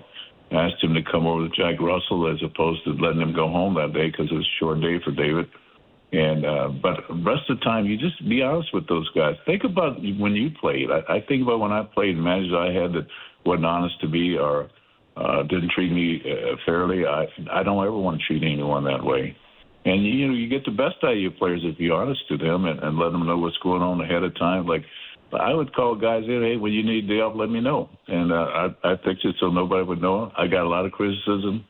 asked 0.51 0.83
him 0.83 0.93
to 0.93 1.03
come 1.03 1.27
over 1.27 1.47
to 1.47 1.55
Jack 1.55 1.79
Russell 1.79 2.31
as 2.31 2.41
opposed 2.43 2.83
to 2.85 2.91
letting 2.93 3.21
him 3.21 3.33
go 3.33 3.47
home 3.47 3.75
that 3.75 3.93
day 3.93 4.09
because 4.09 4.31
it 4.31 4.33
was 4.33 4.45
a 4.45 4.59
short 4.59 4.81
day 4.81 4.99
for 5.03 5.11
David. 5.11 5.47
And 6.11 6.43
uh, 6.43 6.69
but 6.69 7.01
rest 7.23 7.49
of 7.49 7.59
the 7.59 7.63
time, 7.63 7.85
you 7.85 7.95
just 7.95 8.27
be 8.27 8.41
honest 8.41 8.73
with 8.73 8.87
those 8.87 9.07
guys. 9.11 9.35
Think 9.45 9.63
about 9.63 10.01
when 10.17 10.33
you 10.33 10.49
played. 10.59 10.89
I, 10.89 11.17
I 11.17 11.21
think 11.27 11.43
about 11.43 11.59
when 11.59 11.71
I 11.71 11.83
played 11.83 12.17
managers 12.17 12.53
I 12.57 12.73
had 12.73 12.93
that 12.93 13.05
wasn't 13.45 13.65
honest 13.65 14.01
to 14.01 14.07
be 14.07 14.35
or 14.35 14.69
uh, 15.15 15.43
didn't 15.43 15.71
treat 15.71 15.91
me 15.91 16.19
uh, 16.25 16.55
fairly. 16.65 17.05
I 17.05 17.27
I 17.51 17.61
don't 17.61 17.85
ever 17.85 17.97
want 17.97 18.19
to 18.19 18.25
treat 18.25 18.41
anyone 18.41 18.85
that 18.85 19.03
way. 19.03 19.37
And 19.85 20.03
you 20.03 20.27
know, 20.27 20.33
you 20.33 20.49
get 20.49 20.65
the 20.65 20.71
best 20.71 20.95
out 21.03 21.13
of 21.13 21.19
your 21.19 21.31
players 21.31 21.61
if 21.63 21.79
you're 21.79 21.95
honest 21.95 22.21
to 22.29 22.37
them 22.37 22.65
and, 22.65 22.79
and 22.79 22.97
let 22.97 23.11
them 23.11 23.27
know 23.27 23.37
what's 23.37 23.57
going 23.57 23.83
on 23.83 24.01
ahead 24.01 24.23
of 24.23 24.35
time. 24.35 24.65
Like 24.65 24.85
I 25.31 25.53
would 25.53 25.75
call 25.75 25.93
guys 25.93 26.23
in, 26.25 26.41
hey, 26.41 26.57
when 26.57 26.73
you 26.73 26.83
need 26.83 27.07
day 27.07 27.21
off, 27.21 27.35
let 27.35 27.49
me 27.49 27.61
know, 27.61 27.87
and 28.07 28.31
uh, 28.31 28.35
I 28.35 28.67
I 28.83 28.95
fixed 29.05 29.25
it 29.25 29.35
so 29.39 29.49
nobody 29.49 29.83
would 29.83 30.01
know. 30.01 30.31
I 30.35 30.47
got 30.47 30.65
a 30.65 30.69
lot 30.69 30.87
of 30.87 30.91
criticism 30.91 31.65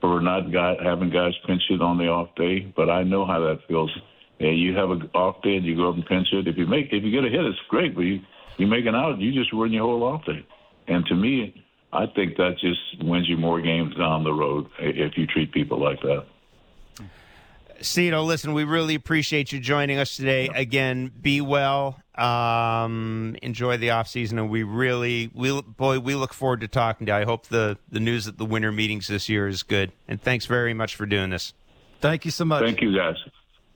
for 0.00 0.20
not 0.20 0.52
guy, 0.52 0.76
having 0.82 1.10
guys 1.10 1.32
pinch 1.46 1.62
it 1.70 1.82
on 1.82 1.98
the 1.98 2.08
off 2.08 2.34
day, 2.36 2.72
but 2.76 2.88
I 2.88 3.02
know 3.02 3.26
how 3.26 3.40
that 3.40 3.60
feels. 3.66 3.90
Yeah, 4.38 4.50
you 4.50 4.76
have 4.76 4.90
an 4.90 5.10
off 5.14 5.42
day 5.42 5.56
and 5.56 5.66
you 5.66 5.74
go 5.74 5.88
up 5.88 5.96
and 5.96 6.06
pinch 6.06 6.28
it. 6.32 6.46
If 6.46 6.56
you 6.56 6.66
make 6.66 6.92
if 6.92 7.02
you 7.02 7.10
get 7.10 7.24
a 7.24 7.28
hit, 7.28 7.44
it's 7.44 7.58
great, 7.68 7.94
but 7.94 8.02
you 8.02 8.20
you 8.56 8.66
make 8.66 8.86
an 8.86 8.94
out, 8.94 9.18
you 9.18 9.32
just 9.32 9.52
ruin 9.52 9.72
your 9.72 9.84
whole 9.84 10.02
off 10.04 10.24
day. 10.24 10.46
And 10.86 11.04
to 11.06 11.14
me, 11.14 11.64
I 11.92 12.06
think 12.06 12.36
that 12.36 12.58
just 12.60 13.02
wins 13.02 13.28
you 13.28 13.36
more 13.36 13.60
games 13.60 13.94
down 13.96 14.24
the 14.24 14.32
road 14.32 14.68
if 14.78 15.16
you 15.16 15.26
treat 15.26 15.52
people 15.52 15.82
like 15.82 16.00
that. 16.02 16.26
Cito, 17.80 18.22
listen, 18.24 18.52
we 18.54 18.64
really 18.64 18.94
appreciate 18.96 19.52
you 19.52 19.60
joining 19.60 19.98
us 19.98 20.16
today. 20.16 20.48
Again, 20.54 21.12
be 21.20 21.40
well. 21.40 22.00
Um, 22.18 23.36
enjoy 23.42 23.76
the 23.76 23.90
off 23.90 24.08
season, 24.08 24.38
and 24.38 24.50
we 24.50 24.64
really, 24.64 25.30
we 25.34 25.60
boy, 25.62 26.00
we 26.00 26.16
look 26.16 26.32
forward 26.32 26.62
to 26.62 26.68
talking 26.68 27.06
to 27.06 27.12
you. 27.12 27.18
I 27.18 27.24
hope 27.24 27.46
the 27.46 27.78
the 27.88 28.00
news 28.00 28.26
at 28.26 28.38
the 28.38 28.44
winter 28.44 28.72
meetings 28.72 29.06
this 29.06 29.28
year 29.28 29.46
is 29.46 29.62
good. 29.62 29.92
And 30.08 30.20
thanks 30.20 30.46
very 30.46 30.74
much 30.74 30.96
for 30.96 31.06
doing 31.06 31.30
this. 31.30 31.52
Thank 32.00 32.24
you 32.24 32.30
so 32.30 32.44
much. 32.44 32.64
Thank 32.64 32.82
you, 32.82 32.96
guys. 32.96 33.16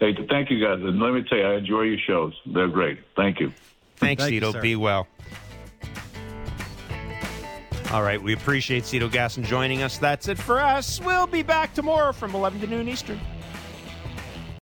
Hey, 0.00 0.16
thank 0.28 0.50
you, 0.50 0.60
guys. 0.60 0.80
And 0.82 0.98
let 0.98 1.12
me 1.12 1.22
tell 1.28 1.38
you, 1.38 1.44
I 1.44 1.54
enjoy 1.54 1.82
your 1.82 1.98
shows. 2.04 2.34
They're 2.46 2.68
great. 2.68 2.98
Thank 3.14 3.38
you. 3.38 3.52
Thanks, 3.96 4.24
Thank 4.24 4.32
Cito. 4.34 4.50
sir. 4.50 4.60
Be 4.60 4.74
well. 4.74 5.06
All 7.92 8.02
right, 8.02 8.20
we 8.20 8.32
appreciate 8.32 8.86
Cito 8.86 9.08
Gaston 9.08 9.44
joining 9.44 9.82
us. 9.82 9.98
That's 9.98 10.26
it 10.26 10.38
for 10.38 10.58
us. 10.58 11.00
We'll 11.00 11.26
be 11.26 11.42
back 11.42 11.74
tomorrow 11.74 12.12
from 12.12 12.34
11 12.34 12.60
to 12.62 12.66
noon 12.66 12.88
Eastern. 12.88 13.20